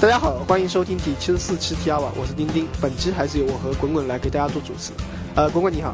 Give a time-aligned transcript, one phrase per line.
[0.00, 2.68] 大家好，欢迎收听第七十四期 T R 瓦，我是丁丁。
[2.80, 4.92] 本期还是由我和滚滚来给大家做主持。
[5.34, 5.92] 呃，滚滚你好。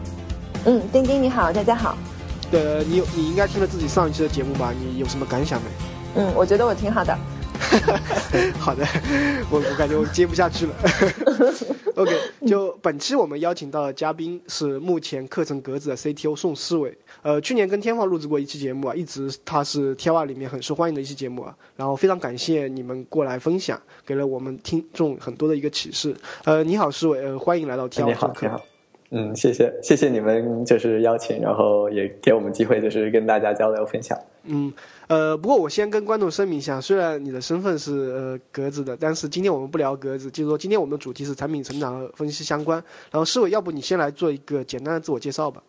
[0.67, 1.97] 嗯，丁丁你好，大家好。
[2.51, 4.75] 对，你有你应该听了自己上一期的节目吧？
[4.79, 5.69] 你有什么感想没？
[6.17, 7.17] 嗯，我觉得我挺好的。
[8.59, 8.85] 好的，
[9.51, 10.73] 我我感觉我接不下去了。
[11.97, 12.13] OK，
[12.47, 16.97] 就本期我们邀请到的嘉宾是目前课程格子的 CTO 宋思伟。
[17.23, 21.55] 呃，去年跟天放录制过一期节目啊，一直他是天外里面很受欢迎的一期节目啊。
[21.77, 26.15] 然后非常感谢你们过来分享，给了我们听众很多的一个启示。
[26.45, 28.61] 呃，你好，思伟，呃，欢迎来到天放好，你好。
[29.11, 34.19] 嗯，谢谢，谢谢你们就是邀请，然后也给我们机会，就是跟大家交流分享。
[34.43, 34.73] 嗯，
[35.09, 42.83] 呃，不过我先跟观众声明一下，虽然你的身份是呃格子的，但是今天我们不聊格子，就是说今天我们的主题是产品成长和分析相关。
[43.11, 45.63] 然后，诗伟，要不你先来做一个简单的自我介绍吧。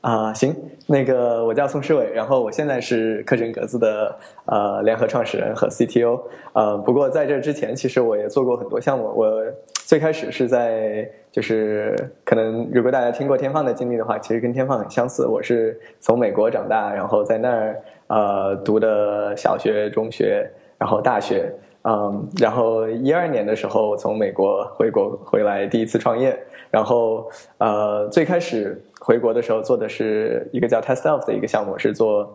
[0.00, 0.54] 啊，行，
[0.86, 4.16] 那个我叫宋诗伟，然后我现在是课程格子的
[4.46, 6.20] 呃联合创始人和 CTO。
[6.52, 9.12] 呃，不过在这之前，其实我也做过很多项目。
[9.14, 9.42] 我
[9.74, 15.26] 最开始是在就是可能如果大家听过天放的经历的话，其实跟天放很相似。
[15.26, 21.50] 我是从美国长大，然后在那儿呃读的小学、中学，然后大学。
[21.82, 26.38] 嗯，然后一二年的时候从美国回国回来，第一次创业。
[26.70, 28.82] 然后呃最开始。
[29.00, 32.28] 回国的时候做的是一个叫 Test of 的一个项目，是做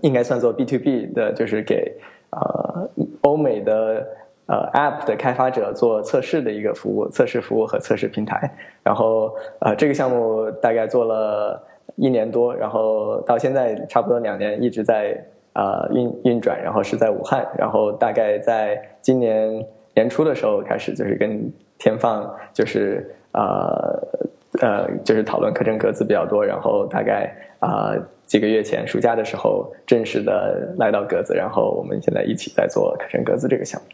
[0.00, 1.92] 应该算做 B to B 的，就是给
[2.30, 2.88] 呃
[3.22, 4.06] 欧美的
[4.46, 8.50] 呃 App 的开发者做测试的一个服务，测试服务和测试平台。
[8.82, 11.62] 然后呃这个项目大概做了
[11.96, 15.16] 一年多，然后到现在差不多两年一直在
[15.54, 24.30] 呃运运转，然后是在武汉，然后大概在今年年初的时候开始就是跟天放就是呃。
[24.60, 27.96] 呃，就是讨论课程格子比较多，然后大概啊
[28.26, 33.88] 几个月前暑假的时候正式的来到格子，然后我们现在一起在做课程格子这个项目。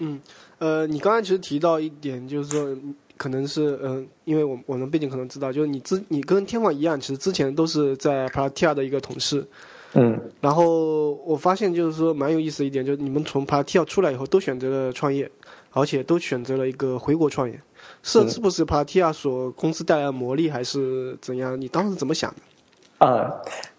[0.00, 0.20] 嗯，
[0.58, 2.76] 呃，你刚才其实提到一点，就是说
[3.18, 9.46] 可能是嗯，因为我我们背景可能知道，就是你之你跟天网一样，其实之前都是在 a t i a 的一个同事。
[9.94, 15.30] 嗯，然后我发现就是说蛮有意思一点，就是你们从 a t i a 出来以后都选择了创业，
[15.72, 17.60] 而且都选择了一个回国创业。
[18.02, 21.60] 是是不是 a t i a 所公司带来的魔力，还是怎样？
[21.60, 23.06] 你当时怎么想的？
[23.06, 23.32] 啊，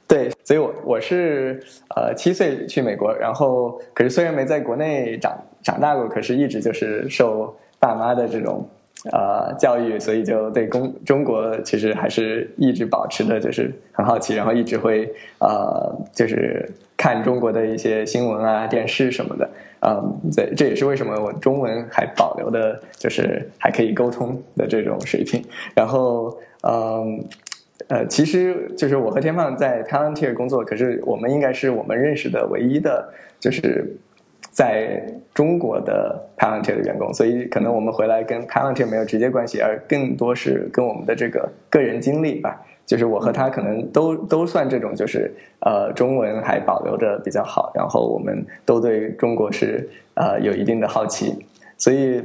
[0.08, 1.64] 对，所以我我是
[1.96, 8.68] 呃七岁去美国，然后可是虽然没在国内长长大过，可是一直就是受爸妈的这种
[9.12, 19.50] 呃教育，所以就对中中国其实还是一直保持的就是很好奇，然后一直会呃就是看中国的一些新闻啊、电视什么的。
[19.82, 25.42] 嗯，对，这也是为什么我中文还保留的，就是还可以沟通的这种水平。
[25.74, 27.24] 然后，嗯，
[27.88, 33.96] 呃，其实就是我和天放在 Palantir 工作，可是我们应该是我们认识的唯一的，就是
[34.52, 35.02] 在
[35.34, 42.62] 中国的 Palantir 的员工，所以可能我们回来跟 Palantir 没有直接关系，而更多是跟我们的这个个人经历吧。
[42.86, 51.36] 就是我和他可能都都算这种，就是呃中文还保留着比较好，然后我们都对中国是呃有一定的好奇，
[51.78, 52.20] 所以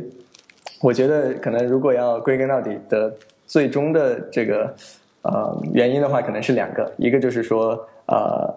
[0.81, 3.13] 我觉得可能如果要归根到底的
[3.47, 4.75] 最终的这个
[5.21, 8.55] 呃原因的话，可能是两个，一个就是说呃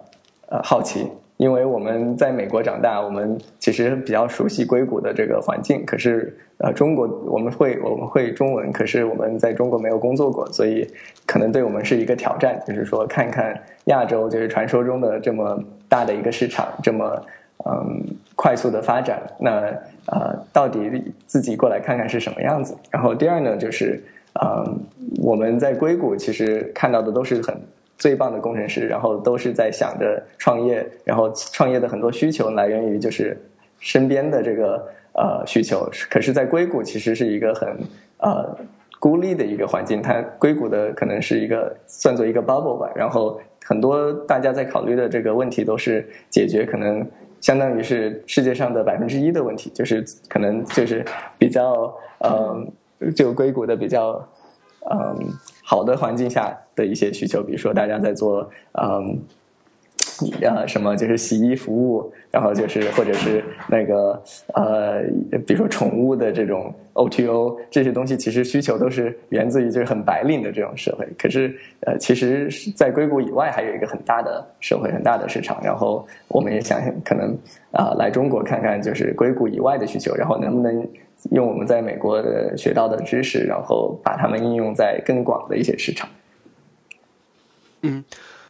[0.47, 1.09] 呃好奇。
[1.37, 5.85] 因为我们在美国长大，我们其实比较熟悉硅谷的这个环境。
[5.85, 10.87] 可是，呃，中国我们会我们会中文，可是我们在中国没有工作过，所以
[11.27, 12.59] 可能对我们是一个挑战。
[12.65, 13.55] 就是说，看看
[13.85, 17.21] 亚洲，就是传说中的这么大的一个市场，这么
[17.65, 18.03] 嗯
[18.35, 19.51] 快速的发展，那
[20.07, 22.75] 呃，到底自己过来看看是什么样子？
[22.89, 24.03] 然后第二呢，就是
[24.41, 24.79] 嗯，
[25.21, 27.55] 我们在硅谷其实看到的都是很。
[27.97, 33.35] 最棒的工程师，然后都是在想着创业，然后创业的很多需求来源于就是
[33.79, 35.89] 身边的这个呃需求。
[36.09, 37.75] 可是，在硅谷其实是一个很
[38.19, 38.55] 呃
[38.99, 42.87] 孤立的一个环境，它硅谷的可能是一个算作一个 bubble 吧。
[42.95, 47.03] 然后很多大家在考虑的这个问题都是解决可能
[47.41, 51.03] 相当于是世界上的百分之一的问题，就是可能就是
[51.39, 52.71] 比较嗯
[53.15, 54.23] 就硅谷的比较
[54.91, 55.33] 嗯。
[55.69, 59.19] 好的环境下的一些需求，比如说大家在做嗯，
[60.41, 64.23] 呃什么就是洗衣服务，然后就是或者是那个
[64.53, 65.01] 呃，
[65.45, 71.05] 比如说宠物的这种 O T O 这些东西，其实需求都是源自于就是很白领的这种社会。
[71.19, 75.59] 可是呃，其实在硅谷以外还有一个很大的社会，很大的市场。
[75.61, 77.37] 然后我们也想可能
[77.71, 80.87] 啊来中国看看，就是硅谷以外的需求，然后能不能。
[81.31, 86.09] 用我们在美国的学到的知识，然后把它们应用在更广的一些市场。
[87.81, 88.03] 嗯，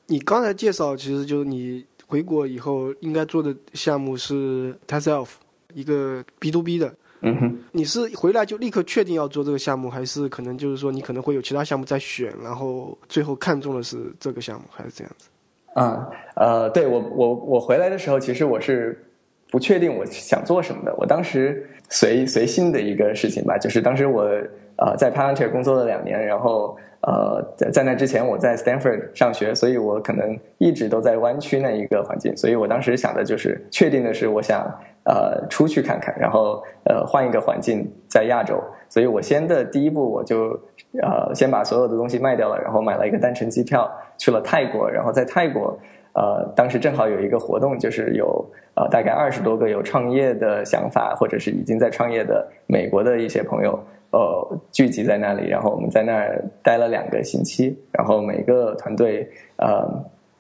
[0.06, 5.40] 你刚才介绍，其实就是你回国以后应该做的项目是 t e s e l f
[5.74, 6.94] 一个 B to B 的。
[7.22, 15.28] 嗯哼，你是回来就立刻确定要做这个项目，还是可能就是说你可能会有其他项目在选，然后最后看中的是这个项目，还是这样子？
[15.74, 19.04] 啊，呃，对我我我回来的时候，其实我是
[19.52, 20.94] 不确定我想做什么的。
[20.98, 24.24] 我当时随随性的一个事情吧，就是当时我
[24.78, 26.78] 呃在 Palantir 工作了两年，然后。
[27.02, 32.36] 呃，在在那之前，我在 Stanford 上学，所以我可能一直都在湾区那一个环境。
[32.36, 34.66] 所以我当时想的就是，确定的是，我想
[35.06, 38.60] 呃出去看看，然后呃换一个环境，在亚洲。
[38.90, 40.60] 所以我先的第一步，我就
[41.00, 44.90] 呃先把所有的东西卖掉了，然后买了一个单程机票去了泰国。
[44.90, 45.80] 然后在泰国，
[46.18, 48.44] 呃，当时正好有一个活动，就是有
[48.74, 53.80] 呃大概二十多个有创业的想法，或者是已经在创业的美国的一些朋友。
[54.10, 59.86] 呃，聚集在那里，然后我们在那儿待了两个星期，然后每个团队呃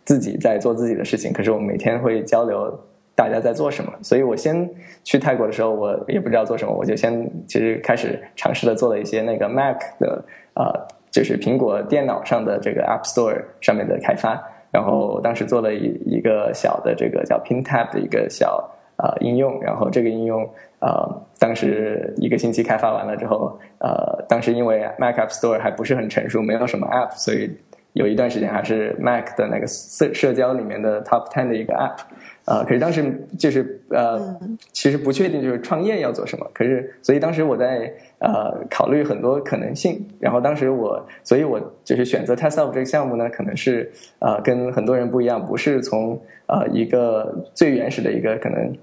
[0.06, 2.74] 自己在做自己的事情，可是我们每天会交流
[3.14, 3.92] 大家在做什么。
[4.02, 4.68] 所以我先
[5.04, 10.24] 去泰国的时候，我也不知道做什么，我就先其实开始尝试的做了一些那个 Mac 的
[10.56, 14.42] 呃，就是苹果电脑上的这个 App Store 上面的开发，
[14.78, 18.70] 然后当时做了一一个小的这个叫 PinTab 的一个小。
[19.00, 20.42] 呃，应用，然后这个应用，
[20.80, 20.90] 呃，
[21.38, 27.56] 当时一个星期开发完了之后，呃，当时因为 Mac App Store 还不是很成熟，没有什么 App，所以
[27.94, 32.00] 有一段时间还是 Mac 的那个社社交里面的 Top Ten 的一个 App。
[32.48, 34.40] 呃，可是当时就是呃，
[34.72, 48.74] 其实不确定就是创业要做什么，可是所以当时我在呃考虑很多可能性，然后当时我，所以我就是选择 TestOf 这个项目呢，可能是呃跟很多人不一样，不是从呃一个最原始的一个可能。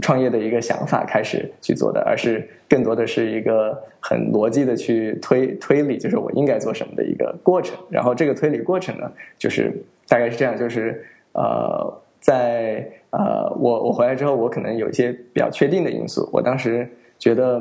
[0.00, 7.76] 创业的一个想法开始去做的，而是更多的是一个很逻辑的去推推理，就是我应该做什么的一个过程。
[7.90, 9.70] 然后这个推理过程呢，就是
[10.08, 16.28] 大概是这样，就是呃，在呃我我回来之后，我可能有一些比较确定的因素。
[16.32, 16.88] 我当时
[17.18, 17.60] 觉得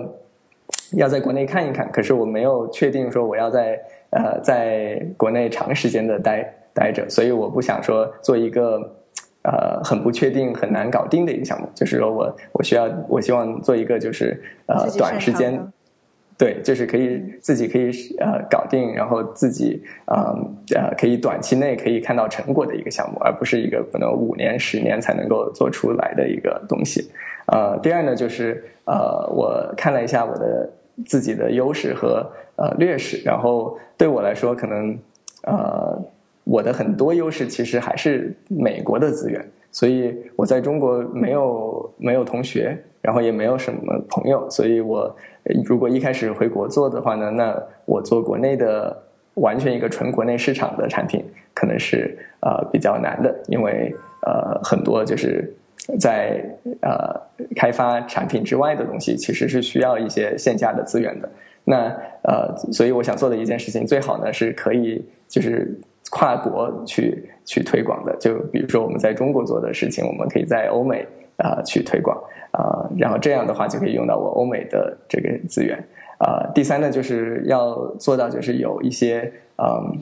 [0.94, 3.80] 要在国内看一看，可是我没有确定说我要在
[4.12, 8.96] 呃在国内长时间的待待着，所以我不想说做一个。
[9.42, 15.58] 呃，很不确定、很难搞定的一个项目，就是说我我需要，我希望做一个就是呃短时间，
[16.40, 20.34] 对，就是可以自己可以呃搞定，然后自己啊
[20.74, 27.12] 呃可以短期内可以看到成果的一个项目，而不是一个可能五年、十年才能够做出来的一个东西。
[27.48, 30.70] 呃，第二呢，就是呃我看了一下我的
[31.06, 32.26] 自己的优势和
[32.56, 34.98] 呃劣势，然后对我来说，可能
[35.44, 36.02] 呃。
[36.46, 45.16] 我的很多优势其实还是美国的资源，所以我在中国没有没有同学，然后也没有什么朋友，所以我
[45.66, 48.96] 如果一开始回国做的话呢，那我做国内的
[49.36, 51.24] 完全一个纯国内市场的产品，
[51.54, 55.54] 可能是呃比较难的，因为呃很多就是
[56.00, 56.44] 在
[56.82, 57.20] 呃
[57.56, 61.30] 开发产品之外的东西，其实是需要一些线下的资源的。
[61.64, 65.80] 那呃，所以我想做的一件事情，最好呢是可以就是。
[66.12, 71.06] 跨国去去推广的，就比如说我们在中国做的事情，我们可以在欧美
[71.40, 72.16] 啊去推广
[72.52, 75.78] 啊，然后这样的话就可以用到我欧美的这个资源
[76.20, 76.46] 啊。
[76.54, 79.98] 第三呢，就是要做到就是有一些嗯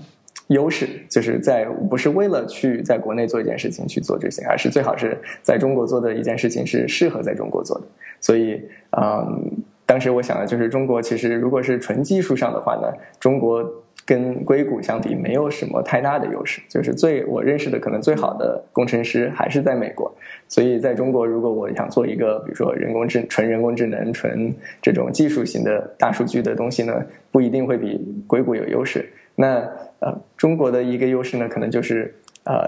[0.47, 7.85] 优势，就是在不是为了去在国内做一件事情去做这些，而是最好是在中国做的一件事情是适合在中国做的。
[8.19, 8.61] 所以
[8.97, 13.63] 嗯，当时我想的就是中国其实如果是纯技术上的话呢，中国。
[14.07, 16.61] 跟硅谷相比，没有什么太大的优势。
[16.69, 20.09] 就是最我认识的可能最好的工程师还是在美国。
[20.47, 24.49] 所以在中国，如果我想做一个，比如说人工智纯人工智能、纯
[24.81, 29.05] 这种技术型的大数据的东西呢，不一定会比硅谷有优势。
[29.35, 29.55] 那
[29.99, 32.65] 呃，中国的一个优势呢，可能就是呃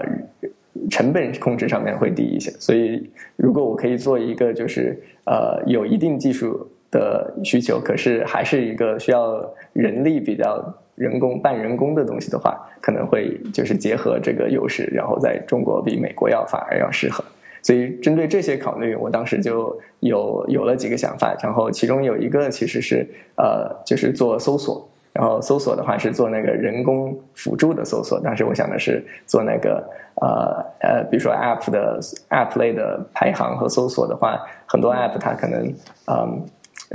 [0.90, 2.50] 成本控制上面会低一些。
[2.58, 4.94] 所以如果我可以做一个，就是
[5.24, 9.42] 呃有一定技术的需求，可是还是一个需要
[9.72, 10.62] 人力比较。
[11.00, 17.24] 人工半人工的东西的话，可能会就是结合这个优势，然后在中国比美国要反而要适合。
[17.62, 28.20] 所以针对这些考虑，我当时就有有了几个想法，然后其中有一个其实是呃，就是做搜索，然后搜索的话是做那个人工辅助的搜索。
[28.20, 29.82] 当时我想的是做那个
[30.16, 35.72] 呃呃，比如说 App 的 App 类的排行和搜索的话，很多 App 它可能
[36.08, 36.44] 嗯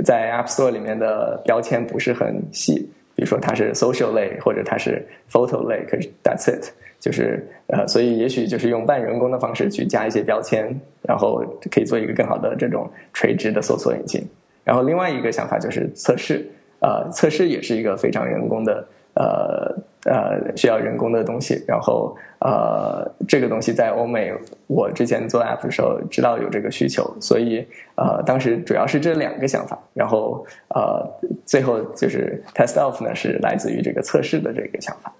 [0.04, 2.88] 在 App Store 里面的标签不是很细。
[3.16, 6.70] 比如说它是 social 类，或者它是 photo 类，可是 that's it，
[7.00, 14.22] 就是呃，所以也许就是用半人工的方式去加一些标签，然后可以做一个更好的这种垂直的搜索引擎。
[14.62, 16.46] 然后另外一个想法就是测试，
[16.80, 19.74] 呃，测试也是一个非常人工的呃
[20.06, 24.32] 呃需要人工的东西，然后呃这个东西在欧美，
[24.68, 31.04] 我之前做 app 的时候知道有这个需求，所以呃当时主要是这两个想法，然后呃
[31.44, 35.12] 最后就是 test off 呢是来自于这个测试的这个想法。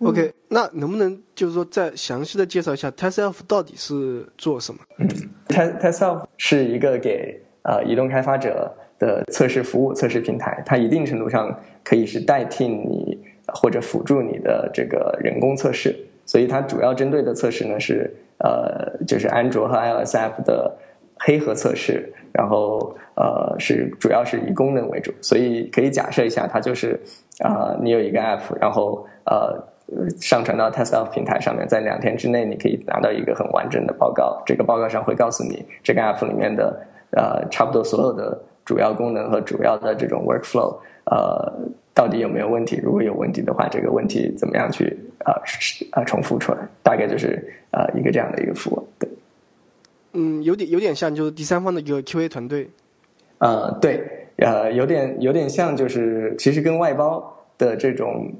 [0.00, 4.80] OK，那能不能就是说再详细的介绍一下 test off 到底是做什么？
[4.98, 5.08] 嗯
[5.48, 8.74] ，test test off 是一个给呃移动开发者。
[9.00, 20.72] 的测试服务、测试平台，它一定程度上可以是代替你或者辅助你的这个人工测试，所以它主要针对的测试呢是呃，就是安卓和 iOS app 的
[21.18, 26.98] 黑盒测试，然后呃是主要是以功能为主，所以可以假设一下，它就是
[27.40, 29.60] 啊，你有一个 app，然后呃
[30.20, 38.38] 上传到 TestOff 平台上面，在两天之内你可以拿到一个很完整的报告，这个报告上会告诉你这个 app 里面的呃差不多所有的。
[38.62, 40.76] 主要功能和主要的这种 workflow，
[41.10, 41.52] 呃，
[41.92, 42.80] 到底有没有问题？
[42.80, 45.34] 如果有问题的话，这个问题怎么样去啊
[45.90, 46.58] 啊重复出来？
[46.84, 48.88] 大概就是啊一个这样的一个服务。
[48.96, 49.10] 对，
[50.12, 52.68] 嗯，有点有点像就是第三方的一个 QA 团队。
[53.38, 54.00] 呃，对，
[54.36, 58.32] 呃，有点有点像，就是其实跟外包的这种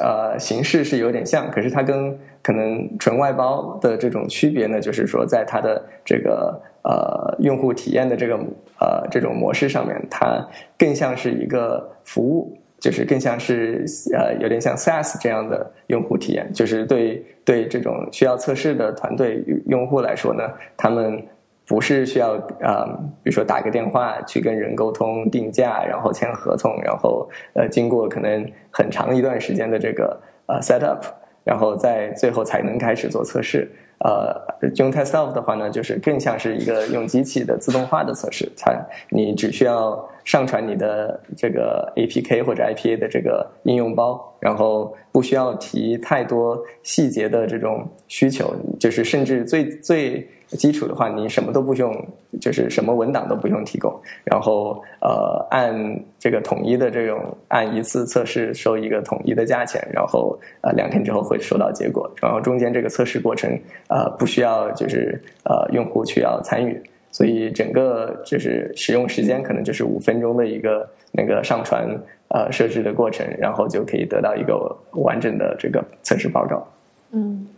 [0.00, 6.62] 呃形式是有点像，可是它跟可能纯外包的这种区别呢，就是说在它的这个。
[6.88, 8.36] 呃，用户体验的这个
[8.78, 10.46] 呃这种模式上面，它
[10.78, 13.84] 更像是一个服务，就是更像是
[14.14, 20.44] 呃有点像 SaaS 这样的用户体验，就是对对这种需要测试的团队用户来说呢，
[20.76, 21.20] 他们
[21.66, 22.86] 不是需要啊，
[23.24, 31.04] 比如说打个电话去跟人沟通定价，然后签合同，然后呃经过可能很长一段时间的这个呃 set up，
[31.46, 33.70] 然后在最后才能开始做测试。
[34.00, 34.36] 呃，
[34.74, 38.70] 用 test of 的话呢，就是更像是一个用机器的自动化的测试，它
[39.08, 50.28] 你只需要上传你的这个 APK 或者 IPA 的这个应用包，然后不需要提太多细节的这种需求，就是甚至最最。
[50.50, 51.92] 基础的话，你什么都不用，
[52.40, 55.74] 就是什么文档都不用提供，然后呃，按
[56.18, 63.50] 这个统一的这种按一次测试收一个统一的价钱，然后呃两天之后会收到结果，然后中间这个测试过程
[63.88, 71.88] 呃不需要就是呃用户需要参与，所以整个就是使用时间可能就是五分钟的一个那个上传
[72.28, 76.64] 呃设置的过程，然后就可以得到一个完整的这个测试报告。
[77.10, 77.48] 嗯。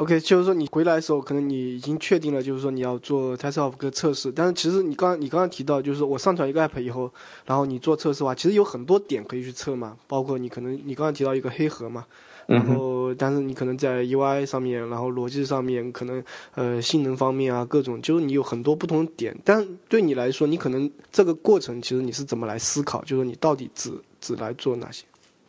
[0.00, 4.32] OK，就是说你回来的时候，可能你已经确定了，就是说你要做 test of 个测试。
[4.32, 7.12] 但是其实你刚你刚刚提到，就是我上传一个 app 以后，
[7.44, 9.94] 然后你做测试的话，其实有很多点可以去测嘛。
[10.06, 12.06] 包括你可能你刚刚提到一个黑盒嘛，
[12.46, 19.36] 然后但是你可能在 UI 上面，然后逻辑上面，可能呃性能方面啊各种，就是你有很多不同的点。
[19.44, 23.04] 但对你来说，你可能这个过程其实你是怎么来思考？
[23.04, 25.04] 就是你到底只只来做哪些？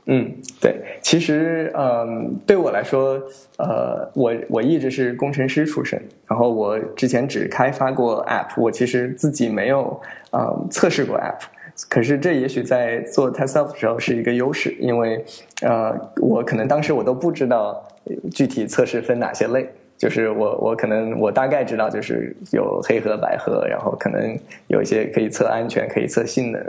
[0.05, 3.21] 嗯，对，其实，嗯，对我来说，
[3.57, 10.01] 呃，我我一直是工程师出身，然后我之前只开发过 App，我其实自己没有，
[10.33, 11.41] 嗯，测试过 App，
[11.87, 15.23] 可是这也许在做 Test of 的时候是一个优势，因为，
[15.61, 17.87] 呃，我可能当时我都不知道
[18.31, 19.69] 具体测试分哪些类。
[20.01, 26.59] 就是我，我可能我大概知道，就是有黑盒、白盒，然后可能有一些可以测安全、可以测性能，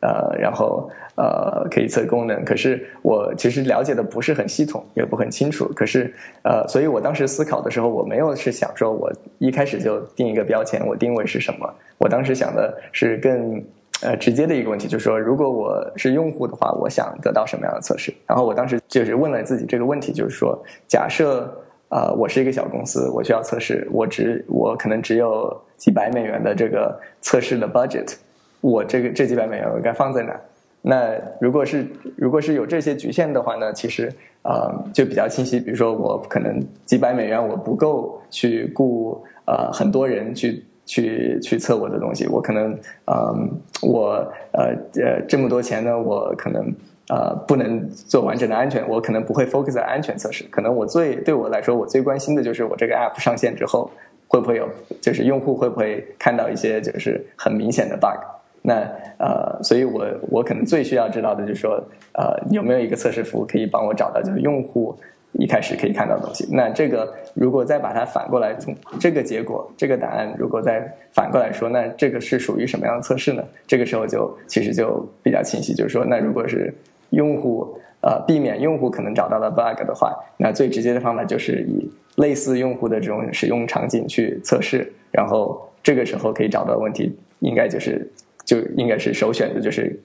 [0.00, 2.44] 呃，然后呃可以测功能。
[2.44, 5.72] 可是我其实了解的不是很系统，也不很清楚。
[5.72, 11.72] 可是呃，所以我当时思考的时候，我没有是想说我一开始就定一个标签，我定位是什么。
[11.96, 13.64] 我当时想的是更
[14.02, 18.12] 呃直接的一个问题，就是说，如果我是用户的话，我想得到什么样的测试？
[18.26, 21.48] 然后我当时就是问了自己这个问题，就是说，假设。
[21.90, 28.14] 啊，我是一个小公司，我需要测试，我只我可能只有几百美元的这个测试的 budget，
[28.60, 30.40] 我这个这几百美元我该放在哪？
[30.82, 31.84] 那如果是
[32.16, 34.08] 如果是有这些局限的话呢，其实
[34.42, 35.58] 啊就比较清晰。
[35.58, 42.72] 比如说我可能几百美元我不够去雇呃很多人去去去测我的东西，我可能
[43.06, 43.50] 嗯
[43.82, 46.72] 我呃呃这么多钱呢，我可能。
[47.10, 50.44] 呃，不能做完整的安全，我可能不会 focus 在安全测试。
[50.48, 53.90] 可能我最对我来说，我最关心的就是我这个 app 上线之后，
[54.28, 54.68] 会不会有，
[55.00, 58.22] 就是用户会不会看到一些就是很明显的 bug。
[58.62, 58.86] 那
[59.18, 64.96] 呃，所以我我可能最需要知道的就是说，呃，有没有一个测试服务可以帮我找到就是用户
[65.32, 66.46] 一开始可以看到的东西。
[66.52, 73.42] 那这个如果再把它反过来，从这个结果这个答案如果再反过来说，那这个是属于什么样的测试呢？
[73.66, 76.72] 这个时候就其实就比较清晰，就是说，那如果是
[77.10, 88.10] 用户呃，避免用户可能找到的 bug 的话，那最直接的方法就是以类似用户的这种使用场景去测试，然后这个时候可以找到问题，应该就是
[88.42, 90.00] 就应该是首选的，就是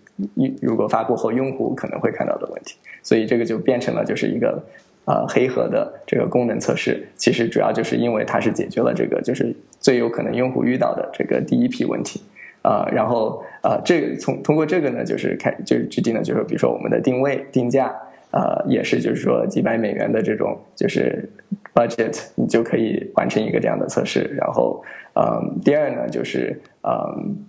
[0.62, 4.62] 如果发布后用户可能会看到的问题，所以这个就变成了就是一个
[5.06, 7.08] 呃黑盒的这个功能测试。
[7.16, 12.22] 其实主要就是因为它是解决了这个就是最有可能用户遇到的这个第一批问题
[12.66, 17.94] 啊，然后呃这从通过这个呢就是开就是制定了就是比如说我们的定位定价
[18.32, 21.30] 呃也是就是说几百美元的这种就是
[21.74, 24.22] budget 你就可以完成一个这样的测试。
[24.36, 27.46] 然后嗯第二呢就是嗯。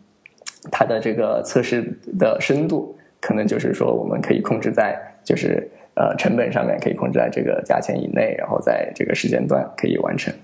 [0.68, 1.80] 它的这个测试
[2.18, 5.62] 的深度，可能就是说我们可以控制在，就是
[5.94, 10.34] 呃成本上面可以控制在这个价钱以内，然后在这个时间段可以完成。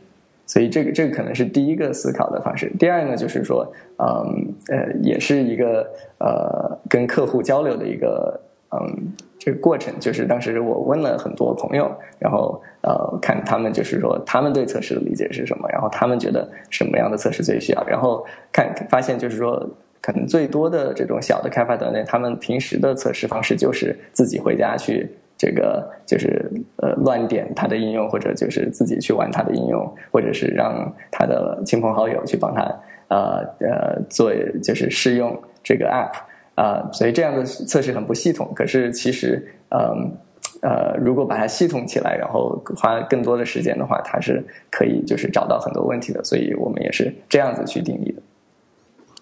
[0.47, 2.71] 所以这个这个可能是第一个思考的方式。
[2.79, 5.87] 第二呢，就是说，嗯呃，也是一个
[6.19, 9.95] 呃跟客户交流的一个嗯这个过程。
[10.01, 19.69] 就是当时我问了很多朋友，然后呃看他们就是说他们对测试的理解是什么，然后他们觉得什么样的测试最需要，然后看发现就是说。
[20.05, 25.09] 可能最多的这种小的开发团队，他们平时的测试方式就是自己回家去
[25.43, 32.63] 这个就是呃乱点他的应用，或者就是自己去玩他的应用，或者是让他的亲朋好友去帮他
[33.09, 34.33] 呃呃做
[34.63, 36.13] 就是试用这个 app
[36.55, 38.53] 啊，所以这样的测试很不系统。
[38.55, 40.17] 可是其实嗯
[40.63, 46.23] 呃如果把它系统起来，然后花更多的时间的话，它是可以就是找到很多问题的。
[46.23, 48.23] 所以我们也是这样子去定义的。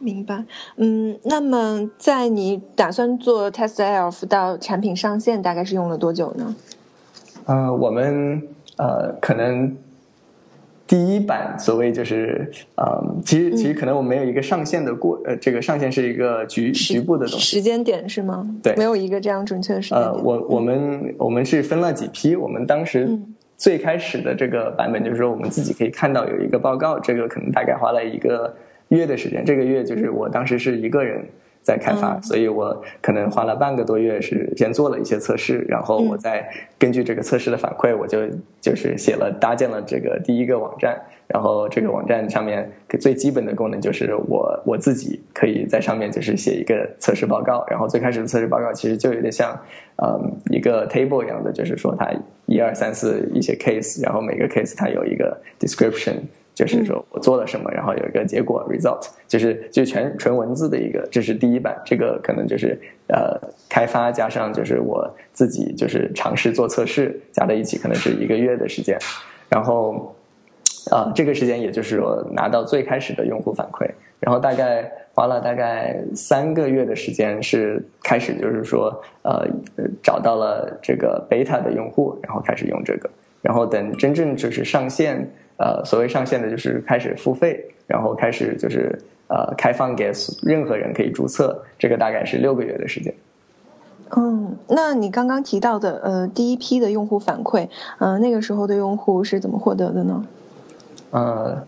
[0.03, 0.43] 明白，
[0.77, 6.57] 嗯，那么在你打算做 Test Elf 到产品上线，大概是用了多久呢？
[7.45, 8.43] 呃，我们
[8.79, 9.77] 呃，可能
[10.87, 18.49] 第一版所谓就是，嗯，其实其实可能我们没有一个上线的过，呃，这个上线是一个局局部的东西，时间点是吗？
[18.63, 23.21] 对，没有一个这样准确的时间呃，我我们我们是分了几批，我们当时
[23.59, 28.55] 最开始的这个版本就是说，我们自己可以看到有一个报告，这个可能大概花了一个。
[28.91, 31.25] 月的时间，这个月就是我当时是一个人
[31.63, 38.21] 在开发，所以我可能花了半个多月是先做了一些测试，然后我再根据这个测试的反馈，我就
[38.61, 42.69] 就是写了搭建了这个第一个网站，然后这个网站上面
[42.99, 49.57] 最基本的功能就是我我自己可以在上面就是写一个测试报告，然后最开始的测试报告其实就有点像
[50.03, 52.11] 嗯一个 table 一样的，就是说它
[52.47, 56.15] 一二三四一些 case，然后每个 case 它有一个 description。
[56.61, 61.75] 就是说我做了什么，然后有一个结果 result，就是就全纯文字的一个，这是第一版。
[61.87, 68.99] 这个可能就是呃开发加上就是我自己就是尝试做测试加在一起，可能是一个月的时间。
[69.49, 70.15] 然后
[70.91, 79.47] 啊这个时间也就是说拿到最开始的用户反馈，然后大概花了大概三个月的时间是开始就是说呃
[80.03, 83.09] 找到了这个 beta 的用户，然后开始用这个，
[83.41, 85.27] 然后等真正就是上线。
[85.63, 90.11] 呃，所谓上线的就是开始付费，然后开始就是呃开放给
[90.43, 93.13] 任何人可以注册，这个大概是六个月的时间。
[94.17, 97.69] 嗯，那你刚刚提到的呃第一批的用户反馈，
[97.99, 100.25] 呃那个时候的用户是怎么获得的呢？
[101.11, 101.63] 呃，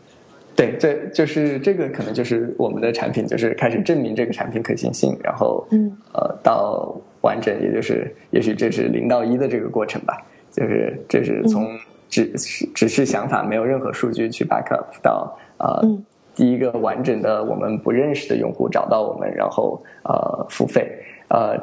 [0.56, 11.68] 对，这就是这个可能就是我们的产品就是开始证明这个产品可行性，然后嗯呃到完整，也就是也许这是零到一的这个过程吧，就是这是从。
[12.12, 15.82] 只是只是想法，没有任何数据去 back up 到呃
[16.34, 20.92] 第一个完整的我们不认识的用户找到我们，然后呃付费。
[21.28, 21.56] 呃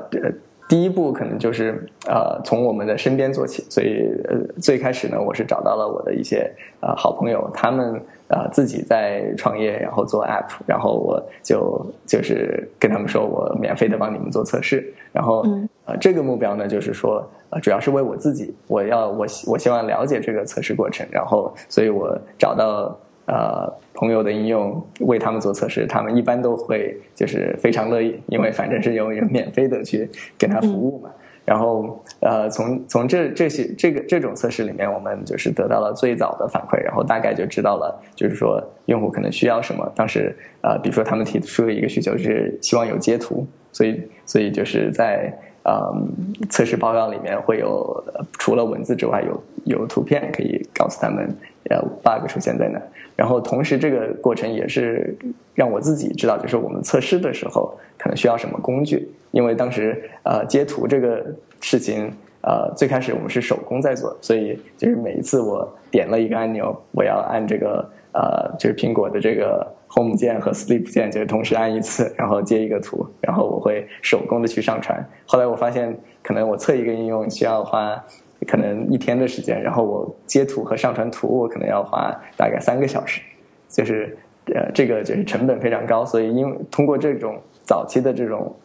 [0.67, 15.45] 第一步可能就是呃从我们的身边做起，所以呃最开始呢，我是找到了我的一些呃好朋友，他们呃自己在创业，然后做 app，然后我就就是跟他们说我免费的帮你们做测试，然后
[15.85, 17.23] 呃这个目标呢就是说。
[17.51, 30.07] 呃，主要是为我自己，我要我我希望了解这个测试过程，然后，所以我找到呃朋友的应用，为他们做测试，他们一般都会就是非常乐意，因为反正是有人免费的去
[30.37, 31.09] 给他服务嘛。
[31.43, 39.91] 然后呃，从从这这些这个这种测试里面，我们就是得到了最早的反馈，然后大概就知道了，就是说用户可能需要什么。
[39.95, 45.33] 当时呃，比如说他们提出的一个需求是希望有截图，所以所以就是在。
[45.65, 46.07] 嗯，
[46.49, 51.29] 测试报告里面会有除了文字之外，有有图片可以告诉他们
[51.69, 52.81] 呃 bug 出现在哪。
[53.15, 55.15] 然后同时这个过程也是
[55.53, 59.11] 让我自己知道，就是我们测试的时候可能需要什么工具。
[59.31, 61.23] 因为当时呃截图这个
[61.61, 69.75] 事情呃最开始我们是手工在做，所以就是每一次我点了一个按钮，我要按这个呃就是苹果的这个。
[69.91, 75.03] Home 键和 Sleep 键就是同时按一次，然后接一个图，然后我会手工的去上传。
[75.25, 77.99] 后来我发现，可能我测一个应用需要花
[78.45, 83.19] 可能一天的时间，然后我接图和上传图，我可能要花大概三个小时，
[83.67, 84.15] 就是
[84.53, 86.05] 呃这个就是成本非常高。
[86.05, 88.55] 所以因为通过这种早期的这种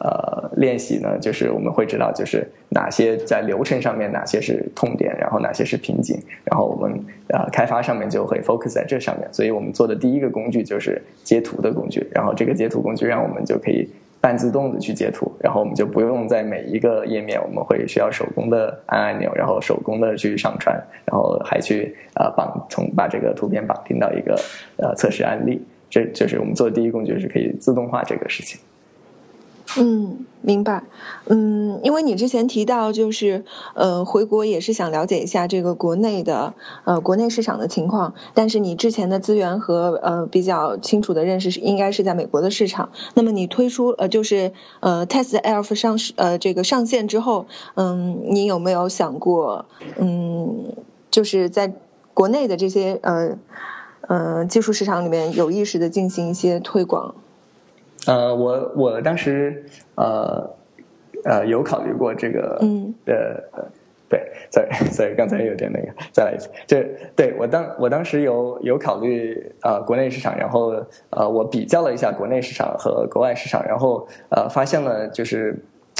[0.00, 9.28] 呃练习呢，就是我们会知道就是哪些在流程上面哪些是痛点，然后哪些是瓶颈，然后我们呃开发上面就会 focus 在这上面。
[9.32, 13.88] 所以我们做的第一个工具就是截图的工具，然后这个截图工具让我们就可以。
[14.20, 24.34] 半自动的去截图，然后我们就不用在每一个页面，我们会需要手工的按按钮，然后手工的去上传，然后还去呃绑从把这个图片绑定到一个
[24.78, 28.60] 呃测试案例，这就是我们做的第一工具，是可以自动化这个事情。
[29.76, 30.82] 嗯，明白。
[31.26, 36.54] 嗯，因为你之前提到，就是呃，回国也是想了解一下这个国内的
[36.84, 42.90] 呃国内市场的情况，但是你之前的资源和呃比较清楚的认识是应该是在美国的市场。
[43.14, 49.66] 那么你推出呃就是呃 Test Elf 上市呃这个上线之后，嗯，你有没有想过
[49.98, 50.72] 嗯
[51.10, 51.74] 就是在
[52.14, 53.36] 国内的这些呃
[54.08, 57.14] 呃技术市场里面有意识的进行一些推广？
[58.06, 59.64] 呃，我我当时
[59.96, 60.50] 呃
[61.24, 63.64] 呃有考虑过这个，嗯，呃，
[64.08, 66.78] 对，sorry sorry，刚才有点那个，再来一次，就
[67.16, 70.74] 对我当我当时有有考虑呃国内市场，然后
[71.10, 75.54] 呃我比较了一下国内市场和国外市场，然后呃发现了就是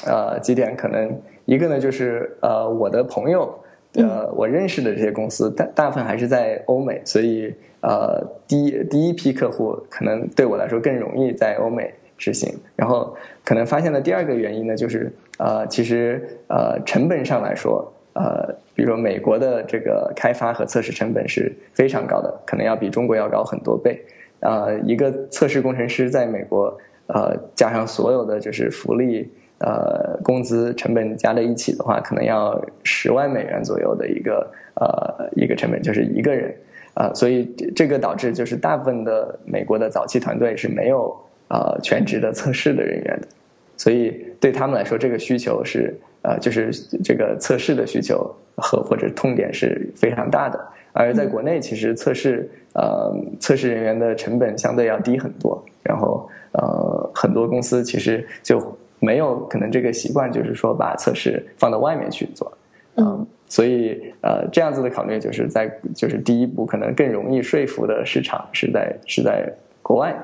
[0.07, 3.53] 呃几点可能一个呢就是呃我的朋友
[3.95, 7.53] 呃我认识的这些公司大大部分还是在欧美，所以。
[7.81, 24.03] 呃，第一第一批客户可能对我来说更容易在欧美执行，然后可能发现的第二个原因呢，就是呃，其实呃成本上来说，呃，比如说美国的这个开发和测试成本是非常高的，可能要比中国要高很多倍。
[24.41, 36.53] 呃，一个测试工程师在美国，呃，加上所有的就是福利、呃工资成本加在一起的话，可能要十万美元左右的一个呃一个成本，就是一个人。
[36.99, 37.45] 啊，所以
[37.77, 43.29] 这个导致就是大部分的美国的早期团队是没有呃全职的测试的人员的，
[43.77, 46.73] 所以对他们来说，这个需求是呃就是
[47.05, 50.59] 这个测试的需求和或者痛点是非常大的。
[50.93, 62.53] 而在国内，其实测试呃测试人员的成本相对要低很多，然后呃很多公司其实就没有可能这个习惯，就是说把测试放到外面去做，
[62.97, 63.25] 嗯。
[63.49, 69.51] 所以，呃，这样子的考虑就是在，就是第一步可能更容易说服的市场是在是在
[69.83, 70.15] 国外，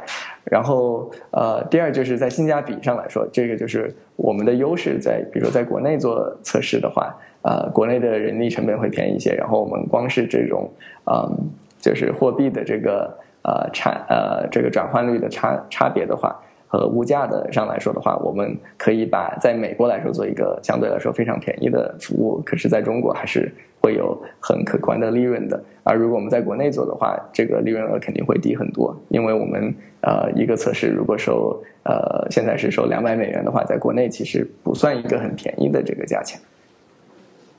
[0.44, 10.70] 然后，呃，第二就是在性价比上来说，这个就是我们的优势在，比如说在国内做测试的话，呃，国内的人力成本会便宜一些，然后我们光是这种，
[11.06, 11.48] 嗯，
[11.80, 13.10] 就是货币的这个
[13.42, 16.38] 呃差呃这个转换率的差差别的话。
[16.74, 23.48] 和物价的上来说的话，我们可以把在美国来说做一个相对来说非常便宜的服务，可是在中国还是
[23.80, 25.62] 会有很可观的利润的。
[25.84, 36.40] 而如果我们在国内做的话，这个利润额肯定会低很多，因为我们呃一个测试如果收呃现在是收两百美元的话，在国内其实不算一个很便宜的这个价钱。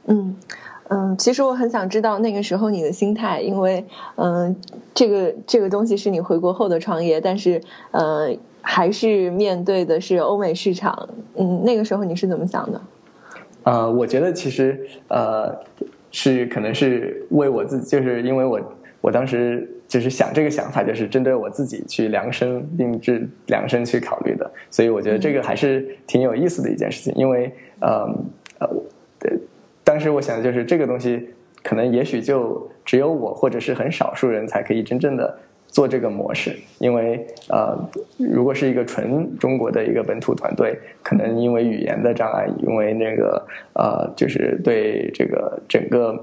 [0.08, 0.36] 嗯
[0.90, 3.86] 嗯，其实我很想知道那个时候你的心态，因为
[4.18, 4.54] 嗯
[4.94, 8.36] 这个这个东西是你回国后的创业，但是呃。
[8.68, 12.82] 还是面对的是欧美市场，嗯，那个时候你是怎么想的？
[13.62, 15.56] 呃，我觉得其实呃
[16.10, 18.60] 是可能是为我自己，就是因为我
[19.02, 27.14] 我当时就是想这个想法，就是针对我自己去量身定制、量身去考虑的，所以我觉得这个还是挺有意思的一件事情。
[27.16, 28.08] 因为呃
[28.60, 28.68] 呃，
[29.84, 31.30] 当时我想的就是这个东西，
[31.64, 35.38] 可能也许就只有我或者是很少数人才可以真正的。
[35.76, 37.78] 做这个模式，因为呃，
[38.18, 46.16] 如果是一个纯中国的一个本土团队，可能因为语言的障碍，因为那个呃，就是对这个整个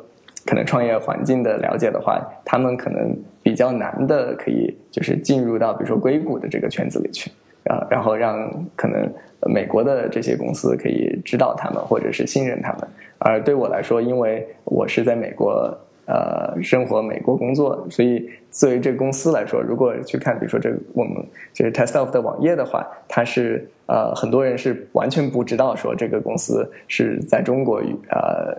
[0.47, 7.31] 可能创业环境的了解的话，他们可能比较难的可以就是进入到比如说硅谷的这个圈子里去
[7.65, 9.07] 啊，然后让可能
[9.53, 12.89] 美国的这些公司可以知道他们或者是信任他们，
[13.19, 15.79] 而对我来说，因为我是在美国。
[16.07, 21.15] 呃，生活美国工作，所以作为这个公司来说，如果去看，比如说这个我们
[21.53, 28.57] 就是 Test of 的网页的话，它是呃很多人是完全不知道说这个公司是在中国呃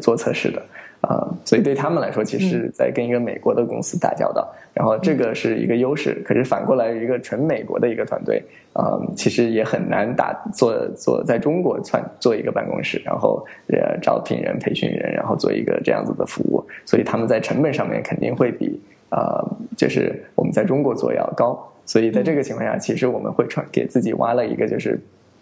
[0.00, 0.62] 做测试的。
[1.00, 6.22] 啊，所以对他们来说，其实在跟一个美国的公司打交道，然后这个是一个优势。
[6.26, 16.64] 可是反过来，一个纯美国的一个团队，啊，其实也很难打做做在中国串做一个办公室，然后呃招聘人、培训人，然后做一个这样子的服务。
[16.84, 19.44] 所以他们在成本上面肯定会比啊，
[19.76, 21.58] 就是我们在中国做要高。
[21.84, 24.98] 所以在这个情况下，其实我们会创给自己挖了一个就是。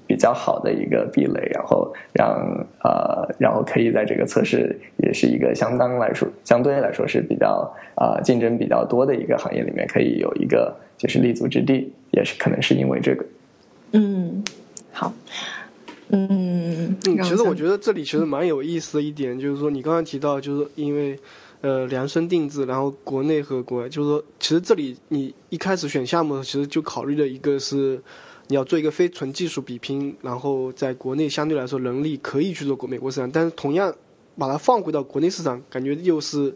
[0.08, 13.26] 比较好的一个壁垒，然后让呃，然后可以在这个测试也是一个相当来说相对来说是比较啊竞争比较多的一个行业里面，可以有一个就是立足之地，也是可能是因为这个。
[13.92, 14.44] 嗯。
[14.90, 15.14] 好，
[16.08, 21.16] 嗯嗯，其实我觉得这里其实蛮有意思的一点，就是说你刚刚提到，就是因为
[21.60, 28.00] 呃量身定制，然后国内和国外，就是说其实这里你一开始选项目，其实就考虑的一个是
[28.48, 33.94] 你要做一个非纯技术比拼，然后在国内相对来说能力可以去做国美国市场，但是同样
[34.36, 36.52] 把它放回到国内市场，感觉又是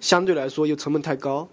[0.00, 1.48] 相对来说又成本太高。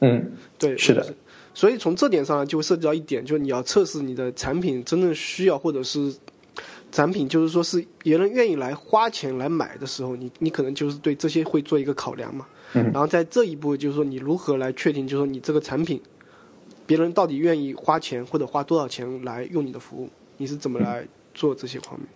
[0.00, 1.14] 嗯，对，是的。
[1.54, 6.14] 所以从这点上就涉及到一点，就是你要测试你的产品真正需要，或者是
[6.92, 12.46] 产品就是说是别人愿意来花钱来买的时候，你你可能就是对这些会做一个考量嘛。
[12.74, 12.84] 嗯。
[12.84, 16.00] 然后在这一步，就是说你如何来确定，就是说你这个产品，
[16.86, 22.08] 别人到底愿意花钱或者花多少钱来用你的服务，你是怎么来做这些方面？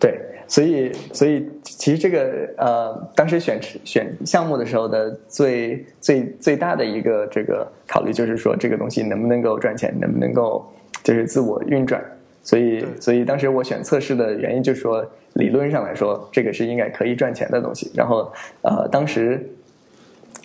[0.00, 10.66] 对，所以所以其实这个呃，当时选选项目的时候的最最最大的一个这个考虑就是说，这个东西能不能够赚钱，能不能够
[11.04, 12.02] 就是自我运转。
[12.42, 17.90] 所以所以当时我选测试的原因就是说，理论上来说，这个是应该可以赚钱的东西。
[17.94, 18.32] 然后
[18.62, 19.46] 呃，当时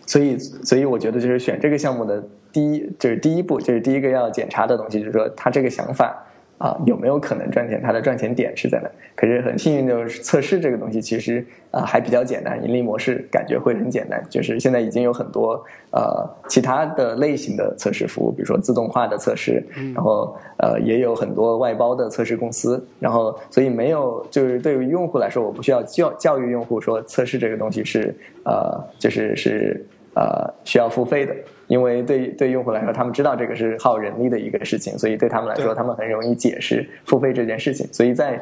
[0.05, 6.21] 所以所以我觉得就是选这个项目的第一就是第一步就是第一个要检查的东西，就是说他这个想法。
[6.57, 7.81] 啊，有没有可能赚钱？
[7.81, 8.89] 它的赚钱点是在哪？
[9.15, 14.23] 可是很幸运的是，测试这个东西其实啊还比较简单，盈利模式感觉会很简单。
[14.29, 19.61] 就是现在已经有很多呃其他的类型的测试服务，比如说自动化的测试，
[19.93, 29.85] 然后呃也有很多外包的测试公司，然后所以没有就是对于用户来说，我不需要教教育用户说测试这个东西是呃就是是。
[30.17, 31.35] 呃，需要付费的，
[31.67, 37.87] 因为对对用户来说，他们知道这个是耗人力的一个事情，所以对他们来说，他们很容易解释付费这件事情。
[37.91, 38.39] 所以在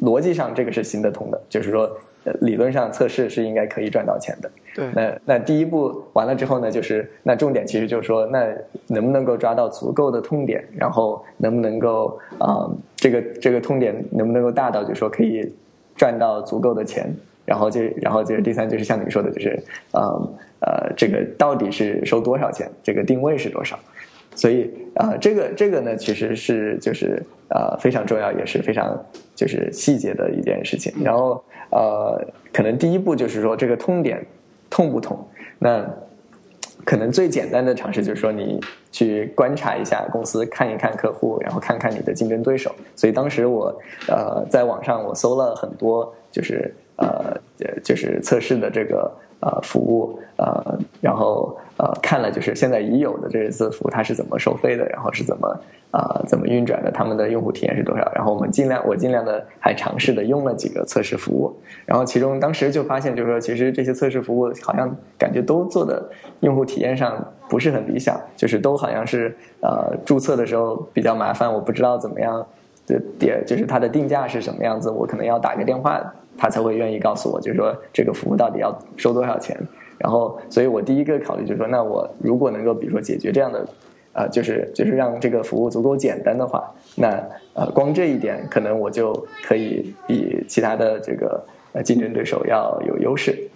[0.00, 1.90] 逻辑上，这个是行得通的，就是说，
[2.40, 4.50] 理论上测试是应该可以赚到钱的。
[4.74, 4.86] 对。
[4.94, 8.46] 那那第一步完了之后呢，就是那重点其实就是说，那
[8.86, 15.52] 能不能够抓到足够的痛点，然后能不能够啊，这个这个痛点能不能够大到就是说可以
[15.96, 17.14] 赚到足够的钱。
[17.44, 19.58] 然后就，然后就是第三，就是像你说的，就是，
[19.92, 20.00] 呃
[20.60, 22.70] 呃，这个到底是收多少钱？
[22.82, 23.78] 这个定位是多少？
[24.34, 28.98] 所以啊，这个这个呢，其实是就是呃非常重要，也是非常
[29.34, 30.92] 就是细节的一件事情。
[31.02, 34.24] 然后呃，可能第一步就是说这个痛点
[34.70, 35.18] 痛不痛？
[35.58, 35.84] 那
[36.84, 42.72] 可能最简单的尝试就是说你去观察一下公司，看一看客户，然后看看你的竞争对手。
[42.94, 43.76] 所以当时我
[44.08, 46.72] 呃在网上我搜了很多，就是。
[46.96, 47.36] 呃，
[47.82, 58.10] 就是测试的这个呃服务呃，然后呃看了就是现在已有的这些字符它是怎么收费的，然后是怎么啊怎么运转的，他们的用户体验是多少？
[58.14, 61.54] 然后我们尽量我尽量的还尝试的用了几个测试服务，
[61.86, 66.02] 然后其中当时就发现就是说，其实这些测试服务好像感觉都做的
[66.40, 72.44] 用户体验上不是很理想，就是都好像是呃注册的时候比较麻烦，我不知道怎么样
[72.86, 76.00] 的点，就是它的定价是什么样子，我可能要打个电话。
[76.36, 79.56] 他才会愿意告诉我，就是说这个服务到底要收多少钱。
[79.98, 83.64] 然后，所以我第一个考虑就是说，那我如果能够，比如说解决这样的，
[84.12, 87.08] 呃，就是就是让这个服务足够简单的话，那
[87.54, 89.12] 呃，光这一点可能我就
[89.44, 91.40] 可以比其他的这个
[91.72, 93.48] 呃竞争对手要有优势。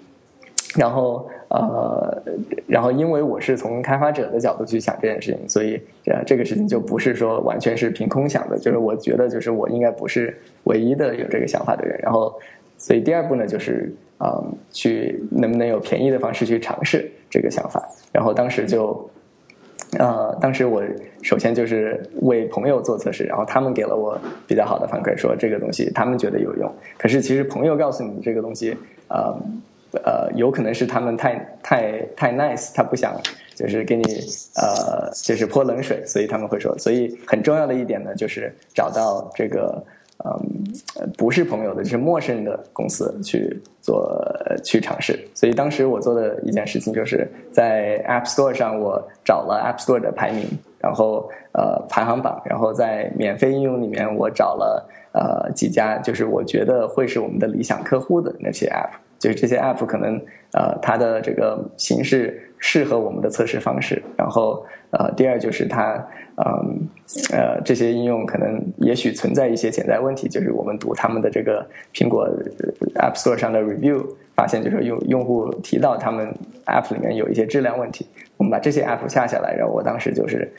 [0.79, 2.23] 然后呃，
[2.69, 11.99] 然后因为我是从开发者的角度去想这件事情，所以这这个事情就不是说完全是凭空想的，就是我觉得就是我应该不是唯一的有这个想法的人。
[12.01, 12.33] 然后。
[12.79, 17.83] 所以第二步呢，就是啊，去能不能有便宜的方式去尝试这个想法。
[18.13, 19.11] 然后当时就，
[19.99, 20.83] 呃，当时我
[21.23, 26.73] 首先就是为朋友做测试，然后他们给了我比较好的反馈，说这个东西他们觉得有用。
[26.99, 28.77] 可是其实朋友告诉你这个东西，
[29.09, 29.35] 呃
[30.05, 33.19] 呃，有可能是他们太太太 nice，他不想
[33.55, 34.03] 就是给你
[34.57, 36.77] 呃就是泼冷水，所以他们会说。
[36.79, 39.83] 所以很重要的一点呢，就是找到这个。
[40.25, 44.19] 嗯，不是朋友的，就是陌生的公司去做
[44.65, 45.17] 去尝试。
[45.35, 50.47] 所以当时我做的一件事情，就是在 App Store 上我找了 App Store 的排名，
[50.79, 60.17] 然后呃排行榜，然后在免费应用里面我找了呃几家，就是我觉得会是我们的理想客户的那些 App，就是这些 App 可能
[60.55, 66.05] 呃它的这个形式适合我们的测试方式，然后呃第二就是它。
[66.37, 66.89] 嗯，
[67.33, 72.29] 呃，这些应用可能也许存在一些潜在问题，就是我们读他们的这个苹果
[72.97, 76.35] App Store 上的 review，发现就是用用户提到他们
[76.67, 80.53] App 里面有一些质量问题，我们把这些 App 下下来，然后我当时就是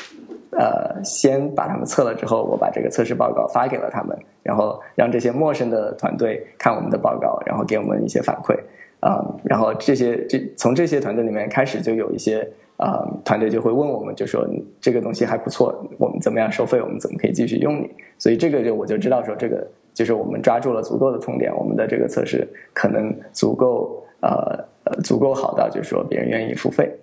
[0.52, 8.58] 呃，先把他们测了之后，我把这个测试报告发给了他们，然后让这些陌生的团队看我们的报告，然后给我们一些反馈。
[9.00, 14.48] 啊，然后这些这从这些团队里面开始就有一些啊团队就会问我们，就说
[14.80, 16.82] 这个东西还不错，我们怎么样收费？
[16.82, 17.90] 我们怎么可以继续用你？
[18.18, 27.00] 所以这个就我就知道说，这个就是我们抓住了足够的痛点，我们的这个测试可能足够呃呃足够好到就是说别人愿意付费。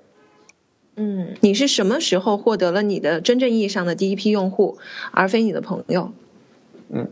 [0.97, 4.79] 嗯，你是什么时候获得了你的真正意义上的第一批用户，
[5.11, 6.13] 而非你的朋友？
[6.91, 7.09] 嗯，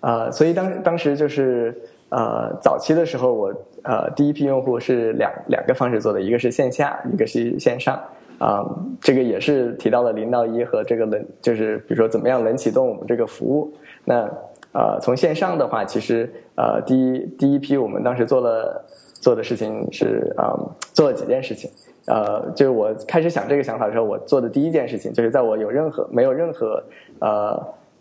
[0.00, 1.78] 呃，所以当当时就是
[2.12, 7.98] 呃早期的时候，我呃第一批用户是两两个方式做的，一个是线下，一个是线上。
[8.38, 8.58] 啊，
[9.00, 13.72] 这个也是提到了零到一和这个冷，就是比如说怎么样冷启动我们这个服务。
[14.04, 14.28] 那
[14.72, 20.58] 呃从线上的话，其实呃第一第一批我们当时做了做的事情是啊
[20.92, 21.70] 做了几件事情。
[22.06, 26.82] 呃，就是我开始想这个想法的时候，我做的第一件事情，就是在我有任何没有任何
[27.20, 27.54] 呃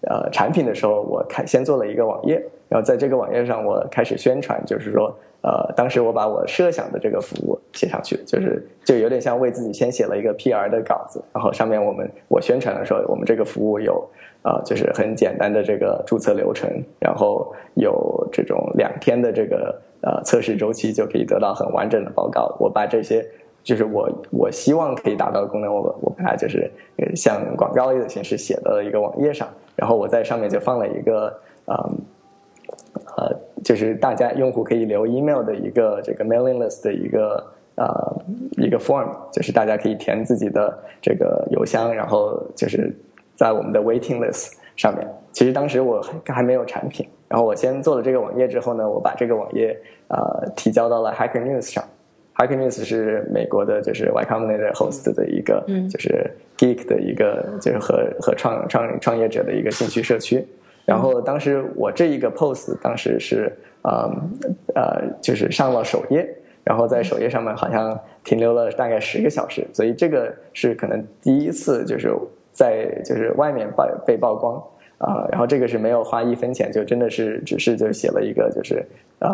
[0.10, 14.10] 呃产品的时候，我开先做了一个网页，然后在这个网页上，我开始宣传，就是说，呃，当时我把我设想的这个服务写上去，就是就有点像为自己先写了一个 PR 的稿子，然后上面我们我宣传的时候，我们这个服务有
[14.42, 22.56] 啊，就是很简单的这个注册流程，然后有这种两天的这个呃测试周期，就可以得到很完整的报告。
[22.58, 23.26] 我把这些。
[23.64, 26.68] 就是我我希望可以达到的功能，我我把它就是
[27.16, 31.32] 像广告类的形式写到了一个网页上，然后我在上面就放了一个
[31.66, 31.76] 呃
[33.18, 37.44] 呃，就是大家用户可以留 email 的一个这个 mailing list 的一个
[37.76, 38.22] 呃
[38.58, 42.94] 一个 form，就是大家可以填自己的这个邮箱，然后就是
[43.36, 45.08] 在我们的 waiting list 上面。
[45.32, 49.78] 其实当时我还没有产品，然后我先做了这个网页之后呢，我把这个网页
[50.10, 51.84] 呃提交到了 Hacker News 上。
[52.36, 60.46] Hacker News 是美国的，就是 Y Combinator host 的一个，就是 geek 的一个，就是和和创创创业者的一个兴趣社区。
[60.92, 63.52] 然后当时我这一个 post 当时是
[63.84, 64.12] 呃
[64.76, 66.28] 呃，就是上了首页，
[66.64, 72.14] 然后在首页上面好像停留了大概十个小时，所以这个是可能第一次就是
[72.52, 74.62] 在就是外面曝被曝光
[74.98, 75.28] 啊。
[75.32, 78.86] 然后这个是没有花一分钱，就真的是只是就写了一个就是
[79.20, 79.30] 呃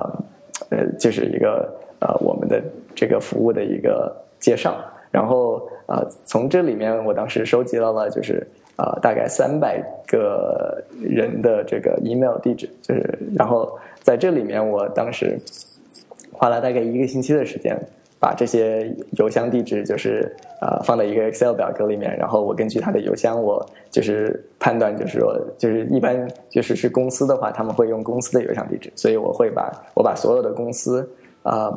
[0.70, 2.62] 呃就是一个呃我们的。
[3.00, 4.76] 这个服务的一个介绍，
[5.12, 8.42] 然后啊，从这里面我当时收集到了，就是
[8.78, 15.38] 啊，大概三百个人的这个 email 地址，就是然后在这里面，我当时
[16.32, 17.76] 花了大概一个星期的时间，
[18.20, 31.10] 把这些邮箱地址就是啊放在一个 Excel 表格里面，然后我根据他的邮箱，我就是判断，就是说，就是一般就是是公司的话，他们会用公司的邮箱地址，所以我会把我把所有的公司。
[31.48, 31.72] 啊，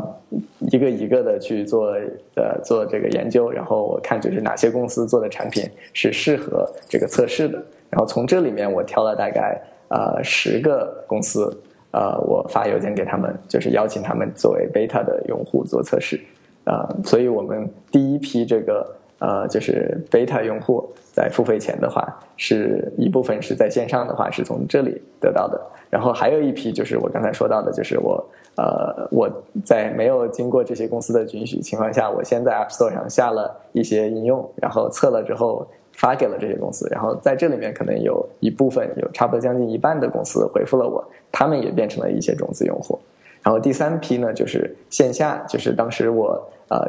[0.72, 1.92] 一个一个的去做
[2.34, 7.56] 呃做这个研究，然后我看就是哪些公司做的产品是适合这个测试的，
[7.88, 11.56] 然后从这里面我挑了大概呃十个公司，
[11.92, 16.20] 呃我发邮件给他们，就是邀请他们作为 beta 的用户做测试，
[16.64, 18.84] 啊，所以我们第一批这个
[19.20, 28.28] 呃就是 beta 用户在付费前的话，是一部分是在线上的话是从这里得到的，然后还有一批就是我刚才说到的，就是我。
[28.56, 29.30] 呃，我
[29.64, 42.98] 在没有经过这些公司的允许情况下，我先在 App Store 上下了一些应用，然后测了之后发给了这些公司，然后在这里面可能有一部分有差不多将近一半的公司回复了我，他们也变成了一些种子用户。
[43.42, 46.86] 然后第三批呢，就是线下，就是当时我呃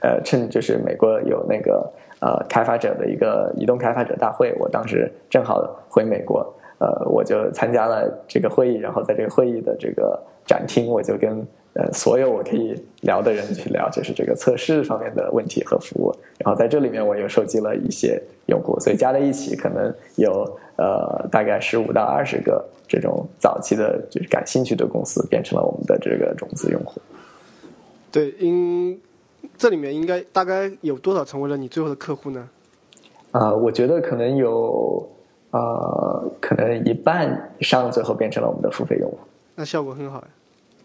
[0.00, 1.86] 呃趁就是美国有那个
[2.20, 6.38] 呃开发者的一个移动开发者大会，我当时正好回美国，
[6.78, 10.18] 呃我就参加了这个会议，然后在这个会议的这个。
[10.46, 16.14] 展厅，我就跟呃所有我可以聊的人去聊，就是这个测试方面的问题和服务。
[16.38, 20.42] 然后在这里面，我又收集了一些用户，所以加在一起，可能有
[20.76, 27.00] 呃大概十五到二十个这种早期的，就是感兴趣的公司，变成了我们的这个种子用户。
[28.10, 29.00] 对，应
[29.56, 32.48] 这里面应该大概有多少成为了你最后的客户呢？
[33.30, 35.08] 啊，我觉得可能有
[35.52, 39.16] 呃，可能一半以上最后变成了我们的付费用户。
[39.54, 40.28] 那效果很好呀！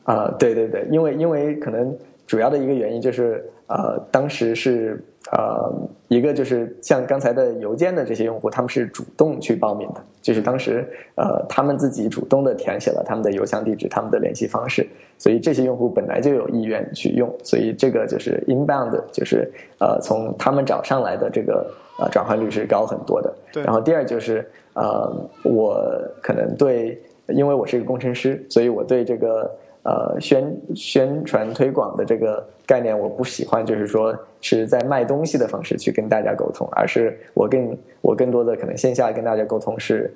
[0.04, 5.74] 啊，对对对，因为因为可能主要的一个原因就是呃，当时是呃
[6.08, 14.88] 一个就是像刚才的邮件的这些用户，他们是主动去报名的，就是当时呃他们自己主动的填写了他们的邮箱地址、他们的联系方式，
[15.18, 21.70] 所以这些用户本来就有意愿去用，所以这个就是 inbound，就是呃从他们找上来的这个
[22.00, 23.34] 呃转换率是高很多的。
[23.52, 23.64] 对。
[23.64, 25.14] 然后第二就是呃
[25.44, 25.82] 我
[26.22, 27.02] 可能对。
[27.30, 29.52] 因为我是一个工程师，所以我对这个
[29.84, 40.14] 呃宣宣传推广的这个概念我不喜欢，就是说是在卖东西的方式去跟大家沟通，而是我更我更多的可能线下跟大家沟通是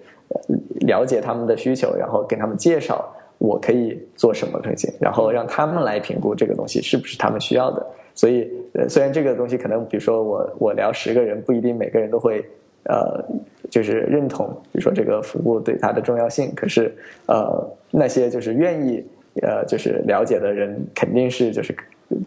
[0.81, 7.85] 了解他们的需求，然后跟他们介绍我可以做什么东西，然后让他们来评估这个东西是不是他们需要的。
[8.13, 12.45] 所以，呃，虽然这个东西可能，比如说我我聊十个人，不一定每个人都会，
[12.83, 13.23] 呃，
[13.69, 16.51] 就是认同，比如说这个服务对它的重要性。
[16.55, 16.93] 可是，
[17.27, 19.03] 呃，那些就是愿意，
[19.41, 21.75] 呃，就是了解的人，肯定是就是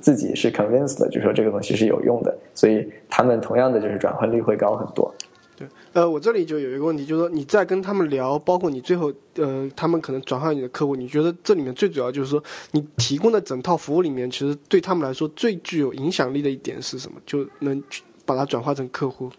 [0.01, 5.13] 自己是 convinced 的，就说这个东西是有用的，所以他们同样的就是转换率会高很多。
[5.57, 12.43] 对，呃，我这里就有一个问题，就是说你在跟他们聊，包括你最后，呃，他们可能转化你的客户，你觉得这里面最主要就是说，
[12.73, 17.21] 你提供的整套服务里面，其实对他们来说最具有影响力的一点是什么？
[17.25, 17.81] 就能
[18.25, 19.31] 把它转化成客户。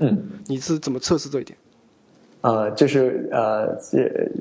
[0.00, 1.56] 嗯，你是怎么测试这一点？
[2.40, 3.76] 呃，就是呃，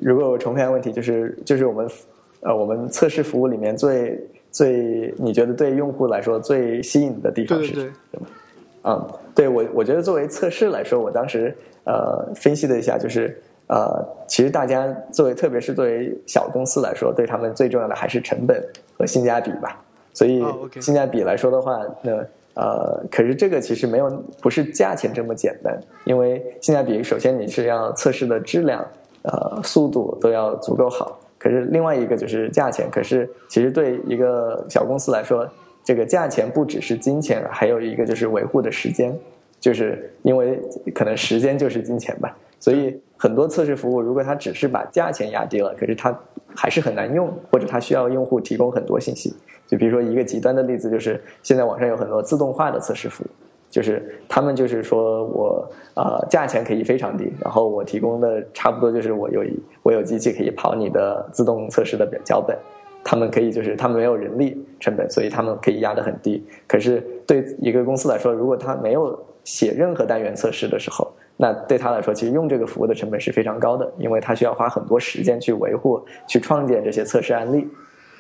[0.02, 1.90] 如果我重复一下问题，就是就是我们
[2.42, 4.20] 呃，我们测试服务里面最
[4.52, 8.28] 最你觉得对用户来说最吸引的地方是什么？
[8.84, 11.54] 嗯，对我，我觉得作为测试来说，我当时
[11.84, 13.38] 呃分析了一下，就是
[13.68, 18.64] 呃，其实大家作为，特别是作为小公司来说，对他们最重要的还是成本
[18.98, 19.84] 和性价比吧。
[20.14, 20.42] 所以
[20.82, 22.26] 性价比来说的话，那呃，
[22.60, 24.10] 呃可是这个其实没有
[24.42, 28.86] 不是价钱这么简单，因为性价比首先你是要测试的质量、
[29.22, 35.48] 呃速度都要足够好，可是另外一个就是价钱，可是其实对一个小公司来说。
[35.82, 39.18] 这个价钱不只是金钱，还有一个就是维护的时间，
[39.60, 40.60] 就是因为
[40.94, 46.16] 可能时间就是金钱吧，所以很多测试服务如果它只是把价钱压低了，可是它
[46.54, 49.34] 还是很难用，或者它需要用户提供很多信息。
[49.70, 53.28] 就比如说一个极端的例子，就是现在网上有很多自动化的测试服务，
[53.70, 59.44] 就是他们就是说我呃价钱可以非常低，然后我提供的差不多就是我有
[59.84, 62.58] 我有机器可以跑你的自动测试的脚本。
[63.02, 66.46] 他们可以就是他们没有人力成本，所以他们可以压得很低。
[66.68, 77.66] 可是对一个公司来说，如果他没有写任何单元测试的时候，那对他来说，其实用这个服务的成本是非常高的，因为他需要花很多时间去维护、去创建这些测试案例。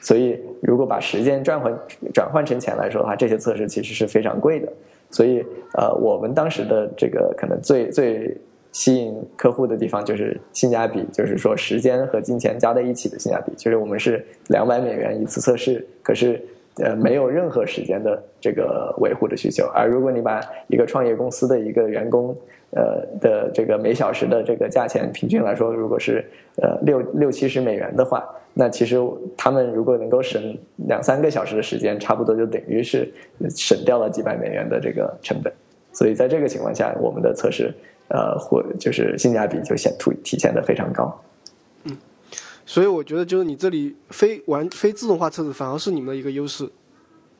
[0.02, 1.80] 所以，如果把时间转换
[2.14, 4.72] 转换成钱来说的话，这些测试其实是非常贵的。
[5.12, 5.43] 所以，
[5.78, 8.38] 呃，我们当时的这个可能最最。
[8.72, 13.52] 吸引客户的地方就是性价比，就是说时间和金钱加在一起的性价比。
[13.58, 16.39] 就是我们是两百美元一次测试，可是
[16.76, 19.66] 呃没有任何时间的这个维护的需求。
[19.74, 22.28] 而如果你把一个创业公司的一个员工
[22.70, 26.24] 呃的这个每小时的这个价钱平均来说，如果是
[26.62, 28.24] 呃六六七十美元的话，
[28.54, 28.97] 那其实
[29.38, 33.12] 他们如果能够省两三个小时的时间，差不多就等于是
[33.50, 35.54] 省掉了几百美元的这个成本。
[35.93, 37.74] 所以在这个情况下，我们的测试。
[38.12, 41.22] 呃，或就是性价比就显突体现的非常高。
[41.84, 41.95] 嗯，
[42.66, 46.68] 所以我觉得就是你这里非完非自动化测试反而是你们的一个优势。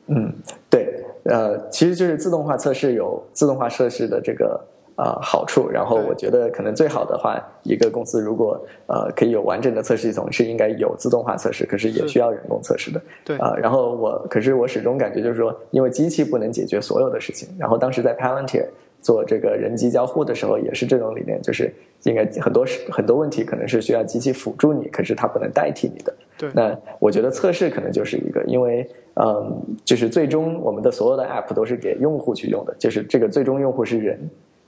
[0.06, 0.32] 嗯，
[0.70, 4.64] 对，呃，其实就是自动化测试有自动化测试的这个。
[5.00, 5.66] 啊，好处。
[5.70, 13.00] 然后我觉得可能最好的话，一个公司如果呃可以有完整的测试系统，是应该有自动化测试，可是也需要人工测试的。
[13.24, 17.48] 对啊，然后我可是我始终感觉就是说，因为机器不能解决所有的事情。
[17.58, 18.66] 然后当时在 Palantir
[19.00, 21.72] 做这个人机交互的时候，也是这种理念，就是
[22.02, 26.12] 应该很多很多问题可能是需要机器辅助你，可是它不能代替你的。
[26.36, 34.20] 对，那我觉得测试可能就是一个，因为嗯，就是最终我们的所有的 App 都是给用户去用的，就是这个最终用户是人。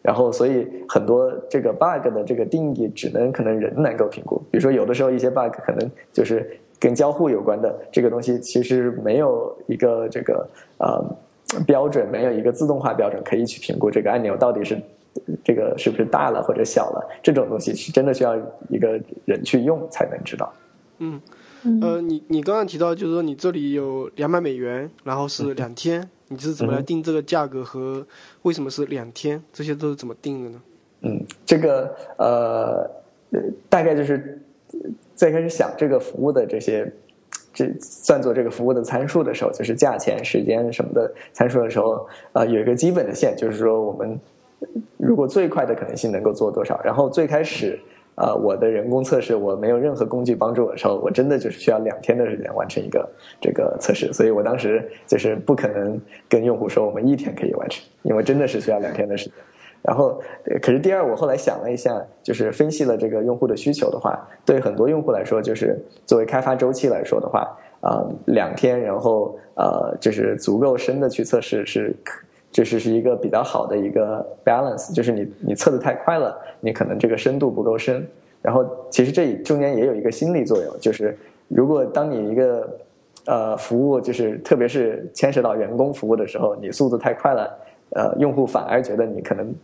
[0.02, 4.36] 然后，所以很多这个 bug 的这个定义，只能可能人能够评估。
[4.50, 10.44] 比如说，有的时候一些 bug 可能就是跟交互有关的这个东西，其实没有一个这个
[10.78, 11.00] 呃
[11.64, 14.76] 标准，没有一个自动化标准可以去评估这个按钮到底是
[15.44, 17.08] 这个是不是大了或者小了。
[17.22, 18.36] 这种东西是真的需要
[18.68, 20.52] 一个人去用才能知道。
[20.98, 21.20] 嗯，
[21.80, 26.10] 呃，你你刚刚提到就是说你这里有两百美元，然后是两天。
[26.32, 28.04] 你是怎么来定这个价格和
[28.42, 29.42] 为什么是两天？
[29.52, 30.62] 这些都是怎么定的呢？
[31.02, 32.90] 嗯，这个呃，
[33.68, 34.40] 大概就是
[35.14, 36.90] 最开始想这个服务的这些，
[37.52, 44.18] 这算作这个服务的参数的时候，就是价钱、时间什么的参数的时候，啊，有一个基本的线，就是说我们
[44.96, 47.78] 如果最快的可能性能够做多少，然后最开始。
[48.14, 53.08] 啊，我的人工测试我没有任何工具帮助我的时候，我真的就是需要两天的时间完成一个
[53.40, 55.98] 这个测试，所以我当时就是不可能
[56.28, 59.34] 跟用户说我们一天可以完成，因为真的是需要两天的时间。
[59.82, 60.20] 然后，
[60.60, 67.40] 可是第二，我后来想了一下，就是分析了这个用户的需求的话，对很多用户来说，就是作为开发周期来说的话，
[67.80, 71.94] 啊，两天，然后呃，就是足够深的去测试是。
[72.52, 78.06] 就是是一个比较好的一个 balance，就是你你测的太快了，你可能这个深度不够深。
[78.42, 81.16] 然后其实这中间也有一个心理作用，就是
[81.48, 82.78] 如果当你一个
[83.24, 87.58] 呃服务就是特别是牵涉到员工服务的时候，你速度太快了，
[87.90, 89.54] 呃，用户反而觉得你可能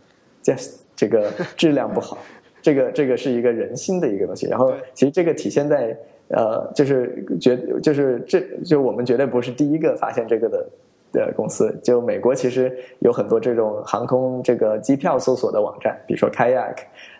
[0.41, 0.55] 这
[0.95, 2.17] 这个质量不好。
[2.61, 4.47] 这个这个是一个人心的一个东西。
[4.47, 5.95] 然后其实这个体现在
[6.29, 10.69] 呃，就是觉就是这就我们绝对不是第一个发现这个的
[11.11, 11.77] 的公司。
[11.83, 16.75] 就美国其实有很多这种航空这个机票搜索的网站，比如说 Kayak、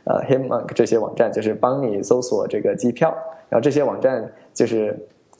[0.05, 3.15] 呃 Himmonk 这些网站，就是帮你搜索这个机票。
[3.49, 4.97] 然后这些网站就是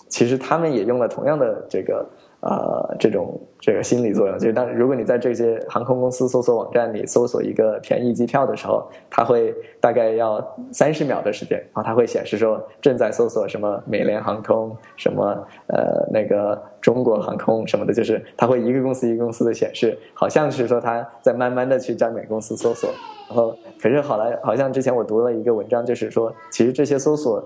[0.07, 2.05] 其实他们也用了同样的这个。
[2.41, 22.89] 呃，这种这个心理作用，就是当如果你在这些航空公司搜索网站里搜索一个便宜机票的时候，它会大概要三十秒的时间，然后它会显示说正在搜索什么美联航空、什么呃那个中国航空什么的，就是它会一个公司一个公司的显示，好像是说它在慢慢的去占每公司搜索，
[23.27, 27.43] 然后可是好来好像之前我读了一个文章，就是说其实这些搜索。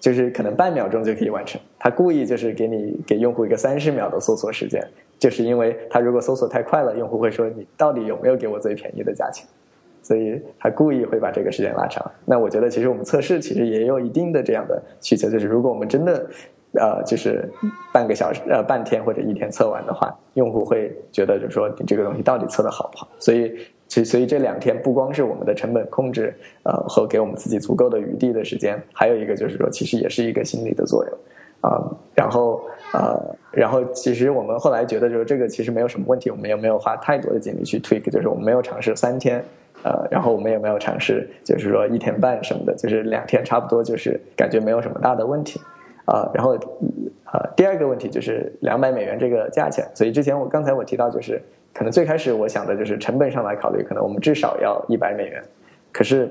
[0.00, 4.80] 就是可能半秒钟就可以完成，他故意就是给你给用户一个三十秒的搜索时间，
[5.18, 9.46] 就是因为他如果搜索太快了，用户会说你到底有没有给我最便宜的价钱，
[10.02, 12.08] 所以他故意会把这个时间拉长。
[12.24, 16.26] 那我觉得其实我们测试其实也有一定的这样的需求，就是如果我们真的
[16.74, 17.48] 呃就是
[17.92, 23.58] 半个小时呃半天或者一天测完的话，用户会觉得就是说你这个东西到底测的好不好，所以。
[23.88, 31.18] 所以，所以这两天不光是我们的成本控制，呃，和给我们自己足够的余地的时间，还有一个就是说，其实也是一个心理的作用，
[31.62, 31.80] 啊，
[32.14, 32.60] 然后，
[32.92, 33.18] 呃，
[33.50, 39.42] 然后其实我们后来觉得，就是这个其实没有什么问题，我们也没有花太多的精力去 tweak，就是我们没有尝试三天，
[39.82, 45.58] 呃，然后我们也没有尝试，就是说一天半什么的，就是两天差不多，就是感觉没有什么大的问题，
[46.04, 46.52] 啊，然后，
[47.32, 51.40] 呃，第二个问题就是两百美元这个价钱，所以之前我刚才我提到就是。
[51.78, 55.40] 可能最开始我想的就是成本上来考虑，可能我们至少要一百美元。
[55.92, 56.28] 可是，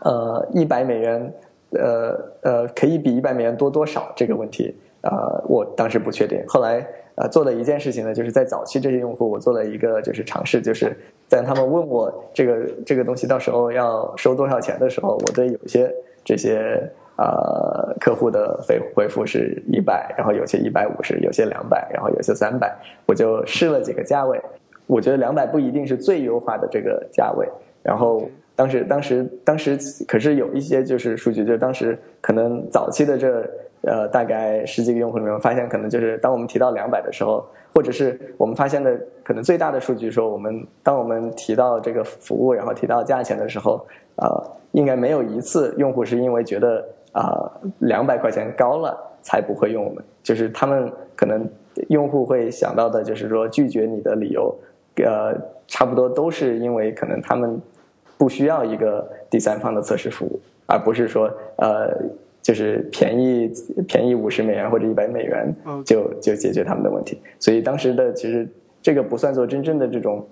[0.00, 1.34] 呃，一百美元，
[1.72, 5.10] 呃呃，可以比一百美元多多少这个问题，呃，
[5.46, 6.42] 我当时不确定。
[6.48, 6.82] 后来，
[7.16, 10.96] 呃，做了一件事情呢，就是在早期这些用户，我做了一个就是尝试，就是
[11.28, 16.90] 在他们问我这个这个东西到时候要收多少钱的时候，我对有些这些。
[17.18, 22.74] 呃，客户的回回复是一百，然后有些一百五十，有些两百，然后有些三百，
[23.06, 24.40] 我就试了几个价位。
[24.86, 27.46] 我觉得两百不一定是最优化的这个价位。
[27.82, 33.48] 然后当时当时当时，可是有一些就是数据，就是当时可能早期的这
[33.82, 43.86] 呃大概十几个用户里面发现，可能就是当我们提到两百的时候，或者是我们发现的可能最大的数据说，我们当我们提到这个服务，然后提到价钱的时候，
[44.16, 44.26] 呃，
[44.72, 46.82] 应该没有一次用户是因为觉得。
[47.12, 47.50] 啊，
[47.80, 51.46] 两百块钱高了才不会用我们，就是他们可能
[51.88, 54.54] 用户会想到的，就是说拒绝你的理由，
[54.96, 55.34] 呃，
[55.68, 57.60] 差不多都是因为可能他们
[58.16, 61.94] 不需要一个第三方的测试服务，而不是说呃，
[62.40, 63.52] 就是便宜
[63.86, 65.54] 便宜五十美元或者一百美元
[65.84, 67.20] 就就解决他们的问题。
[67.38, 68.48] 所以当时的其实
[68.80, 70.26] 这个不算做真正的这种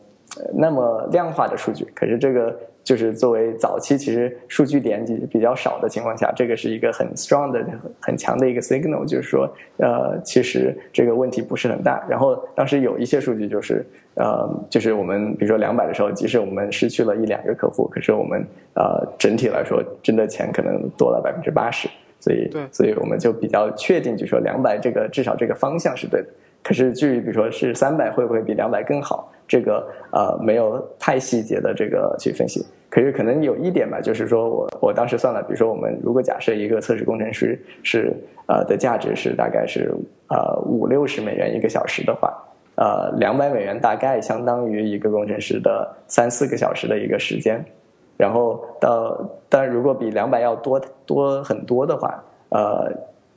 [0.54, 2.58] 那么量化的数据，可是这个。
[2.82, 7.64] 就是作为早期，其实数据点比较少的情况下，这个是一个很 strong 的、
[8.00, 12.04] 很强的一个 signal，就是说，呃，其实这个问题不是很大。
[12.08, 26.28] 然后当时有一些数据就是，呃，就是我们比如说两百的时候，即使我们失去了一两个客户，可是我们呃整体来说真的钱可能多了百分之八十，所以，所以我们就比较确定，就说两百这个至少这个方向是对的。
[26.62, 29.30] 可是至于比如说是三百会不会比两百更好？
[29.48, 38.14] 这个呃没有太细节的这个去分析，可是可能有一点吧，就是说我我当时算了，比如说我们如果假设一个测试工程师是
[38.46, 39.92] 呃的价值是大概是
[40.28, 42.32] 呃五六十美元一个小时的话，
[42.76, 47.60] 呃两百美元大概相当于一个工程师的三四个小时的一个时间，
[48.16, 52.88] 然后到但如果比两百要多多很多的话，呃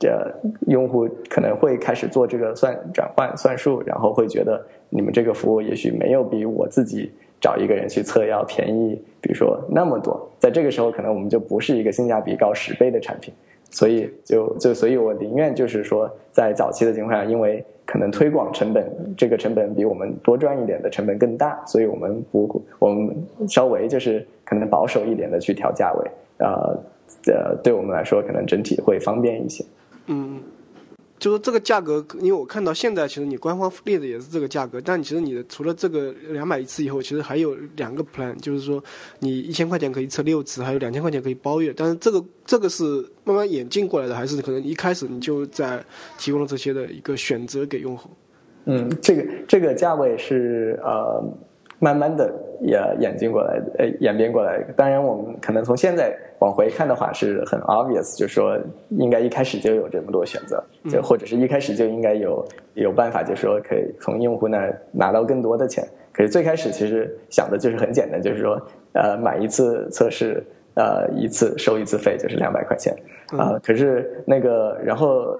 [0.08, 0.34] 的
[0.66, 4.64] 用户可能会开始做这个算转换算数，然后会觉得。
[4.90, 13.34] 你们这个服务也许没有比我自己找一个人去测要便宜，比如说那么多，在这个时候可能我们就不是一个性价比高十倍的产品，
[13.70, 23.16] 所以就就所以我宁愿就是说在早期的情况下，因为可能推广成本这个成本比我们多赚一点的成本更大，所以我们不我们
[23.48, 26.78] 稍微就是可能保守一点的去调价位，呃
[27.26, 29.64] 呃，对我们来说可能整体会方便一些。
[30.06, 30.42] 嗯。
[31.16, 38.82] 就是这个价格，因为我看到现在其实你官方列的也是这个价格，但其实你的除了这个两百一次以后，其实还有两个 plan，就是说
[39.20, 41.72] 你一千块钱可以测六次，还有两千块钱可以包月。
[41.74, 42.84] 但是这个这个是
[43.22, 45.82] 慢慢演进过来的，还是可能一开始你就在
[46.18, 48.10] 提供了这些的一个选择给用户？
[48.66, 51.24] 嗯，这个这个价位是呃。
[51.84, 52.32] 慢慢的
[52.62, 54.58] 也演进过来，呃，演变过来。
[54.74, 58.58] 当然，我们可能从现在往回看的话，是很 obvious，就是说
[58.88, 65.86] 应该一开始就有这么多选择，就或者是一开始就应该有有办法，就是说可以从用户那儿拿到更多的钱。
[66.10, 68.58] 可是最开始其实想的就是很简单，就是说，
[68.94, 70.42] 呃，买一次测试
[70.74, 72.96] 呃一次收一次费，就是两百块钱
[73.36, 73.60] 啊。
[73.62, 75.36] 可是那个然后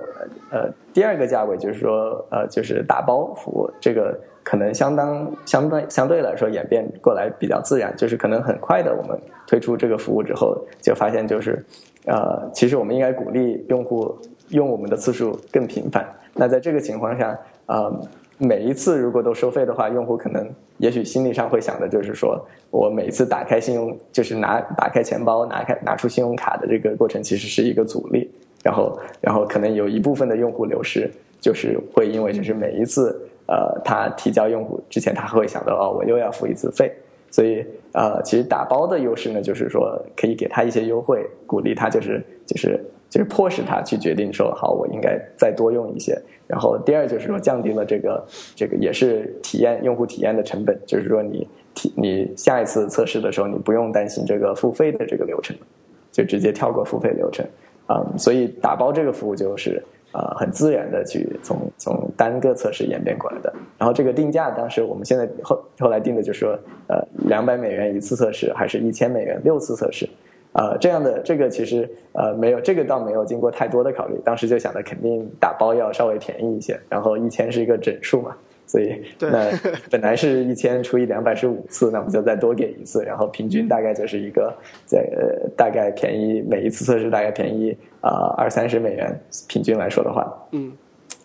[0.51, 9.19] 呃第二个价位就是说呃就是打包服务，这个可能相当相当相对来说演变过来比较自然，就是可能很快的我们
[9.49, 11.65] 推出这个服务之后，就发现就是
[12.07, 14.17] 呃其实我们应该鼓励用户
[14.51, 16.07] 用我们的次数更频繁。
[16.35, 17.37] 那在这个情况下
[17.67, 17.91] 啊。
[18.37, 20.45] 每一次如果都收费的话，用户可能
[20.79, 22.37] 也许心理上会想的就是说，
[22.69, 28.29] 我每次打开信用，就是拿打开钱包拿开拿出信用卡的这个过程，其实是一个阻力。
[28.65, 31.09] 然后，然后可能有一部分的用户流失，
[31.41, 36.93] 就是会因为就是每一次呃他提交用户之前，他会想到哦，我又要付一次费。
[37.31, 42.79] 所以呃，其实打包的优势呢，就是说可以给他一些优惠，鼓励他就是就是
[43.11, 46.17] 就是迫使他去决定说好，我应该再多用一些。
[46.47, 48.25] 然后第二就是说降低了这个
[48.55, 55.57] 这个也是体验用户体验的成本，就是说你体你下一次测试的时候，你不用担心这个付费的这个流程，
[56.13, 57.45] 就直接跳过付费流程
[57.87, 58.05] 啊。
[58.17, 59.83] 所以打包这个服务就是
[60.15, 63.53] 呃很自然的去从从单个测试演变过来的。
[63.77, 66.59] 然后这个定价当时我们现在后后来定的就是说
[66.89, 70.09] 呃两百美元一次测试，还是一千美元六次测试。
[70.53, 74.17] 呃，这样的这个其实呃没有，这个倒没有经过太多的考虑。
[74.25, 78.37] 当时就想着肯定打包要稍微便宜一些，然后一千是一个整数嘛，
[78.67, 79.51] 所以那
[79.91, 84.53] 本来是一千除以两百是五次，那我们就再多给一次，然后平均大概就是一个
[84.85, 90.73] 在呃大概便宜每一次测试大概便宜啊二三十美元，平均来说的话，嗯，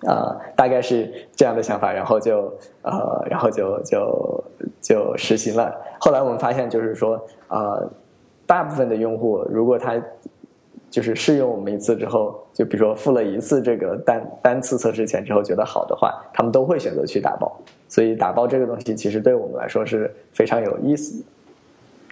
[0.06, 4.44] 啊大概是这样的想法，然后就呃然后就就
[4.82, 5.76] 就实行了。
[6.00, 7.80] 后来我们发现就是说啊。
[8.50, 9.94] 大部分的用户，如果他
[10.90, 17.52] 就是试用我们一次之后，就比如说付了一次这个单单次测试钱之后觉得好的话，他们都会选择去打包。
[17.88, 21.24] 所以打包这个东西其实对我们来说是非常有意思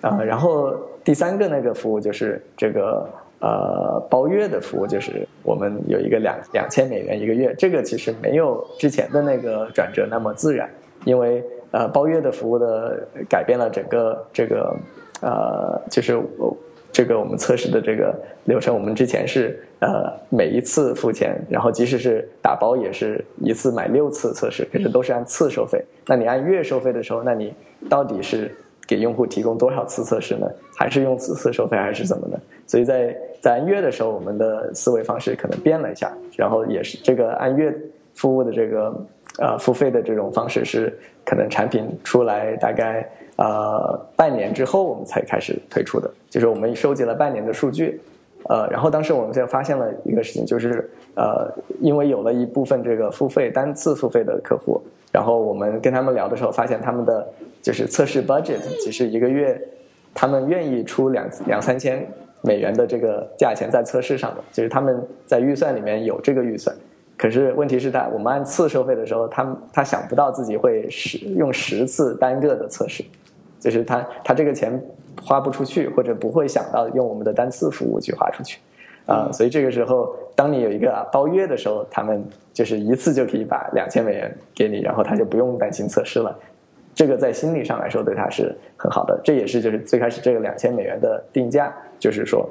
[0.01, 0.21] 的啊。
[0.23, 0.73] 然后
[1.03, 3.07] 第三个那个服务就是这个
[3.39, 10.69] 呃包月的服务，就是我们有一个两两千美元一个月，这个其实没有之前的那个转折那么自然，
[11.05, 14.75] 因为呃包月的服务的改变了整个这个。
[15.19, 16.15] 呃，就是
[16.97, 18.11] 这个我们测试的这个
[18.45, 25.79] 流程，我们之前是呃每一次付钱，然后即使是打包也是一次买六次测试，可是都是按次收费。
[26.07, 27.53] 那你按月收费的时候，那你
[27.87, 28.51] 到底是
[28.87, 30.47] 给用户提供多少次测试呢？
[30.75, 32.39] 还是用次次收费，还是怎么的？
[32.65, 37.71] 所以在在按月的时候，我们的思维方式可能变了一下，然后也是这个按月
[38.15, 39.05] 服务的这个
[39.37, 40.91] 呃付费的这种方式是
[41.23, 43.07] 可能产品出来大概。
[43.37, 48.01] 呃，半年之后我们才开始推出的，就是我们收集了半年的数据，
[48.49, 51.47] 呃，然后当时我们就发现了一个事情，就是呃，
[51.79, 54.81] 因为有了一部分这个付费单次付费的客户，
[55.11, 57.27] 然后我们跟他们聊的时候，发现他们的
[57.61, 59.59] 就是测试 budget 其实一个月，
[60.15, 62.03] 他们愿意出两两三千
[62.41, 66.75] 美元的这个价钱在测试上的，就是他们在预算里面有这个预算。
[67.15, 73.03] 可是问题是，他我们按次收费的时候，他他想不到自己会十用十次单个的测试。
[73.59, 74.79] 就是他，他这个钱
[75.21, 78.59] 花不出去，或者不会想到用我们的单次服务去花出去，
[79.07, 86.37] 啊，所以这个时候，当你有一个包月的时候，他们就是一次就可以把两千美元给你，然后他就不用担心测试了。
[86.93, 89.19] 这个在心理上来说对他是很好的。
[89.23, 92.47] 这也是就是最开始这个两千美元的定价，就是说，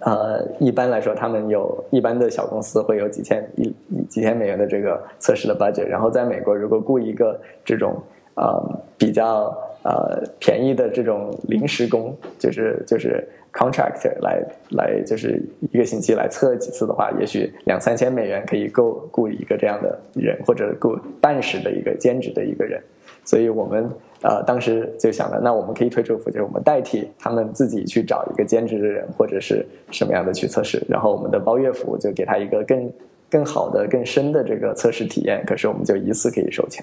[0.00, 3.74] 呃，一般来说，他们有一般的小公司会有几千一
[4.08, 7.96] 几千美元的这个测试的 budget，然后在美国如果雇一个这种
[8.34, 9.56] 呃比较。
[9.84, 13.22] 呃，便宜的这种临时工，就是就是
[13.52, 15.38] contractor 来来，就是
[15.70, 22.80] 一个星期来测几次的话，也许两三千美元可以够雇一个这样的人，或者雇半时的一个兼职的一个人。
[23.26, 23.86] 所以我们
[24.22, 32.90] 呃当时就想了，那我们可以推出服务，就是我们代替他们自己去找一个兼职的人，或者是什么样的去测试，然后我们的包月服务就给他一个更
[33.30, 35.44] 更好的、更深的这个测试体验。
[35.46, 36.82] 可是我们就一次可以收钱。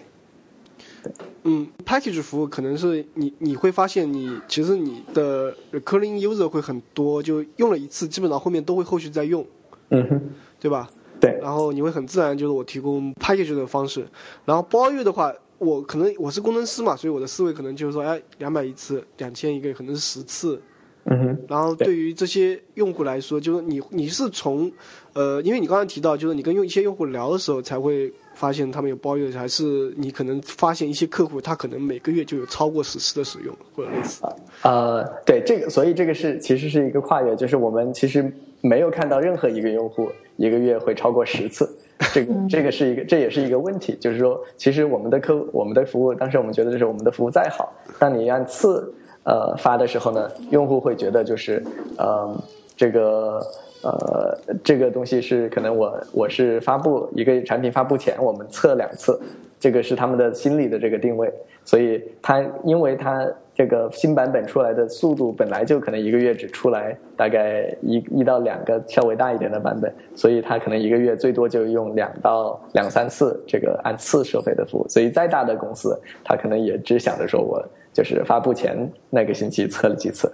[1.44, 9.44] 嗯，package 服务可能是你你会发现，你其实你的 recurring user 会很多，就用了一次，基本上后面都会后续再用，
[9.90, 10.22] 嗯哼，
[10.60, 10.88] 对吧？
[11.20, 11.40] 对。
[11.42, 14.06] 然后你会很自然，就是我提供 package 的方式。
[14.46, 20.62] 然后包月的话，我可能我是工程师嘛，所以我的思维可能就是说，哎，两百一次，两千一个，可能是十次。
[21.06, 21.40] 嗯哼。
[21.48, 24.72] 然后对于这些用户来说，就是你你是从，
[25.14, 28.14] 呃，因为你刚才提到，就是你跟用一些用户聊的时候才会。
[28.42, 34.24] 发现他们有包月，还是你可能发现一些客户他可能每个月就有超过十次的使用或者类似？
[34.64, 41.70] 呃，对这个，所以这个是其实是一个跨越，就是我们其实没有看到任何一个用户一个月会超过十次，
[42.12, 48.92] 这个这个是一个这也是一个问题，就是说其实我们的客户我们的服务，当时我们觉得就是我们的服务再好，当你按次
[49.24, 51.64] 呃发的时候呢，用户会觉得就是
[51.96, 52.36] 呃
[52.76, 53.40] 这个。
[53.84, 59.20] 呃，这个东西是可能我我是发布一个产品发布前，我们测两次，
[59.60, 61.32] 这个是他们的心理的这个定位，
[61.66, 80.32] 所以它因为它这个新版本出来的速度本来就可能一个月只出来大概一一到两个稍微大一点的版本，所以它可能一个月最多就用两到两三次这个按次收费的服务，所以再大的公司，它可能也只想着说我就是发布前那个星期测了几次。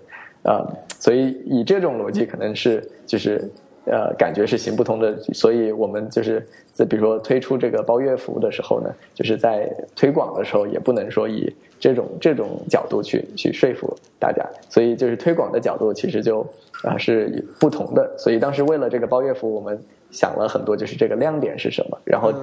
[0.48, 0.64] 啊，
[0.98, 3.44] 所以以这种逻辑可能是就是
[3.86, 5.14] 呃，感觉是行不通的。
[5.34, 6.42] 所以我们就是
[6.72, 14.42] 在比如说推出这个包月服务的时候呢，就是在推广的时候也不能说以这种这种角度去去说服大家。
[14.70, 16.40] 所以就是推广的角度其实就
[16.84, 18.10] 啊是不同的。
[18.18, 19.78] 所以当时为了这个包月服务，我们
[20.12, 21.98] 想了很多，就是这个亮点是什么。
[22.06, 22.34] 然后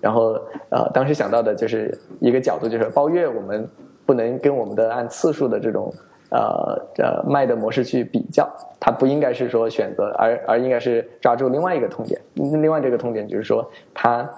[0.00, 0.36] 然后
[0.68, 3.68] 呃，当时想到的就是一个角度，就是包月我们
[4.04, 5.94] 不能跟我们的按次数的这种。
[6.32, 8.48] 呃呃，卖的模式去比较，
[8.80, 12.18] 它不应该是说选择，而而应该是抓住另外一个痛点。
[12.34, 14.28] 另外这个痛点就是说，它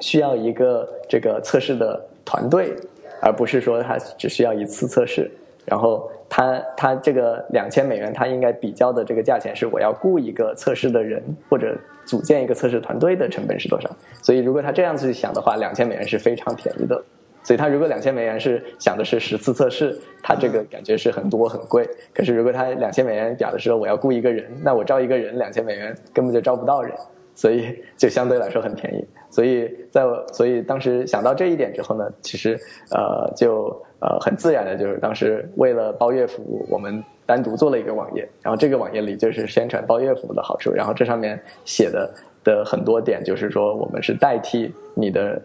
[0.00, 2.76] 需要一个这个测试的团队，
[3.22, 5.30] 而不是说它只需要一次测试。
[5.64, 13.90] 然后它它这个两千美元，它应该比较的这个价钱是我要雇一个测试的人或者组建一个测试团队的成本是多少。
[14.22, 17.02] 所以如果他这样子去想的话，两千美元是非常便宜的。
[17.46, 21.88] 所以他如果两千美元是想的是十次测试，他这个感觉是很多很贵。
[22.12, 26.92] 可是如果他两千美元表的时候我要雇一个人，那我招一个人两千美元根本就招不到人，
[27.36, 29.06] 所以就相对来说很便宜。
[29.30, 32.58] 所以在所以当时想到这一点之后呢，其实
[32.90, 33.66] 呃就
[34.00, 45.40] 呃很自然的就是当时为了包月服务，我们单独做了一个网页，然后这个网页里就是宣传包月服务的好处，然后这上面写的的很多点就是说我们是代替你的。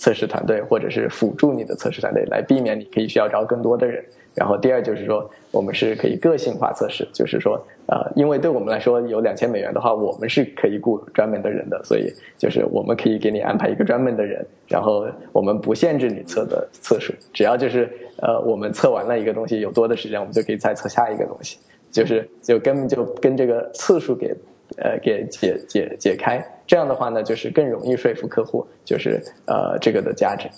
[0.00, 4.02] 测试团队，或者是辅助你的测试团队，来避免你可以需要招更多的人。
[4.34, 17.90] 然后第二就是说，我们是可以个性化测试，就是说，呃，因为对我们来说有两千美元的话，我们是可以雇专门的人的，所以就是我们可以给你安排一个专门的人，然后我们不限制你测的次数，只要就是
[18.22, 21.58] 呃，我们测完了一个东西有多的时间，我们就可以再测下一个东西，
[21.90, 24.34] 就是就根本就跟这个次数给。
[24.76, 30.48] 呃，给解解解开，这样的话呢，就是更容易说服客户，就是呃这个的价值。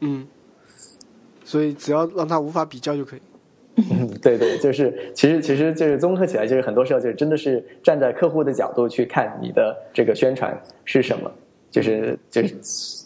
[0.00, 0.26] 嗯，
[1.44, 3.20] 所以只要让他无法比较就可以。
[3.90, 11.30] 嗯，对对，就是其实其实就是综合起来，就是很多时候就真的是站在客户的角度去看你的这个宣传是什么，
[11.70, 12.56] 就是就是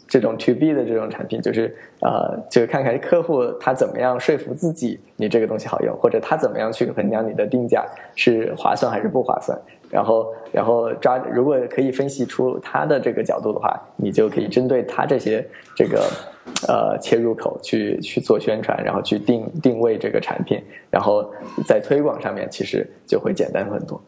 [0.08, 7.86] 这种 to B 的这种产品，就是呃，就看看客户他怎么样说服自己你这个东西好用，或者他怎么样去衡量你的定价
[8.16, 9.58] 是划算还是不划算。
[9.92, 16.08] 然后，然后抓，如果可以分析出他的这个角度的话，你就可以针对他这些这个
[16.66, 20.58] 呃切入口去去做宣传，然后去定定位这个产品，
[20.90, 21.30] 然后
[21.66, 24.00] 在推广上面其实就会简单很多。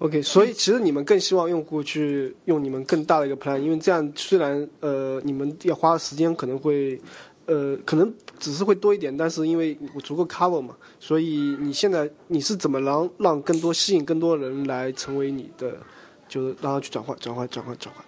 [0.00, 7.00] OK，所以其实你们更希望用户去用你们更大的一个 plan，因为这样虽然呃你们要花的时间可能会。
[7.46, 15.76] 呃，可能只是会多一点，但是因为我足够 cover 嘛，所以你现在你是怎么让让更多吸引更多人来成为你的，
[16.28, 18.04] 就是让他去转换转换转换转换。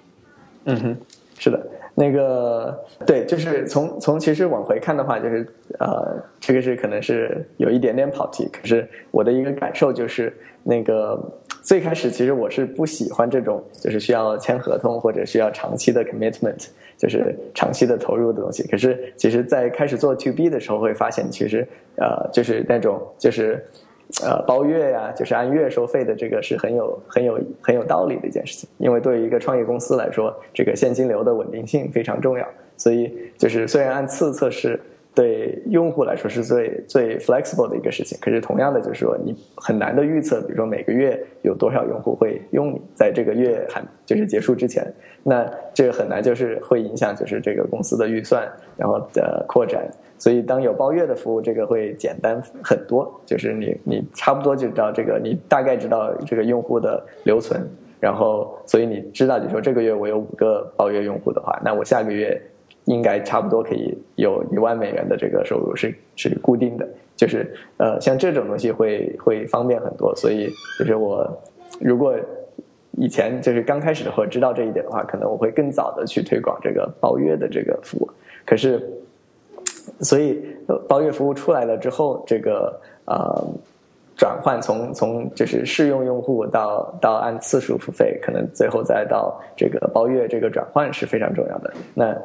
[0.65, 0.97] 嗯哼，
[1.39, 1.67] 是的，
[1.97, 5.47] 那个对，就是从从其实往回看的话，就是
[5.81, 10.33] 呃，这个是可能是有一点点跑题，可是我的一个感受就是
[10.63, 11.19] 那个
[11.63, 16.69] 最开始其实我是不喜欢这种就是需要签合同或者需要长期的 commitment。
[16.99, 23.63] 就是长期的投入的东西，可是其实，在开始做 to B 的时候，会发现其实呃，就是那种就是
[24.23, 28.69] 呃包月呀，就是按月收费的这个是很有很有很有道理的一件事情。
[28.79, 32.47] 因为对于一个创业公司来说，这个现金流的稳定性非常重要。
[32.77, 34.79] 所以就是虽然按次测试
[35.15, 44.87] 对用户来说是最最 flexible 的一个事情，可是同样的就是说你很难的预测，比如说每个月有多少用户会用你，在这个月还就是结束之前。
[45.23, 48.47] 那这个很难，就是会影响，就是这个公司的预算，
[48.77, 49.91] 然后的扩展。
[50.19, 53.21] 所以当有包月的服务，这个会简单很多。
[53.25, 57.61] 就是你你差不多就知道这个，你大概知道这个用户的留存，
[58.01, 62.41] 然后所以你知道，就说这个月我有五个包月用户的话，那我下个月
[62.85, 66.89] 应该差不多可以有一万美元的这个收入是是固定的。
[67.15, 70.15] 就是呃，像这种东西会会方便很多。
[70.17, 70.49] 所以
[70.79, 71.27] 就是我
[71.81, 72.15] 如果。
[72.99, 78.11] 以前就是刚开始的或者知道这一点的话，可能我会更早的去推广这个包月的这个服务。
[78.47, 78.91] 可是，
[80.01, 80.45] 所以
[80.89, 83.45] 包月服务出来了之后，这个呃。
[84.19, 91.71] 转换从从就是试用用户到到按次数付费，可能最后再到这个包月这个转换是非常重要的。
[91.93, 92.17] 那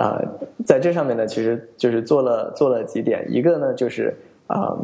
[0.00, 0.22] 啊，
[0.64, 4.14] 在这上面呢，其实就是做了做了几点，一个呢就是
[4.46, 4.78] 啊，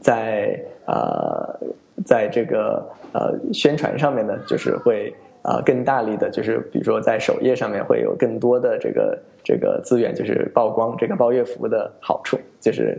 [0.00, 1.54] 在呃
[2.06, 12.98] 在这个呃宣传上面呢，就是会啊更大力的，就是比如说在首页上面会有更多的这个这个资源，就是曝光这个包月服务的好处，就是。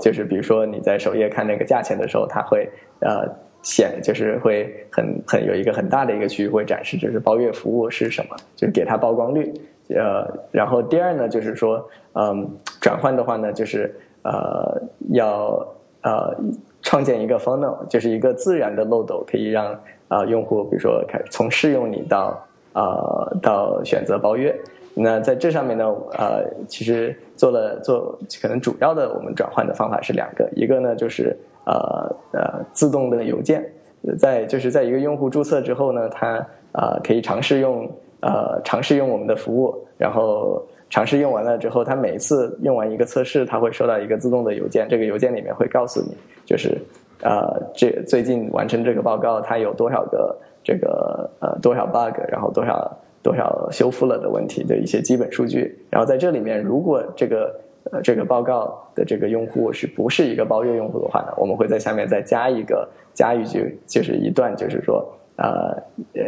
[0.00, 2.68] 就是比如说你在首页看那个价钱的时候，它会
[2.98, 3.24] 呃
[3.62, 9.54] 显，就是会很很有一个很大的一个区域会展示，就是包月服务是什么，就给它曝光率。
[9.90, 12.44] 呃，然后第二呢，就是说，嗯，
[12.80, 14.82] 转换的话呢，就是呃
[15.12, 15.64] 要
[16.02, 16.34] 呃
[16.82, 22.38] 创建一个 funnel，就是一个自然的漏斗，可以让啊用户，比如说开从试用你到
[22.72, 24.54] 呃到选择包月。
[24.96, 25.86] 那在这上面呢，
[26.16, 31.36] 呃，其实做了做，可能主要的我们转换的方法是两个，一个呢就是
[31.66, 33.68] 呃呃自动的邮件，
[34.16, 36.36] 在就是在一个用户注册之后呢，他
[36.70, 37.90] 啊可以尝试用
[38.20, 46.80] 呃尝试用我们的服务，然后尝试用完了之后，他每次用完一个测试，他会收到一个自动的邮件，这个邮件里面会告诉你，就是
[47.24, 52.96] 呃这最近完成这个报告，它有多少个这个呃多少 bug，然后多少。
[53.24, 57.58] 多少修复了的问题的一些基本数据，然后在这里面，如果这个
[57.90, 65.74] 呃这个报告的这个用户是不是一个包月用户的话呢，我们会在下面再加一个加一句，就是一段，就是说呃
[66.12, 66.22] 呃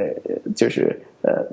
[0.55, 1.45] 就是呃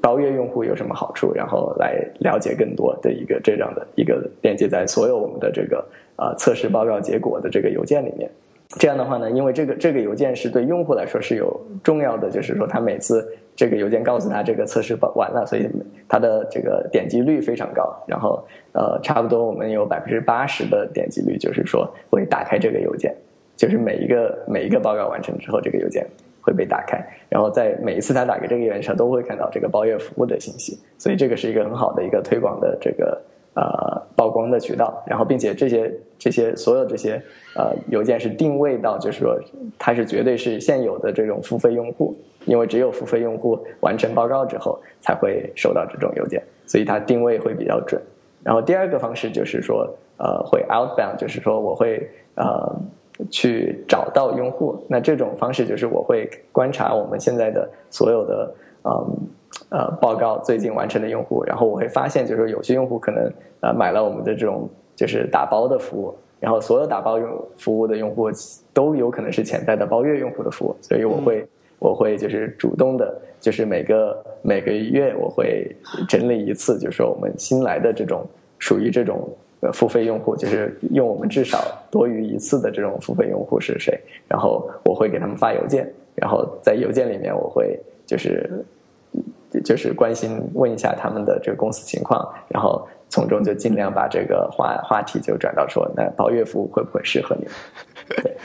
[0.00, 8.30] 包月用户有什么好处，然后来了解更多的一个这样的一个链接在所有我们的这个呃测试报告结果的这个邮件里面。
[8.76, 13.26] 这样的话呢，因为这个这个邮件是对用户来说是有重要的，就是说他每次。
[13.58, 15.68] 这个邮件告诉他这个测试完了，所以
[16.08, 17.92] 他的这个点击率非常高。
[18.06, 18.40] 然后
[18.70, 23.12] 呃，差不多我们有百分之八十的点击率，就是说会打开这个邮件，
[23.56, 26.06] 就是每一个每一个报告完成之后，这个邮件
[26.40, 27.04] 会被打开。
[27.28, 30.78] 然后在每一次他打开这个邮件上，都会看到这个包月服务的信息。
[30.96, 33.20] 所以这个是一个很好的一个推广的这个
[33.58, 35.02] 呃曝光的渠道。
[35.06, 37.20] 然后并且这些这些所有这些
[37.56, 39.38] 呃邮件是定位到，就是说
[39.78, 42.14] 它是绝对是现有的这种付费用户。
[42.46, 48.00] 因为只有付费用户完成报告之后，才会收到这种邮件，所以它定位会比较准。
[48.42, 49.86] 然后第二个方式就是说，
[50.16, 52.74] 呃，会 outbound，就是说我会呃
[53.30, 54.82] 去找到用户。
[54.88, 58.50] 那这种方式就是我会观察我们现在的所有的
[58.84, 59.16] 嗯
[59.70, 68.30] 呃报告最近完成的用户，然后我会发现，就是有些用户可能呃买了我们的这种就是打包的服务，然后所有打包用服务的用户
[68.72, 71.46] 都有可能是潜在的包月用户的服务，所以我会。
[71.80, 75.70] 我会就是主动的，就是每个每个月我会
[76.08, 78.26] 整理一次，就是说我们新来的这种
[78.58, 79.28] 属于这种
[79.72, 81.56] 付费用户，就是用我们至少
[81.88, 87.78] 多于一次的这种付费用户是谁，然后我会给他们发邮件，然后在邮件里面我会
[88.08, 88.64] 就是
[89.62, 97.46] 就是关心问一下他们的这个公司情况，然后从中就尽量把这个话话题就转到说，那包月服务会不会适合你？
[98.08, 98.36] 对。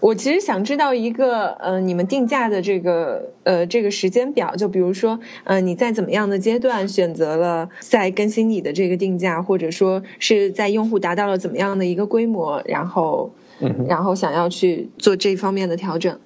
[0.00, 13.32] 我其实想知道一个，呃，你们定价的这个，呃，这个时间表，就比如说，呃，你在怎么样的阶段选择了在更新你的这个定价，或者说是在用户达到了怎么样的一个规模，然后，
[13.88, 16.16] 然后想要去做这方面的调整。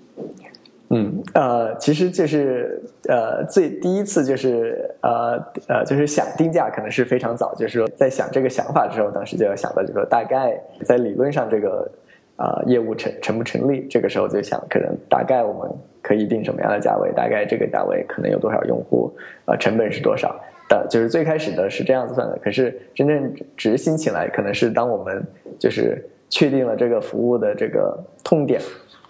[0.95, 11.91] 嗯，呃，其实就是呃，最第一次就是呃呃，就是想定价，可能是非常早，就是说在想这个想法的时候，当时就要想到，就说大概在理论上这个。
[12.37, 13.87] 啊，业务成成不成立？
[13.89, 15.71] 这个时候就想，可能大概我们
[16.01, 17.13] 可以定什么样的价位？
[17.13, 19.13] 大概这个价位可能有多少用户？
[19.45, 20.35] 啊，成本是多少？
[20.69, 22.37] 的，就是最开始的是这样子算的。
[22.43, 25.23] 可是真正执行起来，可能是当我们
[25.57, 28.61] 就是确定了这个服务的这个痛点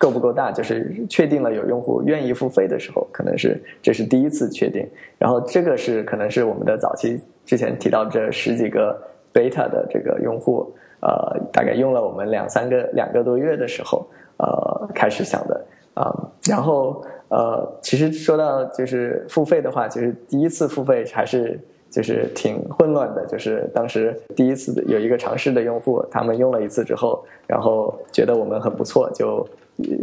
[0.03, 4.85] 够不够大，就是确定了有用户愿意付费的时候，可能是这是第一次确定。
[5.17, 9.01] 然后这个是可能是我们的早期之前提到这十几个
[9.33, 10.75] beta 的这个用户。
[11.05, 15.61] 呃，大概用了我们两三个两个多月的时候，呃，开始想的
[15.95, 16.15] 啊。
[16.49, 21.59] 然后呃，其实说到就是付费的话，其实第一次付费还是
[21.91, 23.27] 就是挺混乱的。
[23.27, 29.45] 就是当时第一次有一个尝试的用户，他们用了一次之后，然后觉得我们很不错，就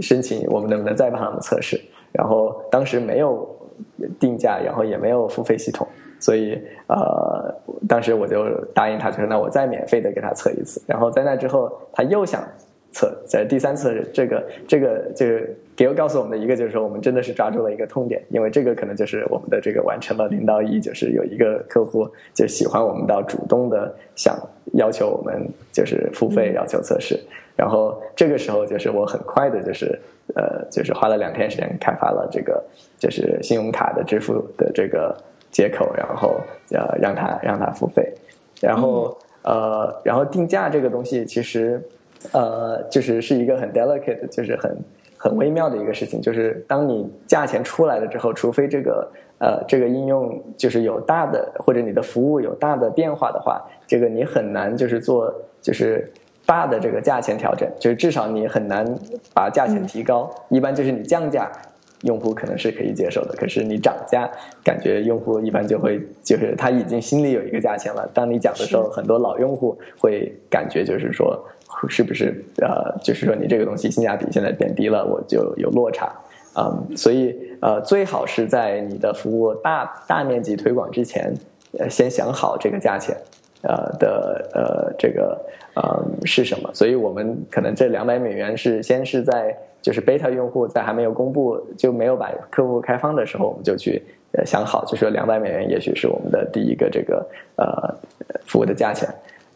[0.02, 1.80] 申请我们能不能再帮他们测试。
[2.12, 3.48] 然后当时没有
[4.20, 5.88] 定价，然后也没有付费系统。
[6.22, 7.56] 所以，呃，
[7.88, 10.82] 当时我就答应他，就是那我再免费的给他测一次。
[10.86, 12.44] 然后在那之后，他又想
[12.92, 24.38] 测，在第三次这个这个这个给我告诉我们的一个就是说，我们真的是抓住了一个痛点，因为这个可能就是我们的这个完成了零到一，就是有一个客户就喜欢我们到主动的想
[24.74, 27.18] 要求我们就是付费要求测试，
[27.60, 30.00] 然后这个时候就是我很快的就是
[30.36, 32.64] 呃就是花了两天时间开发了这个
[32.98, 35.16] 就是信用卡的支付的这个
[35.52, 36.40] 接口，然后
[36.72, 38.14] 呃让他让他付费，
[38.62, 41.82] 然后呃然后定价这个东西其实。
[42.34, 44.78] 呃，就是是一个很 delicate，就是很
[45.18, 46.20] 很微妙的一个事情。
[46.20, 56.12] 就是当你价钱出来了之后，除非这个呃这个应用就是有大的或者你的服务有大的变化的话，这个你很难就是做就是
[56.50, 57.70] 大的这个价钱调整。
[57.80, 58.84] 就是至少你很难
[59.34, 60.30] 把价钱提高。
[60.50, 61.50] 一般就是你降价，
[62.02, 63.36] 用户可能是可以接受的。
[63.36, 64.30] 可是你涨价，
[64.64, 68.10] 感觉用户一般就会就是他已经心里有一个价钱了。
[68.14, 71.40] 当你讲的时候，很多老用户会感觉就是说。
[71.88, 76.12] 是不是呃，就是说你这个东西性价比现在变低了，我就有落差，
[76.58, 81.32] 嗯，所以呃，最好是在你的服务大大面积推广之前，
[81.78, 83.16] 呃，先想好这个价钱，
[83.62, 85.40] 呃的呃这个
[85.76, 86.70] 呃是什么。
[86.74, 94.02] 所以我们可能这两百美元是先是在就是 beta 用户在还没有公布就没有把客户开放的时候，我们就去
[94.46, 97.96] 想好，就说两百美元也许是我们的第一个这个呃
[98.46, 99.08] 服务的价钱。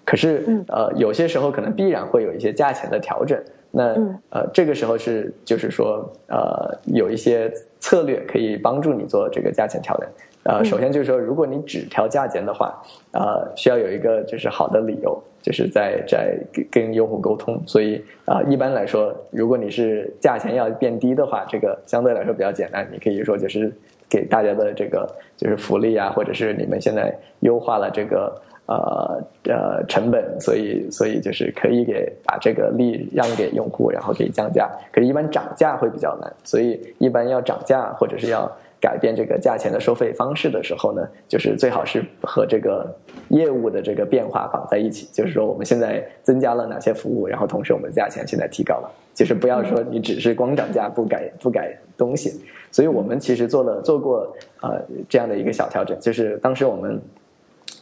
[0.06, 3.42] 可是，呃，有些时候可能必然会有一些价钱的调整。
[3.72, 3.96] 那，
[4.32, 7.50] 呃，这个时候是就是说，呃，有一些
[7.80, 10.10] 策略可以帮助你做这个价钱调整。
[10.44, 12.74] 呃，首先就是说，如果你只调价钱的话，
[13.12, 16.38] 呃，需要有一个就是好的理由，就是在在
[16.70, 17.62] 跟用户沟通。
[17.66, 22.88] 所以，啊，一般来说，如果你是价钱要变低的话，这个相对来说比较简单。
[22.92, 23.72] 你可以说就是
[24.10, 28.34] 给大家的这个就是福利啊，或者是你们现在优化了这个。
[28.66, 34.72] 呃呃，成本，所以所以就是可以给把这个利让给用户，然后可以降价。
[34.90, 38.50] 可是，一般涨价会比较难，所以一般要涨价或者是要
[38.84, 42.94] 改变这个价钱的收费方式的时候呢，就是最好是和这个
[43.30, 45.08] 业务的这个变化绑在一起。
[45.14, 48.92] 就是说，我们现在增加了哪些服务，然后同时我们的价钱现在提高了。
[49.14, 52.44] 就是不要说你只是光涨价不改不改东西。
[52.70, 57.02] 所以我们其实做了做过呃这样的一个小调整，就是当时我们。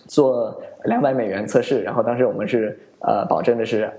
[0.07, 3.89] 做两百美元测试，然后当时我们是呃保证的是，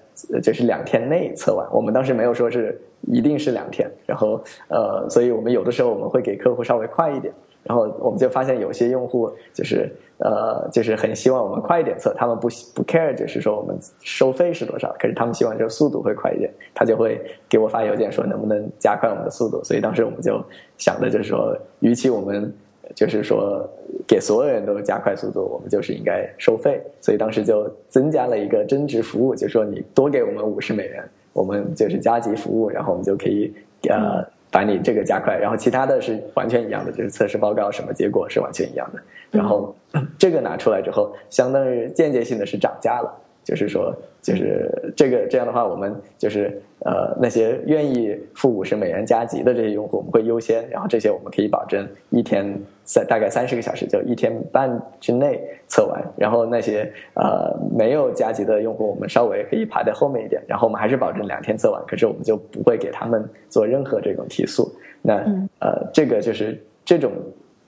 [0.42, 1.66] 就是两天内测完。
[1.72, 7.32] 我们当时没有说是一定是两天，然后呃，所以我们有的时候我们会给客户稍微快一点。
[7.64, 9.88] 然后我们就发现有些用户就是
[10.18, 19.62] 呃就是很希望我们快一点测，他们不不 care 就是说我们收费是多少，可是他们希望就是速度会快一点，他就会给我发邮件说能不能加快我们的速度。
[19.62, 20.44] 所以当时我们就
[20.76, 22.52] 想的就是说，与其我们
[22.94, 23.68] 就是说，
[24.06, 26.82] 给所有人都加快速度，我们就是应该收费。
[27.00, 31.02] 所以当时就增加了一个增值服务，就说你多给我们五十美元，
[31.32, 33.52] 我们就是加急服务，然后我们就可以
[33.88, 35.38] 呃把你这个加快。
[35.38, 39.00] 然后其他的是完全一样的，就是测试报告什么结果是完全一样的。
[39.30, 39.74] 然后
[40.18, 43.18] 这个拿出来之后，相当于间接性的是涨价了。
[43.44, 43.92] 就是说，
[44.22, 56.00] 就是这个这样的话，我们就是呃那些愿意付五十美元加急的这些用户，我们会优先，然后这些我们可以保证一天在大概三十个小时，就一天半之内测完。
[56.16, 64.72] 然后那些呃没有加急的用户，我们稍微可以排在后面一点，然后我们还是保证两天测完，可是我们就不会给他们做任何这种提速。
[65.02, 65.14] 那
[65.58, 67.10] 呃这个就是这种。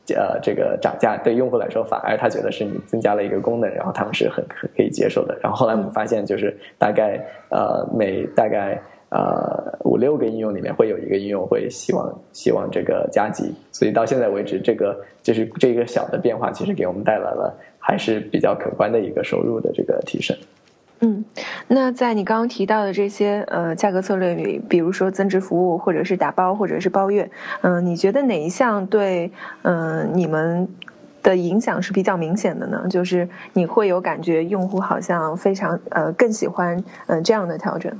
[0.09, 5.34] 呃，这个涨价对用户来说，反而他觉得是你增加了一个功能，然后他们是很可可以接受的。
[5.40, 8.78] 然后后来我们发现，就是大概呃每大概
[9.09, 20.36] 呃五六个应用里面会有一个应用会希望希望这个加急，所以到现在为止，这个就是这个小的变化，其实给我们带来了还是比较可观的一个收入的这个提升。
[21.05, 21.22] 嗯，
[21.68, 27.30] 那在你刚刚提到的这些呃价格策略里，比如说增值服务，或者是打包，或者是包月，
[27.61, 29.30] 嗯，你觉得哪一项对
[29.62, 30.66] 嗯你们
[31.22, 32.86] 的影响是比较明显的呢？
[32.88, 37.92] 就是你会有感觉用户好像非常呃更喜欢嗯这样的调整？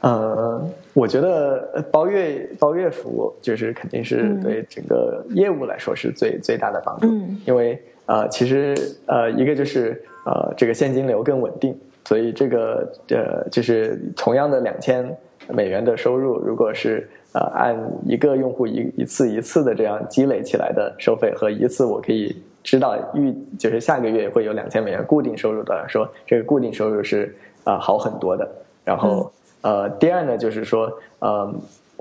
[0.00, 7.06] 呃，我觉得包月包月服务就是肯定是对整个业务来说是最最大的帮助，
[7.46, 8.74] 因为呃其实
[9.06, 11.78] 呃一个就是呃这个现金流更稳定。
[12.08, 15.14] 所以这个呃，就是同样的两千
[15.50, 28.48] 美元的收入，如果是呃按一个用户一一次一次的这样积累起来的收费，和一次我可以知道预就是下个月会有两千美元固定收入的说，这个固定收入是啊好很多的。
[28.86, 29.30] 然后
[29.60, 31.54] 呃，第二呢，就是说呃，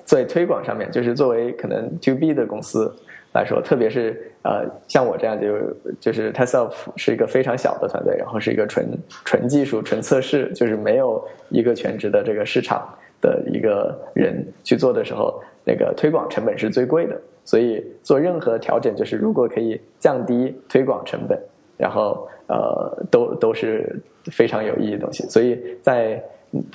[0.06, 2.96] 在推广上面，就是作为可能 to B 的公司。
[3.38, 5.48] 来说，特别是呃，像我这样就
[6.00, 8.86] 就是 t e s e l f 是一个非常小的团队，然后是一个纯
[9.24, 12.88] 纯技术、纯测试，就是没有一个全职的这个市场
[13.22, 17.16] 的的一个人去做的时候，那个推广成本是最贵的。
[17.44, 21.40] 所以做任何调整，就是如果可以降低推广成本，
[21.78, 25.24] 然后呃，都都是非常有意义的东西。
[25.30, 26.22] 所以在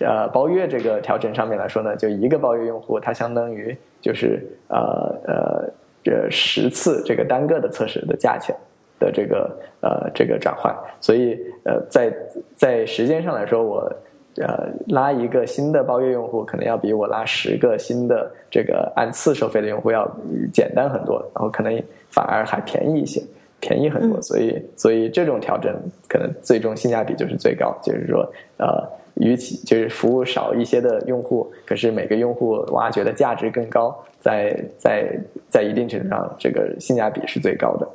[0.00, 5.70] 呃包月这个调整上面来说呢，就一个包月用户，它相当于就是呃呃
[6.02, 8.54] 这十次这个单个的测试的价钱
[8.98, 9.50] 的这个
[9.80, 10.74] 呃这个转换。
[11.00, 12.12] 所以呃在
[12.56, 13.92] 在时间上来说，我。
[14.36, 20.10] 呃，拉一个新的包月用户，可能要比我拉十个新的这个按次收费的用户要
[20.50, 23.22] 简单很多，然后可能反而还便宜一些，
[23.60, 24.22] 便宜很多。
[24.22, 25.78] 所以，所以这种调整
[26.08, 27.78] 可能最终性价比就是最高。
[27.82, 28.26] 就是说，
[28.56, 28.82] 呃，
[29.14, 37.88] 与其就是服务少一些的用户，可是每个用户挖掘的价值更高，在在在一定程度上，这个性价比是最高的。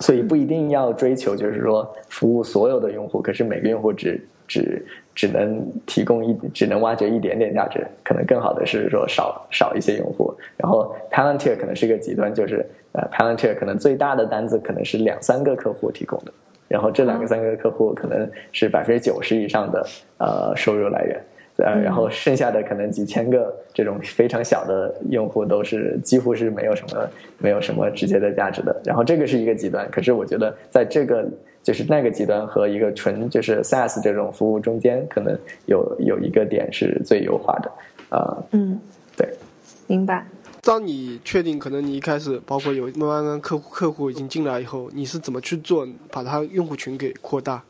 [0.00, 4.86] 所以不一定要追求，就是说服务所有的用户，可是每个用户只只。
[5.16, 10.30] 只能提供一，只能挖掘一点点价值，可能更好的是说少少一些用户。
[10.58, 12.62] 然后 Palantir 可能是一个极端，就是
[12.92, 16.30] 呃 Palantir 可能最大的单子可能是两三个客户提供的，
[16.68, 19.86] 然后这两个三个客户可能是百分之九十以上的
[20.18, 21.20] 呃收入来源，
[21.58, 27.08] 呃然后剩下的可能几千个这种非常小的用户都是几乎是没有什么
[27.38, 28.74] 没有什么直接的价值的。
[28.84, 31.24] 然后这个是一个极端，可是我觉得在这个。
[31.66, 37.70] 就是那个极端和一个纯就是 SaaS 这种服务中间，可能有有一个点是最优化的，
[38.16, 38.78] 啊，嗯，
[39.16, 39.28] 对，
[39.88, 40.24] 明白。
[40.66, 47.62] 当你确定可能你一开始包括有慢慢客户客户已经进来以后，你是怎么去做把它用户群给扩大？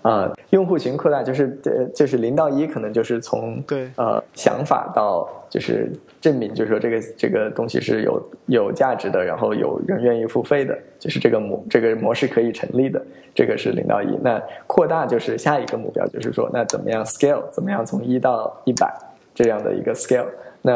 [0.00, 5.92] 啊，用户群扩大就是呃，就是零到一，可能就是从对呃想法到就是
[6.22, 14.08] 证明，就是说这个这个东西是有有价值的，然后有人愿意付费的，就是这个模这个模式可以成立的，这个是零到一。
[14.22, 18.90] 那扩大就是下一个目标，就是说那怎么样 scale，怎么样从一到一百
[19.34, 20.24] 这样的一个 scale。
[20.62, 20.72] 那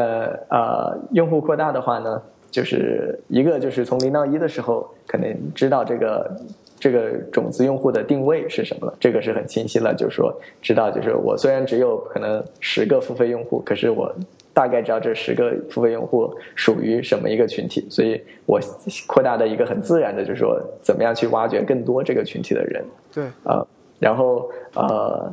[0.50, 6.30] 呃，用户扩大的话呢，就是一个就是从零到一的时候，可能知道这个。
[6.76, 8.94] 这个种子用户的定位是什么了？
[9.00, 14.14] 这个是很清晰了，就是说知道，就是我虽然只有可能十个付费用户，可是我
[14.52, 18.60] 大概知道这十个付费用户属于什么一个群体，所以我
[19.06, 22.84] 扩大的一个很自然的，就是说怎么样去挖掘更多这个群体的人。
[23.14, 23.66] 对，啊，
[23.98, 25.32] 然后呃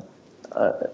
[0.52, 0.90] 呃，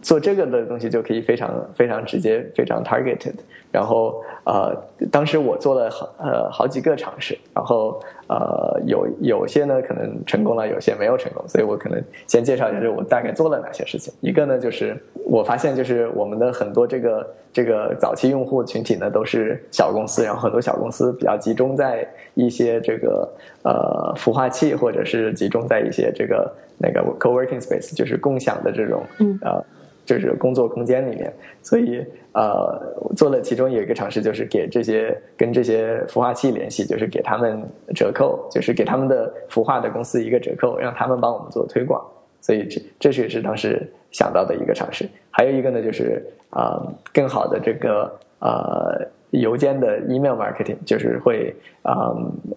[0.00, 3.34] 做这个的东西就可以非常非常直接，非常 targeted。
[3.74, 4.72] 然后呃，
[5.10, 14.14] 当时我做了好呃好几个尝试，然后呃有有些呢可能成功了，有些没有成功，所以我可能先介绍一下，就我大概做了哪些事情。
[14.20, 14.96] 一个呢就是
[15.26, 23.28] 我发现就是我们的很多这个 这个早期用户群体呢都是小公司，然后很多小公司比较集中在一些这个
[23.64, 29.02] 呃孵化器，或者是集中在一些这个那个 co-working space，就是共享的这种
[29.42, 29.64] 呃
[30.04, 31.32] 就是工作空间里面，
[31.62, 32.04] 所以。
[32.34, 32.82] 呃，
[33.14, 37.62] 做了其中有一个尝试，就是给这些跟这些孵化器联系，就是给他们
[37.94, 42.04] 折扣，就是给他们的孵化的公司一个折扣，让他们帮我们做推广。
[42.40, 45.08] 所以这这是也是当时想到的一个尝试。
[45.30, 46.82] 还有一个呢，就是啊，
[47.12, 52.16] 更好的这个呃邮件的 email marketing，就是会啊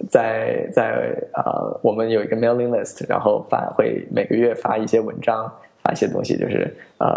[0.09, 5.53] 在在啊我们有一个 mailing list，然后发会每个月发一些文章。
[5.91, 7.07] 一些东西就是呃，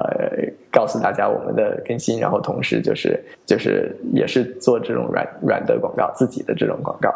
[0.70, 7.10] 告诉大家我们的更新，然后同时就是就是也是做这种软软的广告，自己的这种广告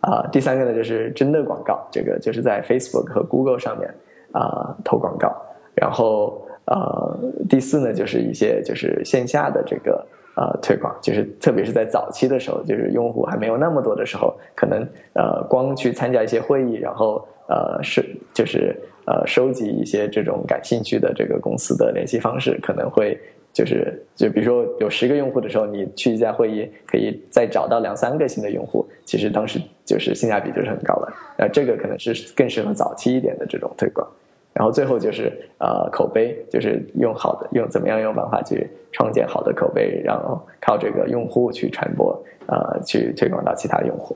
[0.00, 0.26] 啊。
[0.32, 3.92] 第三个呢就是真的广告，这个就是在 Facebook 和 Google 上面
[4.32, 5.34] 啊投广告。
[5.74, 10.04] 然后呃，第四呢就是一些就是线下的这个
[10.34, 18.76] 呃推广，就是特别是在早期的时候，就是用户还没有那么多的时候，可能呃光去参加一些会议，然后呃是就是。
[19.10, 23.18] 呃，收集一些这种感兴趣的这个公司的联系方式，可能会
[23.54, 31.12] 就是就比如说有十个用户的时候，你去一家会议，可以再找到两三个新的用户，其实当时就是性价比就是很高的。
[31.38, 34.06] 那这个可能是更适合早期一点的这种推广。
[34.52, 42.12] 然后最后就是呃口碑，就是用好的用怎么样用办法去创建好的口碑，然后靠这个用户去传播，
[42.46, 44.14] 呃，去推广到其他用户。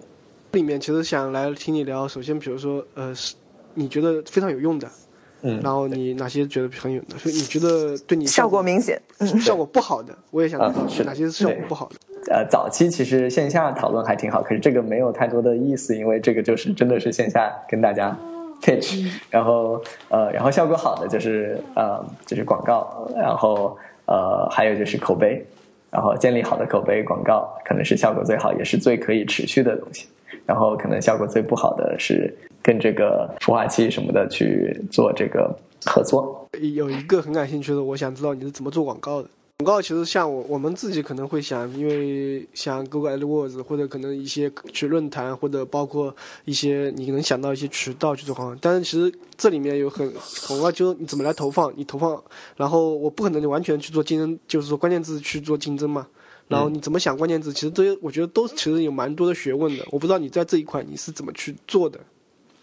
[0.53, 3.35] 里面其实想来听你聊，首先比如说呃是。
[3.75, 4.87] 你觉得非常有用的，
[5.41, 7.17] 嗯，然后你哪些觉得很有的？
[7.17, 10.61] 所以你觉得对你效果明显，嗯，效果不好的，我也想
[10.91, 11.97] 是哪些是效果不好的？
[12.31, 18.15] 呃，早期其实线下讨论还挺好，可是这个没有太多的意思，因为这个就是真的是线下跟大家
[18.61, 23.75] pitch，然后呃，然后效果好的就是呃，就是广告，然后
[24.05, 25.43] 呃，还有就是口碑，
[25.91, 30.09] 然后建立好的口碑广告可能是效果最好，也是最可以持续的东西，
[30.47, 32.35] 然后可能效果最不好的是。
[32.65, 35.53] 跟这个孵化器什么的去做这个
[35.85, 36.49] 合作。
[36.77, 39.29] 有一个很感兴趣的，我想知道你是怎么做广告的。
[39.59, 46.15] 广告其实像我我们自己可能会想，因为像 Google AdWords 或者可能一些去论坛或者包括
[46.45, 50.09] 一些你能想到一些渠道去做广告，但是其实这里面有很
[50.47, 52.23] 广告就是你怎么来投放，你投放，
[52.57, 56.07] 然后我不可能你完全去做竞争，就是说关键字去做竞争嘛。
[56.53, 59.85] 然后你怎么想关键字，其实这些我觉得都其实有蛮多的学问的。
[59.91, 61.99] 我不知道你在这一块你是怎么去做的。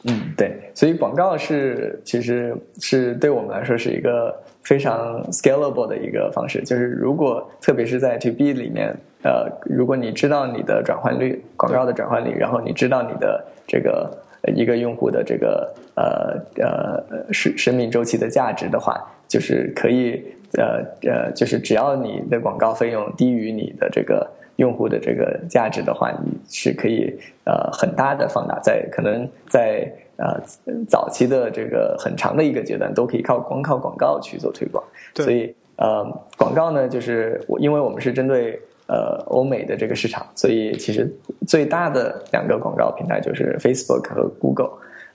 [0.04, 4.34] 嗯，对，所以广告是其实是对我们来说是一个
[4.64, 6.64] 非常 scalable 的一个方式。
[6.64, 14.10] 就是如果特别是在 To B 里面，呃，如果你知道你的转换率，广告的转换率，然后你知道你的这个
[14.56, 18.96] 一个用户的这个呃呃生生命周期的价值的话，
[19.28, 20.24] 就是可以
[20.58, 24.30] 呃呃，就是只要你的广告费用低于你的这个。
[24.60, 30.38] 用户的这个价值的话，你是可以呃很大的放大，在可能在呃
[30.86, 34.84] 早期的这个很长的一个阶段，都可以靠光靠广告去做推广。
[35.16, 36.04] 所以呃
[36.38, 41.10] 广告呢，就是我因为我们是针对呃欧美的这个市场，所以其实
[41.48, 44.72] 最大的两个广告平台就是 Facebook 和 Google。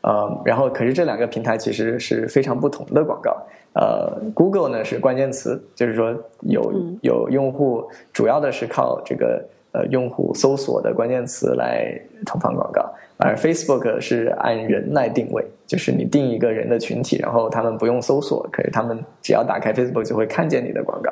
[0.07, 3.35] 呃，然后可是这两个平台其实是非常不同的广告。
[3.73, 7.83] 呃，Google 呢是关键词，就是说有有用户
[8.13, 12.85] 主要的是靠这个呃用户搜索的关键词来投放广告，
[13.17, 21.11] 而 Facebook 是按人来定位，就是你定一个人的群体，然后他们不用搜索，可是他们只要打开 Facebook 就会看见你的广告。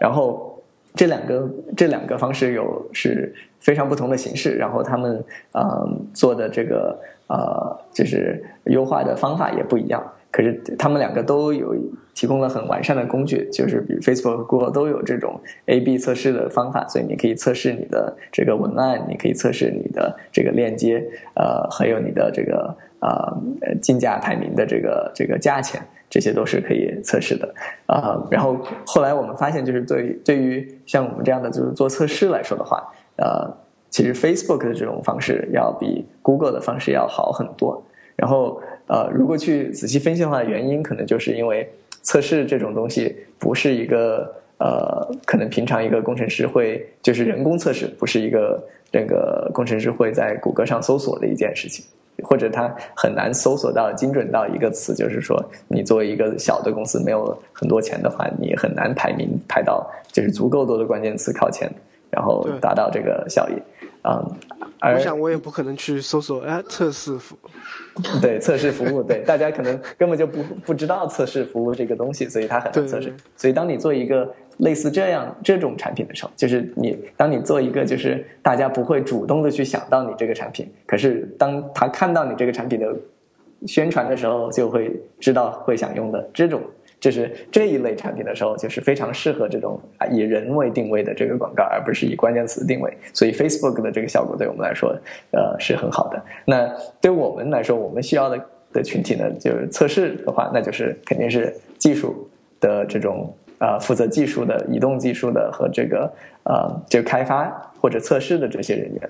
[0.00, 0.62] 然后
[0.94, 6.98] 这两个这两个方式有是非常不同的形式，然后他们嗯做的这个
[7.28, 10.02] 呃就是优化的方法也不一样。
[10.30, 11.74] 可是他们两个都有
[12.14, 21.02] 提供了很完善的工具，就是比如 Facebook 和 Google 都有这种 A/B 测试的方法，所以你可以测试你的这个文案，你可以测试你的这个链接，
[21.34, 23.38] 呃，还有你的这个呃
[23.80, 25.80] 竞价排名的这个这个价钱，
[26.10, 27.54] 这些都是可以测试的
[27.86, 28.22] 啊。
[28.30, 32.86] 然后后来我们发现，就是对对于像我们这样的就是做测试来说的话，
[33.18, 33.48] 呃，
[33.90, 37.80] 其实 Facebook 的这种方式要比 Google 的方式要好很多。
[38.16, 38.60] 然后。
[38.90, 41.70] 呃，如果去仔细分析的话，原因可能就是因为
[42.00, 48.58] 测试这种东西不是一个呃，可能平常一个工程师会就是人工测试，不是一个
[48.90, 51.84] 那个工程师会在谷歌上搜索的一件事情，
[52.22, 55.38] 或者他很难搜索到精准到一个词，就是说
[55.68, 61.70] 你作为一个小的公司没有很多钱的话，你很难排名排到就是足够多的关键词靠前，
[62.10, 63.54] 然后达到这个效益。
[64.02, 64.24] 啊，
[64.94, 67.36] 我想我也不可能去搜索哎测试服，
[68.22, 73.12] 对测试服务，对大家可能根本就不不知道测试服务这个东西，所以它很难测试。
[73.36, 82.94] 所以当你做一个类似这样这种产品的时候，就是你当你做一个就是大家不会主动的去想到你这个产品，可是当他看到你这个产品的
[83.66, 86.62] 宣传的时候，就会知道会想用的这种。
[87.00, 92.92] 就是这一类产品的时候，就是非常适合这种啊以人为定位的这个广告，而不是以关键词定位。
[93.12, 94.96] 所以 Facebook 的这个效果对我们来说，
[95.30, 96.20] 呃是很好的。
[96.44, 96.68] 那
[97.00, 98.40] 对我们来说，我们需要的
[98.72, 102.28] 的群体呢，就是测试的话，那就是肯定是技术
[102.60, 106.12] 的这种啊负责技术的移动技术的和这个
[106.44, 107.48] 呃就开发
[107.80, 109.08] 或者测试的这些人员。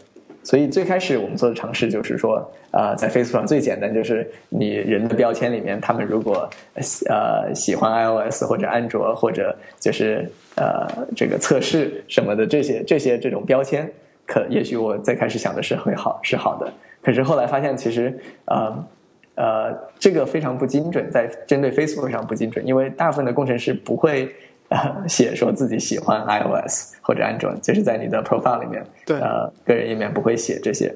[0.49, 6.49] 所以最开始我们做的尝试就是说，呃，在 Facebook 上最简单就是你人的标签里面，他们如果
[7.07, 10.27] 呃喜欢 iOS 或者安卓或者就是
[10.57, 13.93] 呃这个测试什么的这些这些这种标签，
[14.27, 16.73] 可也许我最开始想的是会好是好的，
[17.03, 18.85] 可是后来发现其实呃
[19.35, 24.35] 呃这个非常不精准，在针对 Facebook 上不精准，因为大部分的工程师不会。
[25.09, 30.95] 写说自己喜欢 iOS 或者安卓，就是在你的 profile 里面，对，呃，个人页面不会写这些。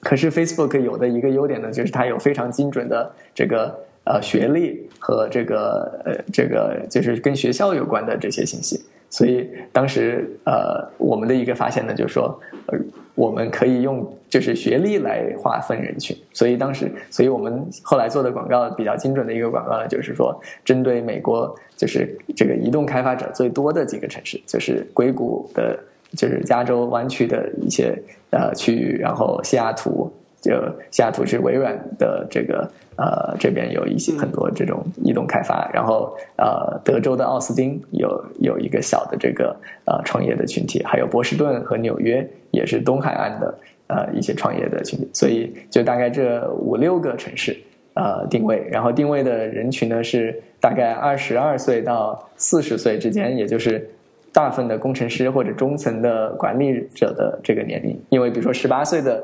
[0.00, 8.82] 可是 Facebook 有的一个优点呢，就是它有非常精准的这个呃学历和这个呃这个就是跟学校有关的这些信息。
[9.10, 12.78] 所以当时呃我们的一个发现呢，就是说呃。
[13.18, 25.76] 我们可以用就是学历来划分人群，所以当时，所以我们后来做的广告比较精准的一个广告呢，就是说针对美国就是这个移动开发者最多的几个城市，就是硅谷的，
[26.12, 30.08] 就是加州湾区的一些呃区域，然后西雅图。
[30.40, 30.52] 就
[30.92, 39.54] 西雅图是微软的这个呃这边有一些很多这种移动开发，然后呃德州的奥斯汀有有一个小的这个
[39.84, 43.58] 呃创业的群体，还有波士顿和纽约也是东海岸的
[43.88, 47.56] 呃一些创业的群体，所以就大概这五六个城市
[47.94, 53.90] 呃定位，然后定位的人群呢是大概二十二岁到四十岁之间，也就是
[54.32, 59.20] 大部分的工程师或者中层的管理者的这个年龄，因为比如说十八岁的。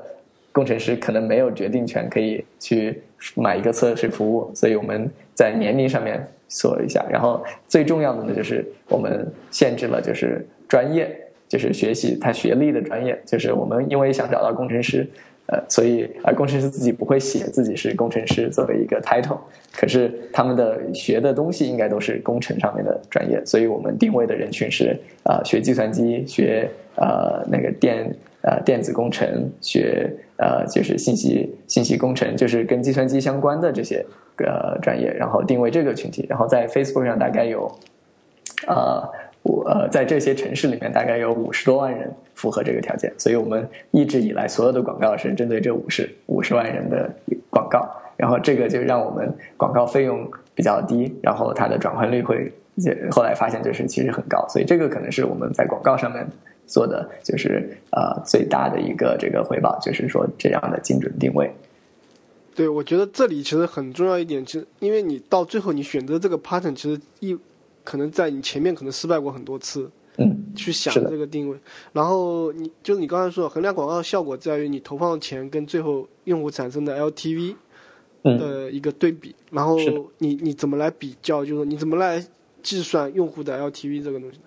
[0.54, 3.02] 工程师可能没有决定权，可以去
[3.34, 7.04] 买一个测试服务，所以我们在年龄上面锁一下。
[7.10, 11.10] 然后最重要的呢，就是我们限制了就是专业，
[11.48, 15.04] 就是学习他学历的专业，就是我们因为想找到工程师。
[15.46, 19.36] 呃，所以而工程师自己不会写自己是工程师作为一个 title，
[19.76, 26.66] 可是他们的学的东西应该都是工程上面的专业，所以我们定位的人群是啊学计算机、学
[26.96, 28.10] 呃那个电
[28.40, 34.04] 呃电子工程、学呃就是信息信息工程，就是跟计算机相关的这些
[34.38, 37.70] 呃专业，然后定位这个群体，然后在 Facebook 上大概有
[38.66, 39.02] 呃。
[39.46, 47.10] 我呃，在这些城市里面，大概有五十多万人符合这个条件，所以我们一直以来所有的广告是针对这五十五十万人的
[47.50, 47.86] 广告，
[48.16, 52.50] 然后这个就让我们广告费用比较低，然后它的转换率会，
[53.10, 56.26] 后来发现就是其实很高，所以这个可能是我们在广告上面
[56.74, 61.48] 做的就是呃最大的一个这个回报，就是说这样的精准定位。
[62.54, 67.38] 对，我觉得这里其实很重要一点，其实因为你到最后你选择这个 pattern，其实一。
[67.86, 71.58] 可能在你前面可能失败过很多次，嗯，去想这个定位，
[71.92, 77.54] 然后你就是你刚才说衡量广告效果在于你投放的钱跟最后用户产生的 LTV
[78.22, 79.76] 的一个对比，然后
[80.16, 82.26] 你你怎么来比较，就是你怎么来
[82.62, 84.44] 计算用户的 LTV 这个东西呢？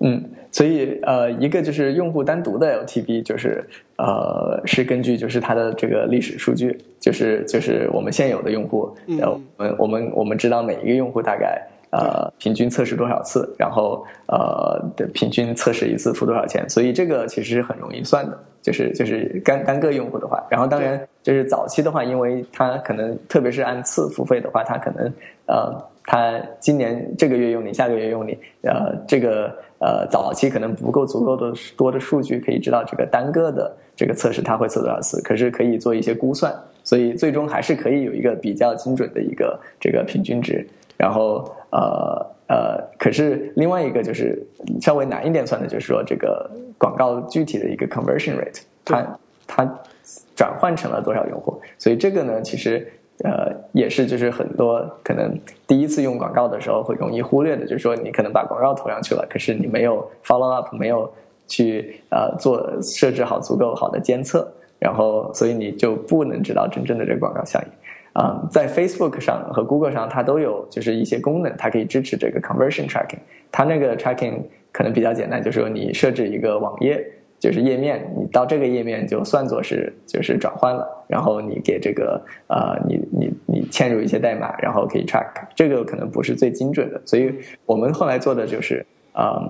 [0.00, 3.64] 嗯，所以呃，一个就是用户单独的 LTV，就是
[3.96, 11.60] 呃是根据就是它的这个历史数据，就是就是我们现有的用户，呃，我们我们我们知道每一个用户大概。
[11.90, 16.68] 呃，平均测试多少次，然后呃的平均测试一次付多少钱？
[16.68, 25.10] 所以这个其实是很容易算的，就是就是单单个用户的话，然后当然就是早期的话，因为它可能特别是按次付费的话，它可能
[25.46, 40.66] 呃它今年这个月用你，下个月用你，呃这个呃早期可能不够足够的多的数据可以知道这个单个的这个测试它会测多少次，可是可以做一些估算，所以最终还是可以有一个比较精准的一个这个平均值。
[40.96, 44.42] 然后呃呃，可是另外一个就是
[44.80, 49.78] 稍微难一点算的，就是说这个广告具体的一个 conversion rate，它它
[50.34, 51.60] 转换成了多少用户？
[51.78, 52.90] 所以这个呢，其实
[53.24, 55.36] 呃也是就是很多可能
[55.66, 61.10] 第一次用广告的时候会容易忽略的，就是说你可能把广告投上去了，可是你没有 follow up，没有
[61.46, 67.68] 去呃做设置好足够好的监测，然后所以你就不能知道真正的这个广告效应。
[68.14, 73.18] 啊，在 Facebook 上和 Google 上，它都有就是一些功能，它可以支持这个 conversion tracking。
[73.52, 74.42] 它那个 tracking
[74.72, 77.06] 可能比较简单，就是说你设置一个网页，
[77.38, 85.28] 就是页面，你到这个页面就算作是就是转换了，然后你给这个呃，你你你嵌入一些代码，然后可以 track。
[85.54, 87.34] 这个可能不是最精准的，所以
[87.66, 88.84] 我们后来做的就是。
[89.12, 89.42] 啊，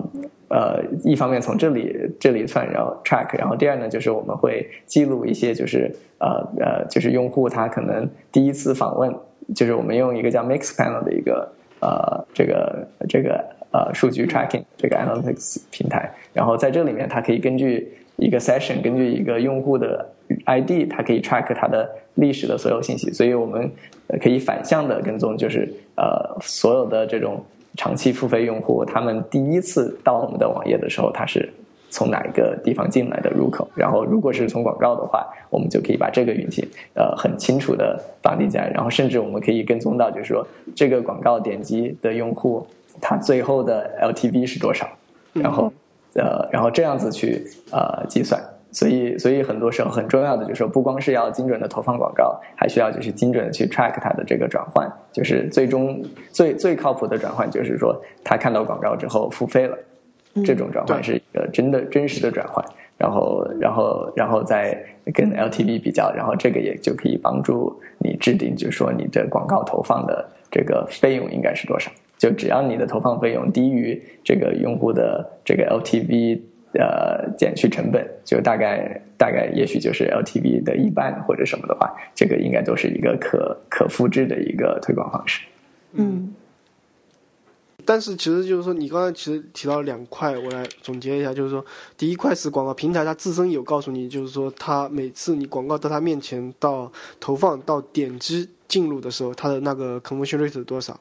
[0.47, 9.13] 呃，一方面从这里这里算，然后 track，然后第二呢，就是我们会记录一些，就是呃呃，就是用户他可能第一次访问，
[9.53, 11.47] 就是我们用一个叫 Mixpanel 的一个
[11.81, 20.07] 呃这个这个呃数据 tracking 这个 analytics 平台，然后在这里面，它可以根据一个 session，根据一个用户的
[20.45, 23.69] ID，它可以 track 它的历史的所有信息，所以我们
[24.21, 27.43] 可以反向的跟踪，就是呃所有的这种。
[27.77, 31.47] 长期付费用户，他们第一次到我们的网页的时候，他是
[31.89, 33.65] 从哪一个地方进来的入口？
[33.75, 38.69] 然后，如果是从广告的话，我们就可以把这个运气呃很清楚的绑定进来。
[38.71, 42.67] 然后，甚至我们可以跟踪到，就是说这个广告点击的用户，
[43.01, 44.87] 他最后的 LTV 是多少？
[45.33, 45.71] 然后，
[46.13, 48.41] 呃，然后这样子去呃计算。
[48.71, 55.99] 所以，所以很多时候很重要的就是说，不光是要精准的投放广告，还需要就是精准的去 track 它的这个转换，就是最终
[56.31, 59.75] 最最靠谱的转换，就是说他看到广告之后付费了，
[60.45, 62.63] 这种转换是一个真的真实的转换，
[62.95, 64.77] 然后，然后，然后再
[65.15, 71.89] 跟 LTV 比较，然后这个也就可以帮助你制定，就是说你的广告投放的这个费用应该是多少，
[72.19, 76.41] 就只要你的投放费用低于这个用户的这个 LTV。
[76.73, 85.41] 呃，减去成本，就大概大概，也许就是 LTV 的一半或者什么的话，这个应该都是一个可可复制的一个推广方式。
[85.93, 86.31] 嗯。
[87.83, 91.65] 但是其实就是说，你刚才其实提到两块，我来总结一下，就是说，
[91.97, 100.99] 第一块是广告平台它自身有告诉你，就是说，它每次你广告到它面前到投放到点击进入的时候，它的那个 conversion rate 是多少。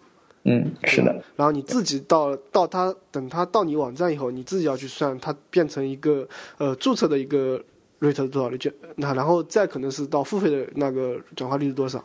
[0.51, 1.13] 嗯，是的。
[1.37, 6.27] 然后你自己到到他等他到你网站以后，你自己要去算，它变成一个
[6.57, 7.63] 呃注册的一个
[8.01, 12.03] rate 多少率，就那然后再可能是到付费的那个转化率是多少？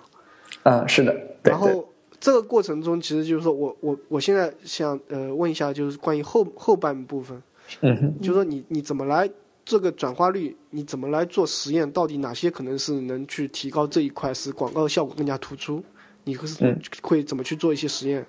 [0.63, 1.15] 啊，是的。
[1.41, 1.87] 然后
[2.19, 7.41] 这个过程中，其实就是说我我我现在想呃问一下，就是关于后后半部分，
[7.79, 9.29] 嗯，就是说你你怎么来
[9.63, 11.89] 这个转化率你怎么来做实验？
[11.91, 15.81] 到底哪些可能是能去提高这一块，使广告效果更加突出？
[16.25, 18.25] 你会是会怎么去做一些实验？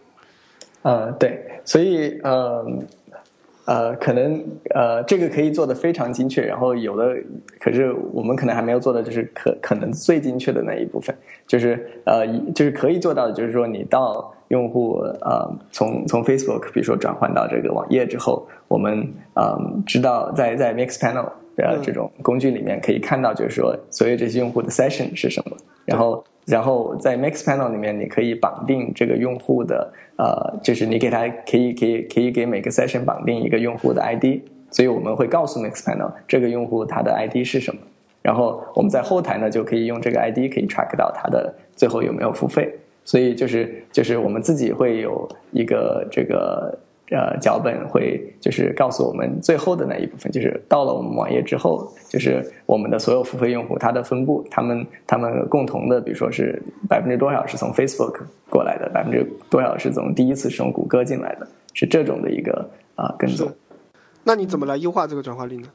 [0.85, 2.63] 呃，对，所以呃
[3.65, 4.39] 呃，可能
[4.75, 7.17] 呃，这个可以做的非常精确，然后有的
[7.59, 11.17] 可是我们可能还没有做的，就是可可能最精确的那一部分，
[11.47, 25.57] 就是呃，就是可以做到的，就是说你到用户呃从从 Facebook 比如说转换到这个网页之后，我们呃知道在在 Mixpanel 的这种工具里面可以看到，就是说所有这些用户的 session 是什么，
[25.87, 26.23] 然后。
[26.47, 37.81] 然后在 Mixpanel 里面，你可以绑定这个用户的呃，就是你给他可以可以可以给每个 session 绑定一个用户的 ID，所以我们会告诉 Mixpanel 这个用户他的 ID 是什么，
[38.23, 42.73] 然后我们在后台呢就可以用这个 ID 可以 track 到他的最后有没有付费，
[43.05, 46.79] 所以就是就是我们自己会有一个这个。
[47.11, 63.53] 呃，脚本会就是告诉我们最后的那一部分，就是到了我们网页之后，就是我们的所有付费用户它的分布，他们他们共同的，比如说是百分之多少是从 Facebook 过来的，百分之多少是从第一次是从谷歌进来的，是这种的一个啊跟踪。
[64.25, 65.69] 那你怎么来优化这个转化率呢？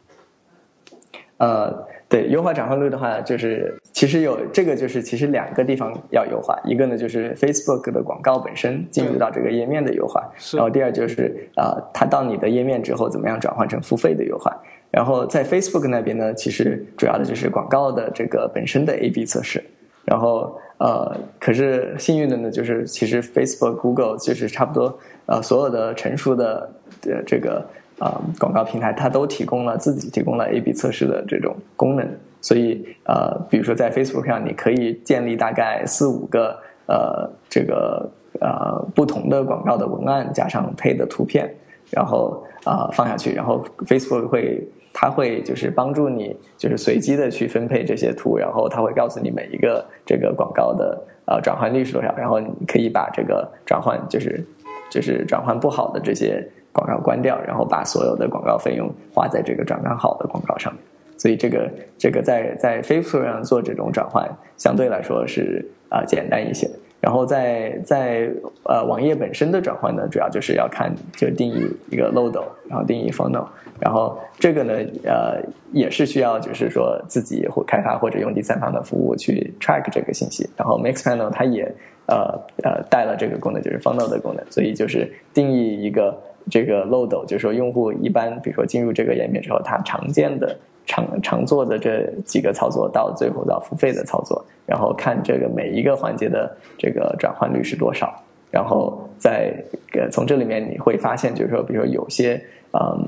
[1.39, 1.87] 呃。
[2.09, 6.59] 对，优化转换率的话，就是其实有这个，就是其实两个地方要优化。
[6.65, 14.51] 一个呢，就是 Facebook 的广告本身进入到这个页面的优化，然后第二就是啊，它到你的页面之后怎么样转换成付费的优化。
[14.89, 19.63] 然后在 Facebook 那边呢，其实主要的就是广告的这个本身的 A/B 测试。
[20.03, 24.97] 然后呃，可是幸运的呢，就是其实 Facebook、Google 就是差不多
[25.27, 26.71] 呃所有的成熟的
[27.05, 27.63] 呃这个。
[27.99, 32.07] 啊，广告平台它都提供了自己提供了 A/B 测试的这种功能，
[32.39, 36.57] 所以呃，比如说在 Facebook 上，你可以建立大概四五个
[36.87, 38.09] 呃这个
[38.39, 41.53] 呃不同的广告的文案，加上配的图片，
[41.91, 54.41] 然后啊放下去，然后 Facebook 会它会就是帮助你就是随机的去分配这些图，然后它会告诉你每一个这个广告的呃转换率是多少，然后你可以把这个转换就是
[54.89, 56.49] 就是转换不好的这些。
[56.79, 60.81] 广告关掉，然后把所有的广告费用花在这个转换好的广告上面。
[61.17, 64.25] 所以这个这个在在 Facebook 上做这种转换，
[64.55, 66.69] 相对来说是啊简单一些。
[67.01, 68.29] 然后在在
[68.63, 73.45] 呃网页本身的转换呢，主要就是要看就定义一个 logo，然后定义 funnel，
[73.81, 74.73] 然后这个呢
[75.03, 75.41] 呃
[75.73, 80.49] 也是需要就是说自己或开发或者用第三方的服务去 track 这个信息。
[80.55, 81.63] 然后 Mixpanel 它也
[82.07, 86.17] 呃呃带了这个功能，就是 funnel 的功能，所以就是定义一个。
[86.49, 90.55] 这个漏斗就是说，用户一般比如说进入这个页面之后，他常见的
[90.85, 98.11] 常常做的这几个操作，到最后到付费的操作，然后看这个每一个环节的这个转换率是多少，
[98.49, 99.53] 然后在
[99.93, 102.41] 呃从这里面你会发现，就是说，比如说有些
[102.73, 103.07] 嗯，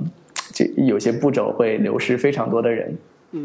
[0.54, 2.96] 就有些步骤会流失非常多的人，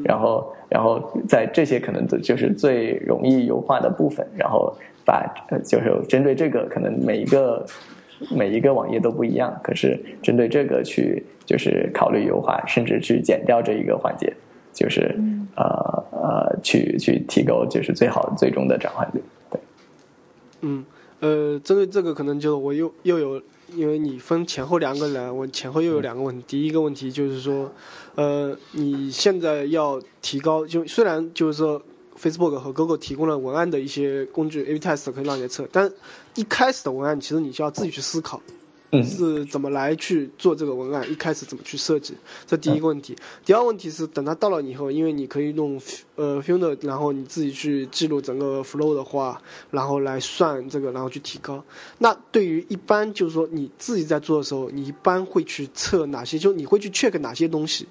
[0.05, 5.25] 然后然后在这些可能就是最容易优化的部分，然后把
[5.65, 7.65] 就是针对这个可能每一个。
[8.31, 14.33] 每一个网页都不一样，可是针对这个去就是考虑优化，甚至去减掉这一个环节，
[14.73, 15.15] 就是
[15.57, 15.65] 呃
[16.11, 19.23] 呃去去提高就是最好最终的转换率。
[19.51, 19.61] 对，
[20.63, 20.85] 嗯
[21.21, 23.43] 呃，针对这个可能就我又又有，
[23.75, 26.45] 因为你分前后两个人，我前后又有两个问题。
[26.47, 27.71] 第一个问题就是说，
[28.15, 31.83] 呃，你现在要提高，就虽然就是说。
[32.19, 35.87] Facebook 和 Google 提供了文案的一些工具，A/B test 可以让你测，但
[36.37, 38.41] 一开始的文案其实你就要自己去思考，
[39.03, 42.15] 是怎么来去做这个文案，一开始怎么去设计，
[42.47, 43.17] 这第一个问题。
[43.45, 45.81] 第二个问题是等它到了以后，因为你可以用
[46.15, 46.43] 呃
[46.83, 49.41] 然后你自己去记录整个 flow 的话，
[49.71, 51.63] 然后来算这个，然后去提高。
[51.99, 56.39] 那对于一般就是说你自己在做的时候，你一般会去测哪些？
[56.39, 57.87] 就你会去 check 哪些东西？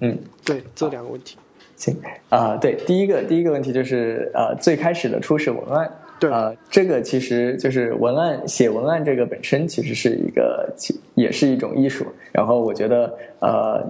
[0.00, 1.36] 嗯，对，这两个问题。
[1.76, 1.96] 行
[2.28, 5.90] 啊，对，第一个第一个问题就是呃，最开始的初始文案，
[6.20, 10.70] 对啊，这个其实就是文案写文案这个本身其实是一个
[11.14, 12.06] 也是一种艺术。
[12.30, 13.82] 然后我觉得呃，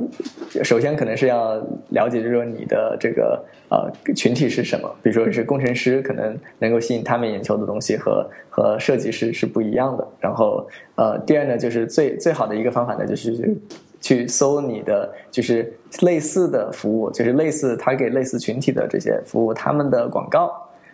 [0.63, 1.57] 首先可能是要
[1.89, 10.07] 了解，就是说你的这个呃群体是什么，比如说是工程师，可能能够吸引他们眼球的东西和和设计师是不一样的。
[10.21, 13.55] 然后呃，第二呢，就是最最好的一个方法呢，就是。
[14.03, 15.71] 去搜你的就是
[16.01, 20.51] 类似的服务，就是类似他给类似群体的这些服务，他们的广告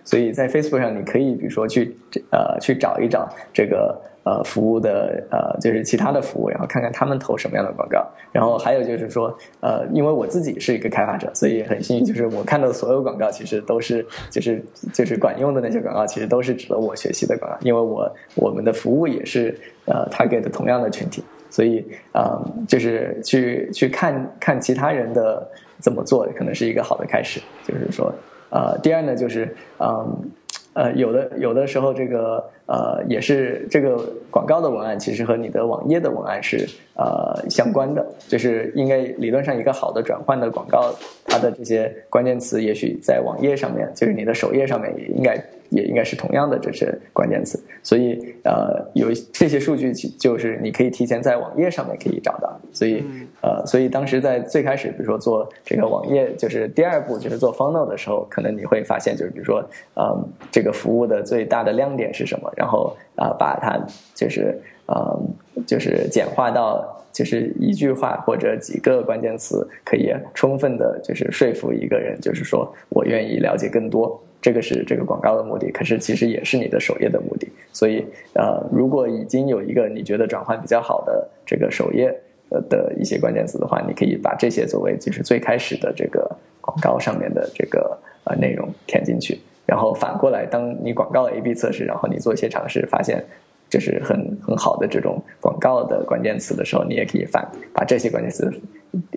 [0.07, 1.95] 所以在 Facebook 上，你可以比如说去
[2.31, 8.07] 呃去找一找这个呃服务的呃就是其他的服务，然后看看他们投什么样的广告。
[8.33, 14.63] 然后还有就是说呃，因为我自己是一个开发者，所以很幸运，就是我看到的所有广告其实都是就是
[14.93, 25.45] 就是管用的那些广告，其实都是值得我学习的广告，因为我我们的服务也是呃 target 同样的群体，所以呃就是去去看看其他人的
[25.81, 28.15] 怎么做，可能是一个好的开始，就是说。
[28.51, 30.31] 呃，第二呢，就是嗯，
[30.75, 33.99] 呃，有的有的时候，这个呃，也是这个
[34.31, 40.95] 广告的文案，其实和你的网页的文案是呃相关的，就是应该理论上一个好的转换的广告，
[41.25, 45.43] 它的这些关键词，也许在网页上面，就是你的首页上面也应该。
[45.71, 52.59] 也应该是同样的这些关键词，所以呃，有这些数据，就是你可以提前在网页上面可以找到。
[52.73, 53.05] 所以
[53.43, 59.65] 呃，所以当时在最开始，比如说做这个网页，就是第二步就是做 funnel 的时候，可能你会发现，就是比如说
[59.95, 60.17] 呃，
[60.51, 63.79] 这个服务的最大的亮点是什么，然后啊，把它
[64.15, 65.19] 就是呃，
[65.67, 74.21] 就是简化到就是一句话或者几个关键词，可以充分的就是说服一个人，就是说我愿意了解更多。
[74.41, 77.49] 这个是这个广告的目的，可是其实也是你的首页的目的。
[77.73, 78.05] 所以，
[78.35, 82.15] 呃，如果已经有一个你觉得转换比较好的这个首页
[82.51, 86.31] 呃的一些关键词的话，你可以把这些作为就是最开始的这个
[86.61, 89.41] 广告上面的这个呃内容填进去。
[89.65, 93.25] 然后反过来，当你广告 A/B 测试，然后你做一些尝试，发现
[93.69, 98.49] 就是很很好的这种广告的关键词的时候，你也可以反把这些关键词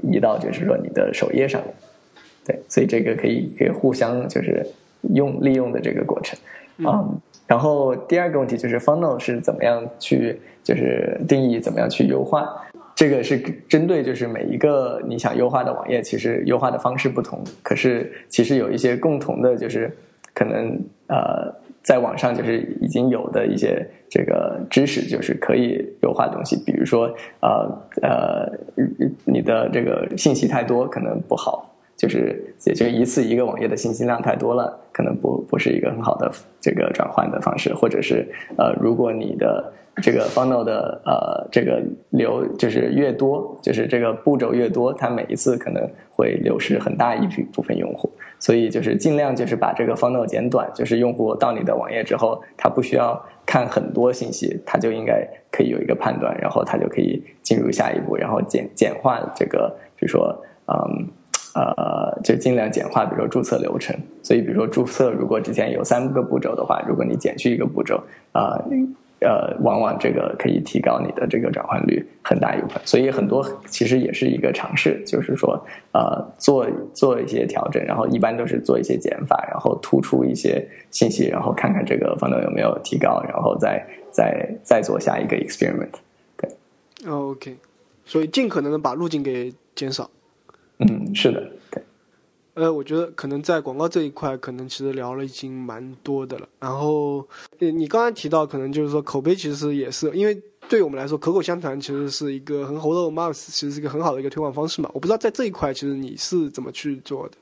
[0.01, 1.71] 移到就是说你的首页上面。
[2.45, 4.65] 对，所以这个可以可以互相就是。
[5.13, 6.37] 用利用的这个过程，
[6.77, 12.47] 嗯，然后第二个问题就是 funnel 是怎么样去就是定义怎么样去优化，
[12.93, 19.89] 这个是针对就是每一个你想优化的网页，其实优化的方式不同，可是其实有一些共同的，就是
[20.33, 20.77] 可能
[21.07, 27.09] 呃在网上就是已经有的一些这个知识，就是可以优化的东西，比如说
[27.41, 28.51] 呃呃
[29.25, 31.65] 你的这个信息太多可能不好。
[31.99, 36.31] 就是也就一次一个网页的信息量太多了，可能不不是一个很好的
[36.61, 38.25] 这个转换的方式，或者是
[38.57, 48.09] 呃，如果你的这个 funnel 的呃这个流就是越多，就是这个步骤越多，它每一次可能会流失很大一批部分用户，
[48.39, 60.33] 所以就是尽量就是把这个 funnel 减短，就是用户到你的网页之后，他不需要看很多信息，他就应该可以有一个判断，然后他就可以进入下一步，然后简简化这个，比如说
[60.67, 61.05] 嗯。
[61.59, 63.93] 呃，就尽量简化，比如说注册流程。
[64.23, 68.57] 所以，比如说注册，如果之前有三个步骤的话，如果你减去一个步骤，啊，
[69.19, 72.81] 呃，往往这个可以提高你的这个转换率很大一部分。
[72.85, 75.61] 所以，很多其实也是一个尝试，就是说，
[75.91, 85.99] 呃，做做一些调整，然后一般都是做一些减法，然后突出一些信息，然后看看这个方能有没有提高，然后再再再做下一个 experiment。
[86.37, 86.49] 对
[87.09, 87.57] ，OK，
[88.05, 90.09] 所以尽可能的把路径给减少。
[90.79, 91.83] 嗯，是的，对。
[92.55, 96.49] 呃，我觉得可能在广告这一块，可能其实聊了已经蛮多的了。
[96.59, 97.25] 然后，
[97.59, 104.89] 你刚才提到，可能就是说口碑其实也是，因为对于我们来说，口口相传其实是一个很好的 m a s 其实是一个很好的一个推广方式嘛。
[104.93, 107.37] 我不知道在这一块，其实你是怎么去做的？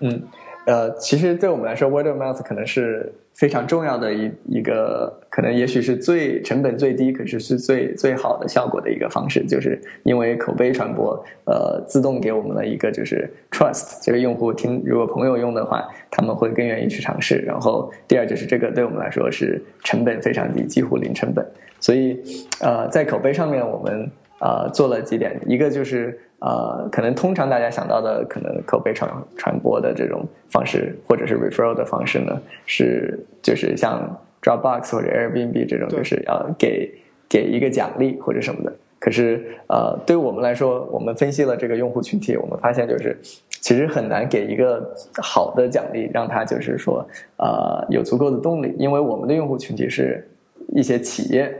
[0.00, 0.22] 嗯。
[0.70, 17.38] 呃，其实对我们来说，word of mouth 可能是非常重要的一一个，可能也许是最成本最低，可是是最最好的效果的一个方式，就是因为口碑传播，呃，自动给我们了一个就是 trust，就是用户听，如果朋友用的话，他们会更愿意去尝试。
[17.38, 21.44] 然后第二就是这个对我们来说是成本非常低，几乎零成本。
[21.80, 22.20] 所以，
[22.60, 24.08] 呃，在口碑上面，我们
[24.40, 26.18] 呃做了几点，一个就是。
[26.42, 36.90] 呃，可能通常大家想到的可能口碑传传播的这种方式，或者是 referral 的方式呢，是就是像 Dropbox 或者 Airbnb 这种，就是要给
[37.28, 38.72] 给一个奖励或者什么的。
[38.98, 43.14] 可是呃，对我们来说，我们分析了这个用户群体，我们发现就是
[43.60, 44.82] 其实很难给一个
[45.22, 47.06] 好的奖励，让他就是说
[47.36, 50.26] 呃有足够的动力，因为我们的用户群体是
[50.68, 51.54] 一些企业。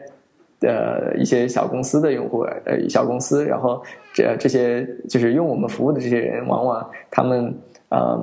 [0.62, 3.82] 呃，一些小公司的用户，呃，小公司，然后
[4.12, 7.55] 这这些就是用我们服务的这些人，往往他们
[7.89, 8.19] 呃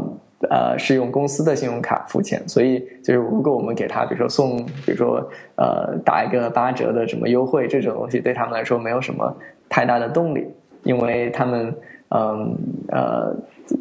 [0.49, 9.35] 呃是用公司的信用卡付钱，所以就是如果我们给他，比如说送，比如说呃打一个八折的什么优惠，这种东西对他们来说没有什么
[9.67, 10.45] 太大的动力，
[10.83, 11.73] 因为他们
[12.09, 12.55] 嗯
[12.89, 13.35] 呃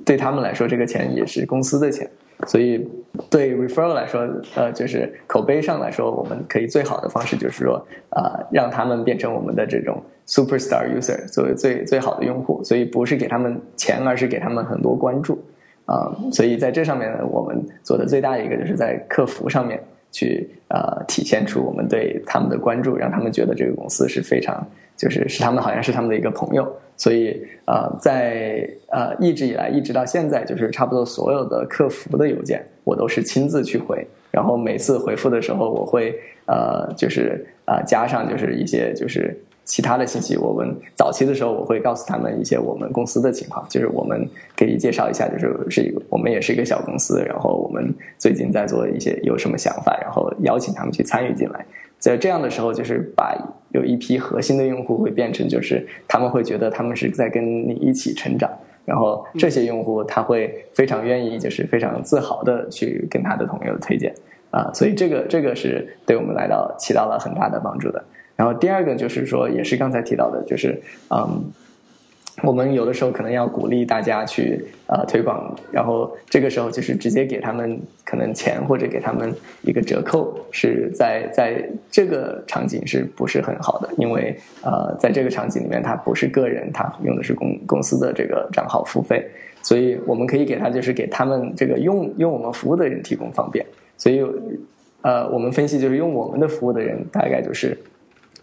[0.04, 2.08] 对他们来说，这个钱也是公司的钱。
[2.46, 2.88] 所以，
[3.28, 12.62] 对 referral 来说，呃，就是口碑上来说，我们可以最好的方式就是说，呃，让他们变成我们的这种 superstar user，作为最最好的用户。
[12.62, 15.38] 所以不是给他们钱，而是给他们很多关注。
[15.86, 24.66] 啊，所以在这上面呢，我们做的最大的一个就是在客服上面去呃体现出我们对他们的关注，让他们觉得这个公司是非常
[24.96, 26.66] 就是是他们好像是他们的一个朋友。
[26.96, 34.06] 所以呃，在呃一直以来一直到现在，就是差不多所有的客服的邮件，我都是亲自去回。
[34.30, 36.14] 然后每次回复的时候，我会
[36.46, 39.38] 呃就是啊加上就是一些就是。
[39.68, 44.24] 其他的信息，我们早期的时候我会告诉他们一些我们公司的情况，就是我们
[44.56, 51.66] 可以介绍一下，就是是一个我们也是一个小公司，然后我们最近在做一些有什么想法，然后邀请他们去参与进来。
[51.98, 53.36] 在这样的时候，就是把
[53.70, 58.50] 有一批核心的用户会变成，就是他们会觉得他们是在跟你一起成长，
[58.84, 64.14] 然后这些用户他会非常愿意，就是非常自豪的去跟他的朋友推荐
[64.50, 68.02] 啊，所以这个这个是对我们来到起到了很大的帮助的。
[68.36, 71.42] 然后第二个就是说，也是刚才提到的，就是嗯，
[72.42, 83.88] 我们有的时候可能要鼓励大家去呃推广，然后这个时候就是直接给他们可能钱或者给他们一个折扣，是在在这个场景是不是很好的？
[83.96, 89.26] 因为呃，在这个场景里面，他不是个人，他用的是公公司的这个账号付费，
[89.62, 93.64] 所以我们可以给他就是给他们这个用用我们服务的人提供方便。
[93.96, 94.22] 所以
[95.00, 97.76] 呃，我们分析就是用我们的服务的人大概就是。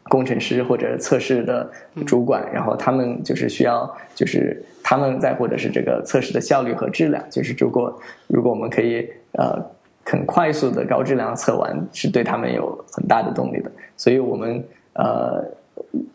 [0.10, 1.70] 工程师或者测试的
[2.06, 9.58] 主管，然后他们就是需要，就是他们在或者是这个测试的效率和质量，就是如果如果我们可以呃
[10.04, 13.72] 很快速的高质量测完，是对他们有很大的动力的。
[13.96, 14.62] 所以我们
[14.94, 15.42] 呃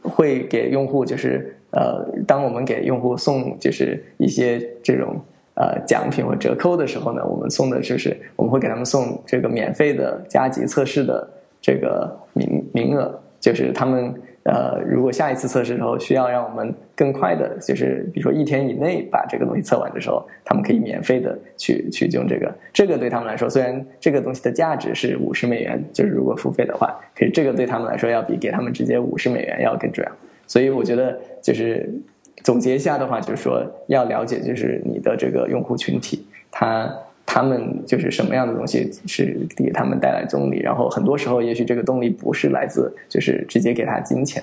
[0.02, 5.19] 会给用户就是呃当我们给用户送就是一些这种
[5.55, 11.27] 呃奖品或折扣的时候呢，我们送的就是我们会给他们送这个免费的加急测试的
[11.62, 13.19] 这个名名额。
[13.40, 14.12] 就是他们
[14.44, 22.51] 呃，如果下一次测试的时候需要让我们更快的，就是比如说一天以内把这个东西测完的时候，他们可以免费的去去用这个。
[22.73, 30.10] 这个对他们来说，虽然这个东西的价值是五十美元，就是如果付费的话，可是这个对他们来说要比给他们直接五十美元要更重要。
[30.47, 31.89] 所以我觉得就是
[32.43, 36.90] 总结一下的话，就是说要了解就是你的这个用户群体，他。
[37.31, 44.43] 他们就是什么样的东西是给他们带来动力，然后很多时候也许这个动力不是来自就是直接给他金钱，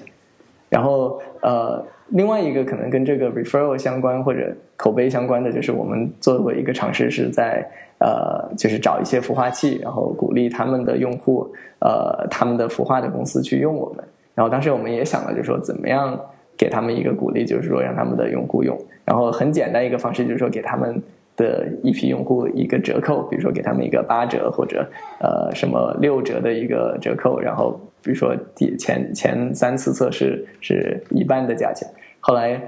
[0.70, 7.68] 然后呃另外一个可能跟这个 referral 相关或者口碑相关的就是我们做过一个尝试是在
[7.98, 14.06] 呃就是找一些孵化器，然后鼓励他们的用户呃他们的孵化的公司去用我们，
[14.36, 16.16] 然后当时我们也想了就是说怎么样
[16.56, 21.02] 给他们一个鼓励，就是说让他们的用户用，然后很简单一个方式就是说给他们。
[21.36, 24.88] 的一批用户一个折扣，比如说给他们一个八折或者
[25.20, 31.88] 呃什么六折的一个折扣，然后比如说第前前三次测试是一半的价钱。
[32.20, 32.62] 后来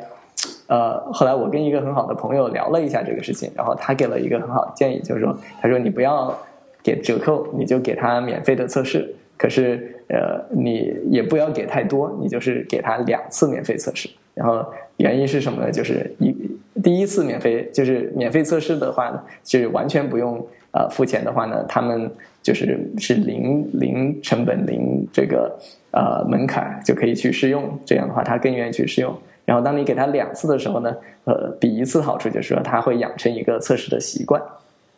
[0.68, 6.38] 呃后来我跟一个很好的朋友聊了一下这个事情，然后他给了一个很好的建议，就是说他说你不要
[6.84, 14.10] 给折扣，你就给他免费的测试，可是呃你也不要给太多，你就是给他两次免费测试。
[14.34, 14.64] 然后
[14.98, 15.72] 原因是什么呢？
[15.72, 16.36] 就是一
[16.84, 25.58] 第一次免费，就是免费测试的话呢，就是完全不用呃付钱的话呢，他们就是是零零成本零这个
[25.92, 27.80] 呃门槛就可以去试用。
[27.86, 29.16] 这样的话，他更愿意去试用。
[29.46, 34.42] 然后当你给他两次的时候呢，呃，比一次好处就是说他会养成一个测试的习惯，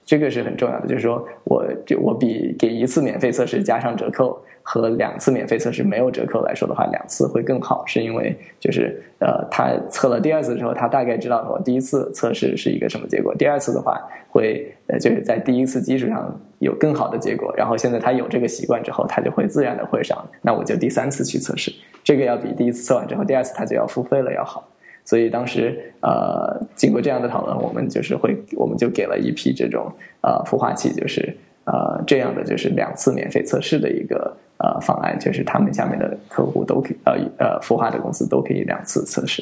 [0.10, 0.88] 这个是很重要的。
[0.88, 4.41] 就是说我就我比给一次免费测试加上折扣。
[4.61, 13.99] 和两次免费测试没有折扣来说的话，两次会更好，是因为就是呃，他测了第二次之后，他大概知道我第一次测试是一个什么结果，第二次的话
[14.30, 21.73] 会呃就是在第一次基础上有更好的结果，然后现在他有这个习惯之后，他就会自然的会上，那我就第三次去测试，
[22.03, 24.69] 这个要比第一次测完之后第二次他就要付费了要好，
[25.10, 29.91] 所以当时呃经过这样的讨论，我们就是会我们就给了一批这种
[30.22, 34.38] 呃孵化器，就是呃这样的就是两次免费测试的一个。
[34.61, 39.41] 呃，方案就是他们下面的客户都可以，呃呃，孵化的公司都可以两次测试。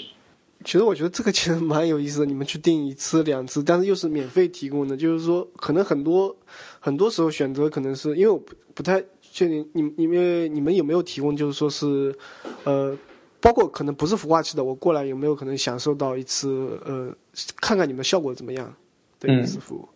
[0.63, 6.35] 其实我觉得这个其实蛮有意思的，你们去订一次、两次，但是又是免费提供的，就是说可能很多
[6.79, 12.15] 很多时候选择可能是因为我不不太确定，你你们你们有没有提供，就是说是
[12.63, 12.95] 呃，
[13.39, 17.13] 包括可能不是孵化器的，我过来有没有可能享受到一次呃，
[17.61, 18.73] 看看你们效果怎么样
[19.19, 19.87] 的一次服务？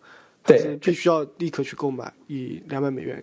[0.44, 3.22] 对，必须要立刻去购买，以两百美元。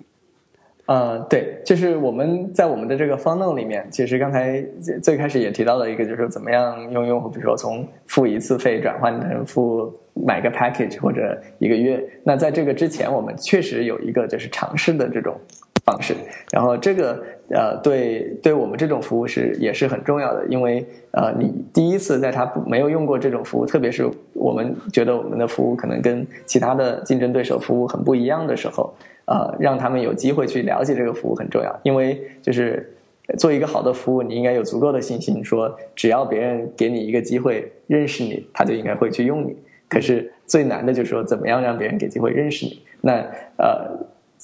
[0.86, 4.60] 呃，对，就是我们在我们的这个 funnel 里面，其实刚才
[5.04, 12.04] 最开始也提到了一个，就是怎么样用用户，比如说从付一次费转换成付买个 package 或者一个月。
[12.24, 15.40] 那在这个之前，我们确实有一个就是尝试的这种
[15.86, 16.16] 方式。
[16.52, 28.94] 然后这个呃，对对我们这种服务是也是很重要的，因为呃，你第一次在他没有用过这种服务，特别是我们觉得我们的服务可能跟其他的竞争对手服务很不一样的时候，
[29.26, 32.96] 呃，让他们有机会去了解这个服务很重要，因为就是
[33.38, 39.56] 做一个好的服务，你应该有足够的信心，说只要别人给你一个机会认识你，他就应该会去用你。
[39.88, 42.80] 可是最难的就是说，怎么样让别人给机会认识你？
[43.02, 43.26] 那
[43.58, 43.90] 呃，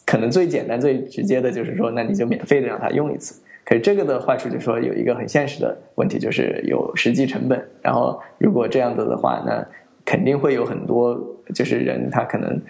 [0.05, 3.41] 可能最简单、最直接的就是说，那你就免费的让他用一次。
[3.63, 7.59] 可是这个的坏处就是说，有一个很现实的问题，就是有实际成本。
[7.81, 9.65] 然后如果这样子的话，那
[10.05, 11.19] 肯定会有很多
[11.53, 12.61] 就是人，他可能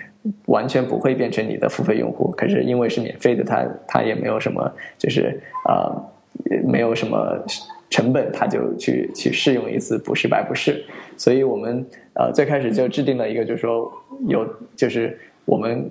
[0.45, 2.31] 完全不会变成你的付费用户。
[2.37, 5.91] 可是因为是免费的，他他也没有什么，就是啊，
[6.65, 7.43] 没有什么。
[7.87, 10.83] 成本，他就去去试用一次，不是白不是。
[11.15, 13.89] 所以我们呃最开始就制定了一个，就是说
[14.27, 14.45] 有，
[14.75, 15.89] 就是我们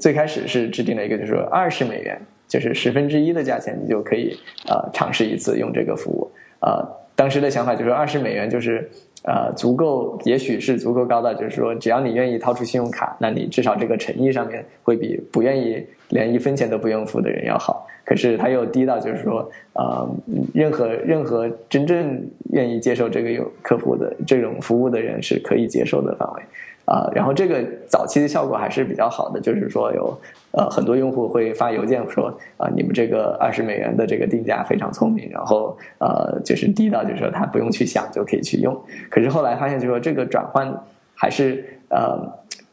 [0.00, 4.36] 最开始是制定了一个，就是说二十美元，就是十分之一的价钱，你就可以
[4.68, 6.30] 呃尝试一次用这个服务。
[6.60, 6.82] 呃，
[7.14, 8.88] 当时的想法就是二十美元就是
[9.24, 17.86] 呃足够，也许是足够高的，就是说只要你愿意掏出信用卡，那你至少这个诚意上面会比不愿意连一分钱都不用付的人要好。
[18.06, 20.06] 可是它又低到，就是说，呃，
[20.52, 22.22] 任何任何真正
[22.52, 26.42] 愿意接受这个有客户的这种服务的人是可以接受的范围，
[26.84, 30.18] 啊，然后这个早期的效果还是比较好的，就是说有
[30.52, 38.74] 呃很多用户会发邮件说啊，你们这个二十美元的这个定价非常聪明，然后呃就是低到就是说他不用去想就可以去用。
[39.10, 40.72] 可是后来发现就是说这个转换
[41.14, 42.18] 还是呃。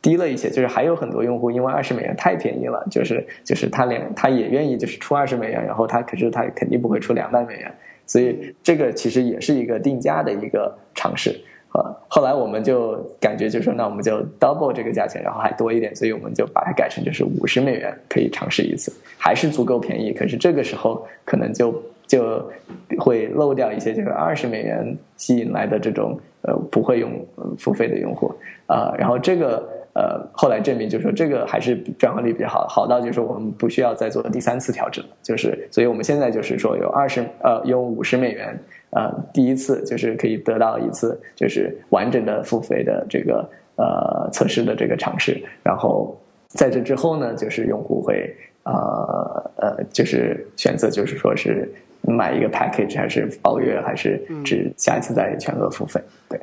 [0.03, 7.71] 低了一些，就是还有很多用户因为二十美元太便宜了，就是就是他连他也愿意就是出二十美元，然后他可是他肯定不会出两百美元，
[8.07, 11.39] 所以这个其实也是一个定价的一个尝试。
[11.73, 20.11] 呃，后来我们就感觉就说，那我们就 double 这个价钱，然后还多一点，所以我们就把它改成就是五十美元可以尝试一次，还是足够便宜。
[20.11, 21.73] 可是这个时候可能就
[22.05, 22.51] 就
[22.99, 27.11] 会漏掉一些就是二十美元吸引来的这种呃不会用
[27.57, 28.33] 付费的用户
[28.67, 29.67] 啊，然后这个。
[29.93, 38.57] 呃，后来证明就是说这个还是转化率比较好，好到就是我们不需要再做第三次调整，就是所以我们现在就是说有二十呃用五十美元
[38.91, 46.15] 呃第一次就是可以得到一次就是完整的付费的这个呃测试的这个尝试，然后
[46.47, 56.39] 在这之后呢，就是用户会呃呃就是选择就是说是买一个 package 还是包月还是只下一次再全额付费，对，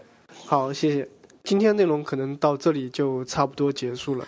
[0.46, 1.06] 好，谢谢。
[1.44, 4.24] 今天内容可能到这里就差不多结束了，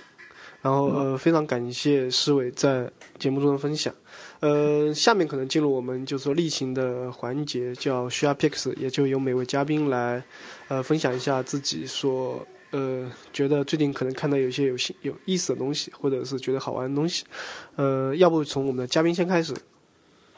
[0.62, 2.88] 然后呃，非常感谢思伟在
[3.18, 3.92] 节目中的分享，
[4.40, 10.22] 呃，下面可能进入我们就是说例行的环节，叫 Share Picks，也就由每位嘉宾来
[10.68, 17.24] 呃分享一下自己所呃觉得最近可能看到有一些有新有意思的东西，或者是觉得好玩的东西，
[17.76, 19.54] 呃，要不从我们的嘉宾先开始？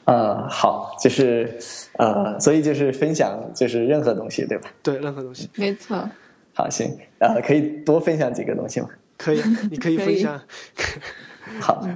[0.04, 1.56] 呃，好，就是
[1.96, 4.68] 呃，所以就是分享就是任何东西，对吧？
[4.82, 5.96] 对，任何东西，没错。
[6.54, 8.88] 好，行，呃，可以多分享几个东西吗？
[9.16, 10.42] 可以，你可以分享。
[11.60, 11.86] 好，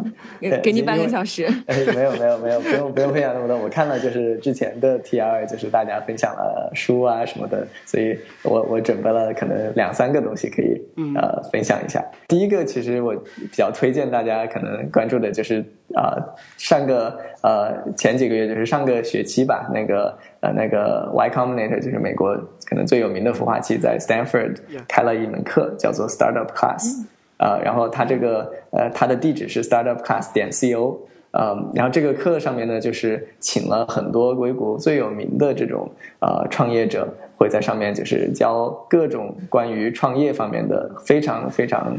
[0.62, 1.46] 给你半个小时。
[1.66, 3.56] 哎，没有，没有，没有，不用，不用分享那么多。
[3.56, 10.80] 我看了，就是之前的 T R，就是大家分享了书啊什么的，所以我我准备了可能两三个东西可以
[11.14, 12.04] 呃分享一下。
[12.28, 15.64] 第一个，其实我比较推荐大家可能关注的就是
[15.94, 16.16] 啊，
[16.56, 22.34] 上个呃前几个月就是上个学期吧，那个呃那个 Y Combinator，就是美国
[22.68, 24.56] 可能最有名的孵化器，在 Stanford
[24.88, 27.06] 开了一门课，叫做 Startup Class。
[27.38, 30.96] 呃，然后它这个呃，它的地址是 startupclass 点 co，
[31.32, 35.86] 呃，然后这个课上面呢，就是请了很多硅谷最有名的这种
[36.20, 37.06] 呃创业者，
[37.36, 41.94] 会在上面就是教各种关于创业方面的非常非常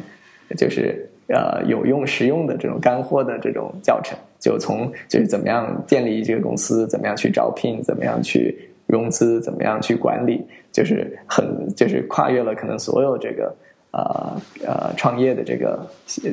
[0.58, 8.58] 就是呃有用实用的这种干货的这种教程，就从就是怎么样建立这个公司，怎么样去招聘，怎么样去
[8.88, 13.56] 融资，怎么样去管理，就是很就是跨越了可能所有这个。
[13.92, 15.80] 呃呃，创业的这个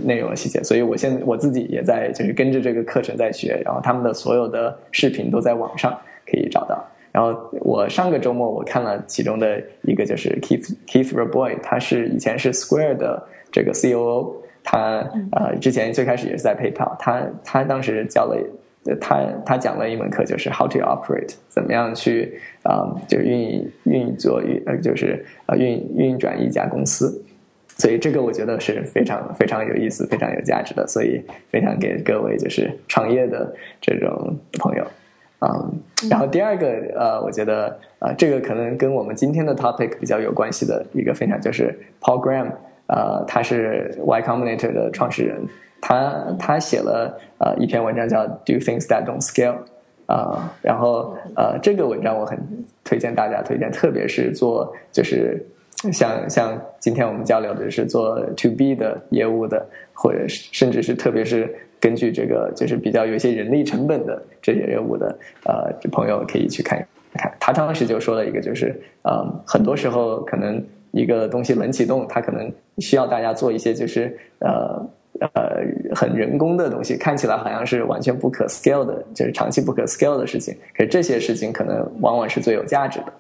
[0.05, 6.85] 内容的细节，所以我现我自己也在就是跟着这个课程在学，然后他们的所有的视频都在网上可以找到。
[7.13, 13.23] 然后我上个周末我看了其中的一个，就是 Keith Keith Raboy，他是以前是 Square 的
[13.53, 18.37] 这个 COO，他呃之前最开始也是在 PayPal，他他当时教了
[19.01, 27.25] 他他讲了一门课，就是 How to Operate，怎么样去啊就运运作运呃就是呃运运转一家公司。
[27.77, 31.21] 所以这个我觉得是非常非常有意思、非常有价值的，所以
[31.51, 34.87] 非常给各位就是创业的这种朋友，
[35.41, 35.73] 嗯，
[36.09, 42.53] 然后第二个呃，我觉得呃，这个可能跟我们今天的 topic 比较有关系的一个分享，就是 Paul Graham，
[42.87, 45.43] 呃，他是 Y Combinator 的创始人，
[45.81, 49.57] 他他写了呃一篇文章叫 Do Things That Don't Scale
[50.07, 52.39] 啊，然后呃这个文章我很
[52.85, 55.45] 推荐大家推荐，特别是做就是
[55.93, 66.79] 像像今天我们交流的是做 To B 的业务的，或者是甚至是特别是根据这个就是比较有一些人力成本的这些业务的呃朋友可以去看
[67.15, 67.33] 看。
[67.39, 70.65] 他当时就说了一个就是呃很多时候可能。
[70.97, 72.49] 一个东西冷启动，它可能
[72.79, 74.81] 需要大家做一些就是呃
[75.19, 75.59] 呃
[75.93, 80.55] 很人工的东西，看起来好像是完全不可 scale 的，就是长期不可 scale 的事情。
[80.73, 83.13] 可是这些事情可能往往是最有价值的，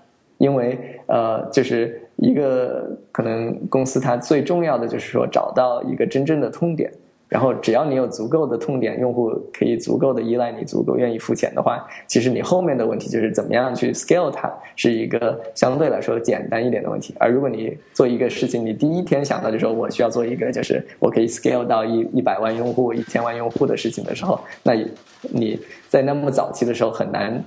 [0.45, 6.91] 因为呃就是一个可能公司它最重要的就是说找到一个真正的痛点。
[7.27, 17.13] 然后，只要你有足够的痛点，用户可以足够的依赖你，足够愿意付钱的话，其实你后面的问题就是怎么样去 scale 它，是一个相对来说简单一点的问题。
[17.19, 24.75] 而如果你做一个事情，你第一天想到就说我需要做一个就是我可以 scale 到一一百万用户、一千万用户的事情的时候，那
[25.23, 25.59] 你
[25.89, 27.43] 在那么早期的时候很难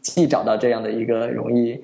[0.00, 1.80] 既找到这样的一个容易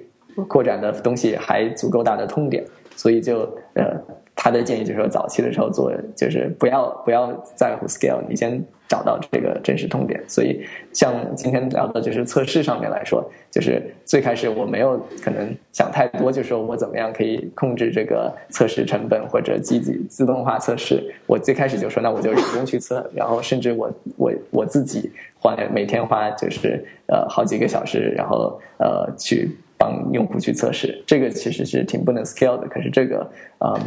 [0.48, 2.64] 扩展的东西，还足够大的痛点，
[2.96, 3.40] 所以就
[3.74, 4.00] 呃。
[4.36, 10.20] 他的建议就是说，早期的时候做，就是不要不要在乎 scale，你先找到这个真实痛点。
[10.26, 10.60] 所以，
[10.92, 21.02] 像今天聊的就是测试上面来说，就是最开始我没有可能想太多，就说我怎么样可以控制这个测试成本或者积极自动化测试。
[21.26, 31.02] 我最开始就说，那我就人工去测，然后甚至我我我自己花每天花就是呃好几个小时，然后呃去帮用户去测试。
[31.06, 33.78] 这个其实是挺不能 scale 的，可是这个啊。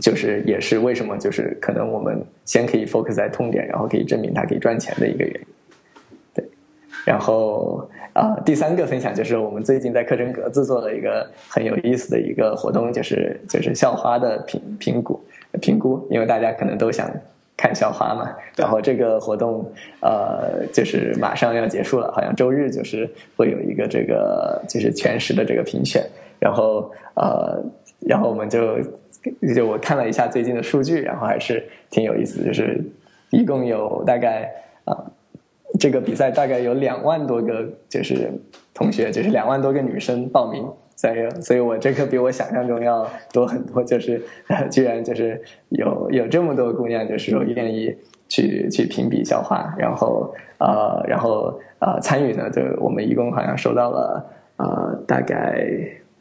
[0.00, 5.46] 就是也是为什么就是可能我们先可以 focus 在痛点，然后可以证明它可以赚钱的一个原因。
[6.34, 6.44] 对，
[7.06, 15.24] 然后啊，第三个分享就是我们最近在课程格子做了一个很有意思的一个活动，就是就是校花的评评估
[15.60, 17.08] 评估，因为大家可能都想
[17.56, 18.34] 看校花嘛。
[18.56, 19.70] 然后这个活动
[20.00, 26.04] 呃就是马上要结束了，好像周日就是会有一个这个就是全时的这个评选，
[26.38, 27.62] 然后呃
[28.00, 28.78] 然后我们就。
[29.54, 32.44] 就我看了一下最近的数据，然后还是挺有意思。
[32.44, 32.78] 就是
[33.30, 34.52] 一共有大概
[34.84, 34.94] 啊，
[35.80, 38.30] 这个比赛大概有两万多个，就是
[38.74, 40.62] 同学，就是两万多个女生报名。
[41.04, 43.84] 所以，所以我这个比我想象中要多很多。
[43.84, 44.22] 就是
[44.70, 47.94] 居然就是有有这么多姑娘，就是说愿意
[48.28, 54.24] 去去评比校花，然后呃，然后呃参与呢，就我们一共好像收到了
[54.56, 55.66] 呃大概。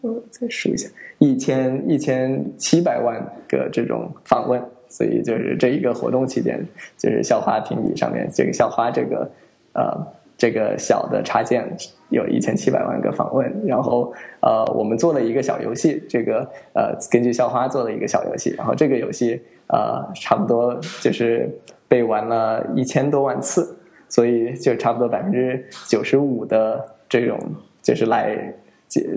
[0.02, 0.90] 我再数一下，
[1.20, 6.60] 一千一千七百万个这种访问，所以就是这一个活动期间，
[6.98, 9.32] 就是校花评比上面这个校花这个
[9.72, 10.06] 呃
[10.44, 11.66] 这个小的插件
[12.10, 21.50] 有一千七百万个访问，然后呃我们做了一个小游戏，这个呃根据校花做了一个小游戏，然后这个游戏呃差不多就是
[21.88, 23.74] 被玩了一千多万次，
[24.10, 27.40] 所以就差不多百分之九十五的这种
[27.82, 28.54] 就是来。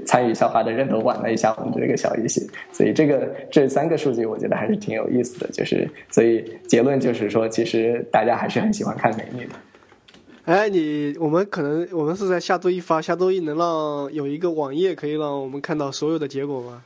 [0.06, 5.46] 参与校花的人都玩了一下我们这个小游戏，所以这个这三个数据我觉得还是挺有意思的。
[5.52, 9.52] 就是所以结论就是说，其实大家还是很喜欢看美女的。
[10.46, 16.84] 哎，你我们可能我们是在下周一发，下周一能让有一个网页可以让我们看到所有的结果吗？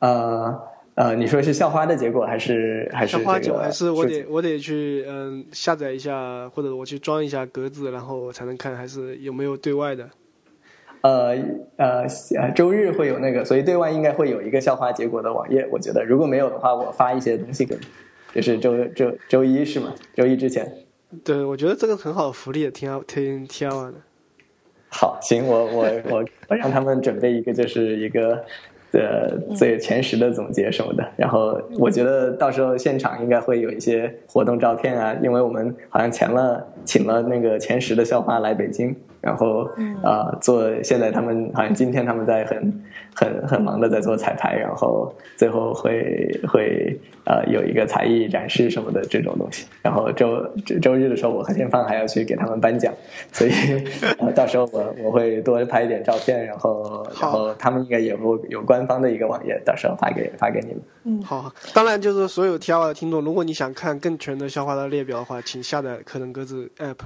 [0.00, 0.60] 呃
[0.96, 3.60] 呃，你说是校花的结果还是还是校花结果？
[3.60, 10.10] 还是我得我得去嗯下载一下，或者我去装一下格子，然后才能看，还是有没有对外的？
[11.02, 11.36] 呃
[11.76, 12.04] 呃
[12.40, 15.64] 呃，周日会有那个，所以对外应该会有一个校花结果的网页。
[15.70, 17.82] 我觉得如果没有的话，我发一些东西给你，
[18.34, 19.94] 就是周周周一是吗？
[20.16, 20.87] 周一之前。
[21.24, 23.98] 对，我觉得这个很好的福利，挺好，挺挺好玩的。
[24.90, 28.44] 好，行，我我我 我让他们准备一个，就是一个
[28.92, 31.06] 呃最前十的总结什么的。
[31.16, 38.94] 然后我觉得到时候现场应该会有一些活动照片啊，因为我们好像前了请了那个前十的校花来北京。
[39.20, 39.68] 然后
[40.02, 42.82] 啊，做现在他们好像今天他们在很
[43.14, 49.66] 很很忙的在做彩排，然后最后会会呃有一个才艺展示什么的这种东西。
[49.82, 50.48] 然后周
[50.80, 52.92] 周日的时候，我和天放还要去给他们颁奖，
[53.32, 53.50] 所以
[54.36, 60.80] 到时候我我会多拍一点照片，然后然后他们应该也会有官方的一个网页，到时候发给发给你们。
[61.04, 61.52] 嗯，好。
[61.74, 66.98] 当然，就是所有 T R 的听众，如果你想看更全的消化的列表的话，请下载可能鸽子 App。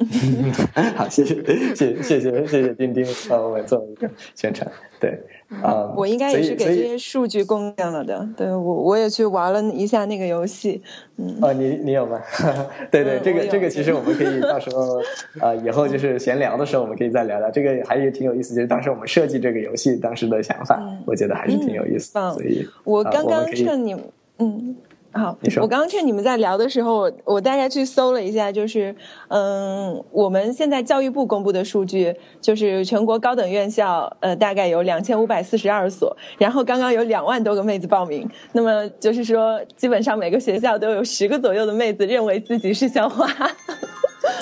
[0.96, 4.70] 好，谢谢，谢谢，谢谢，谢谢丁丁帮我们做一个宣传。
[4.98, 5.18] 对，
[5.62, 8.26] 啊，我应该也是给这些数据贡献了的。
[8.36, 10.82] 对我，我也去玩了一下那个游戏。
[11.16, 12.18] 嗯，哦，你你有吗？
[12.90, 14.98] 对对，这个这个其实我们可以到时候
[15.38, 17.50] 啊，以后就是闲聊的时候，我们可以再聊聊。
[17.50, 22.12] 这个还是挺有意思，就是当时我们设计这个游戏当时的想法，我觉得还是挺有意思。
[22.12, 23.94] 所以，我刚刚趁你，
[24.38, 24.76] 嗯。
[25.12, 28.94] 好，我刚刚趁你们在聊的时候，我大概去搜了一下，就是，
[29.28, 43.28] 嗯，我们现在教育部公布的数据，就是全国高等院校，呃，大概有两千五百四十二所，然后刚刚有两万多个妹子报名，那么就是说，基本上每个学校都有十个左右的妹子认为自己是校花。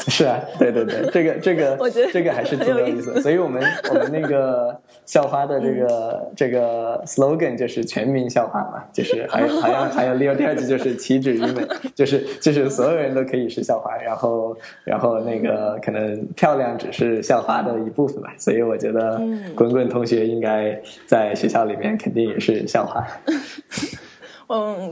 [0.08, 3.20] 是啊，对对对，这个这个， 我觉得这个还是挺有意思。
[3.22, 4.78] 所以我们我们那个
[5.08, 11.66] 校花的这个这个 slogan 就是全民校花嘛，就是 还有好像还有第二第二句就是岂止于美，
[11.96, 14.54] 就是就是所有人都可以是校花，然后
[14.84, 18.34] 然后那个可能漂亮只是校花的一部分吧。
[18.36, 19.18] 所以我觉得
[19.56, 23.02] 滚滚同学应该在学校里面肯定也是校花。
[23.24, 23.34] 嗯，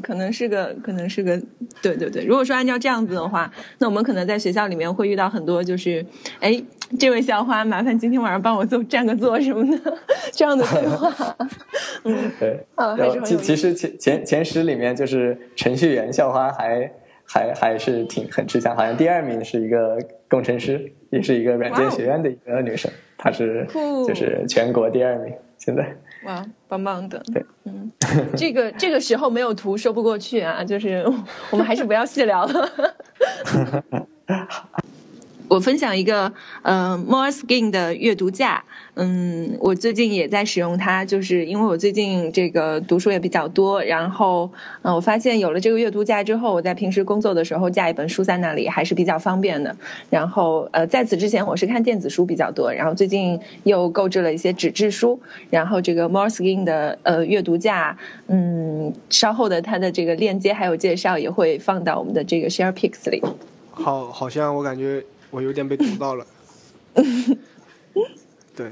[0.03, 1.41] 可能是个，可能是个，
[1.81, 2.25] 对对对。
[2.25, 6.05] 如果说按照这样子的话，那我们可能在学校里面会遇到很多，就是，
[6.41, 6.63] 哎，
[6.99, 9.97] 这位校花，麻烦今天晚上帮我做占个座什么的，
[10.31, 11.37] 这样的对话。
[12.05, 12.65] 嗯， 对。
[12.75, 16.93] 啊，还是其其实前前前十里面，就是程序员校花还
[17.25, 23.67] 还还是挺很吃香，好像第二名是一个工程师，也是一个软件学院的一个女生，她是
[24.07, 25.97] 就是全国第二名，现在。
[26.25, 27.23] 哇，棒棒的！
[27.33, 27.91] 对，嗯，
[28.37, 31.05] 这个这个时候没有图说不过去啊，就是
[31.51, 32.69] 我们还是不要细聊了。
[35.49, 36.33] 我分享一个
[36.63, 38.65] 呃，More Skin 的阅读架。
[38.99, 44.51] 嗯，我最近也在使用它，就是因为我最近这个读书也比较多，然后
[44.81, 49.77] 嗯，我发现有了这个阅读架之后，我在平时工作的时候架一本书在那里还是比较方便的。
[50.09, 55.21] 然后呃，在此之前我是看电子书比较多，然后最近又购置了一些纸质书。
[55.51, 57.99] 然后这个 More Skin 的呃阅读架，
[58.29, 63.23] 嗯，稍后的它的这个链接还有介绍也会放到我们的这个 Share Picks 里。
[63.73, 65.05] 好，好像我感觉。
[65.31, 66.27] 我有点被毒到了，
[68.55, 68.71] 对，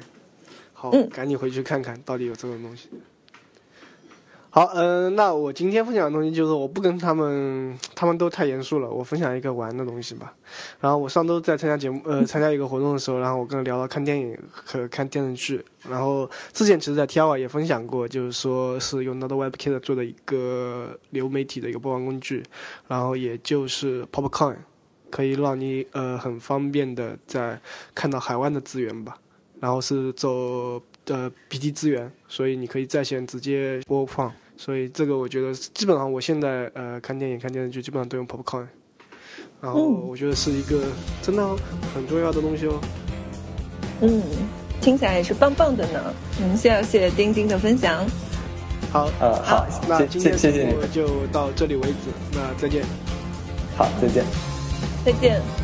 [0.73, 2.89] 好，赶紧回去看看到底有这种东西。
[4.51, 10.33] 好，嗯，那我今天分享的东西就是我不跟他们，他们都太严肃了，我分享一个玩的东西吧。
[10.81, 15.65] 然后我上周在参加节目，呃， 参加一个活动的时候，然后我跟他聊到看电影和看电视剧。
[15.91, 22.45] 然后之前其实，在 T 二也分享过，就是说是用 Not WebKit 做的一个流媒体的一个播放工具，
[22.87, 24.55] 然后也就是 Popcorn。
[25.15, 27.57] 可以让你呃很方便的在
[27.95, 29.17] 看到海外的资源吧，
[29.61, 38.67] 然后是走的 BT 资源，所以你可以在线直接播放，所以这个我觉得基本上我现在呃看电影看电视剧基本上都用 Popcorn，
[39.61, 40.83] 然后我觉得是一个
[41.23, 41.47] 真的
[41.95, 42.81] 很重要的东西哦。
[44.01, 44.21] 嗯，
[44.81, 46.13] 听起来也是棒棒的呢。
[46.41, 48.05] 嗯，谢谢丁丁的分享。
[48.91, 52.85] 好，呃，好，那今天节目就到这里为止，那再见。
[53.77, 54.25] 好，再见。
[55.05, 55.64] 再见。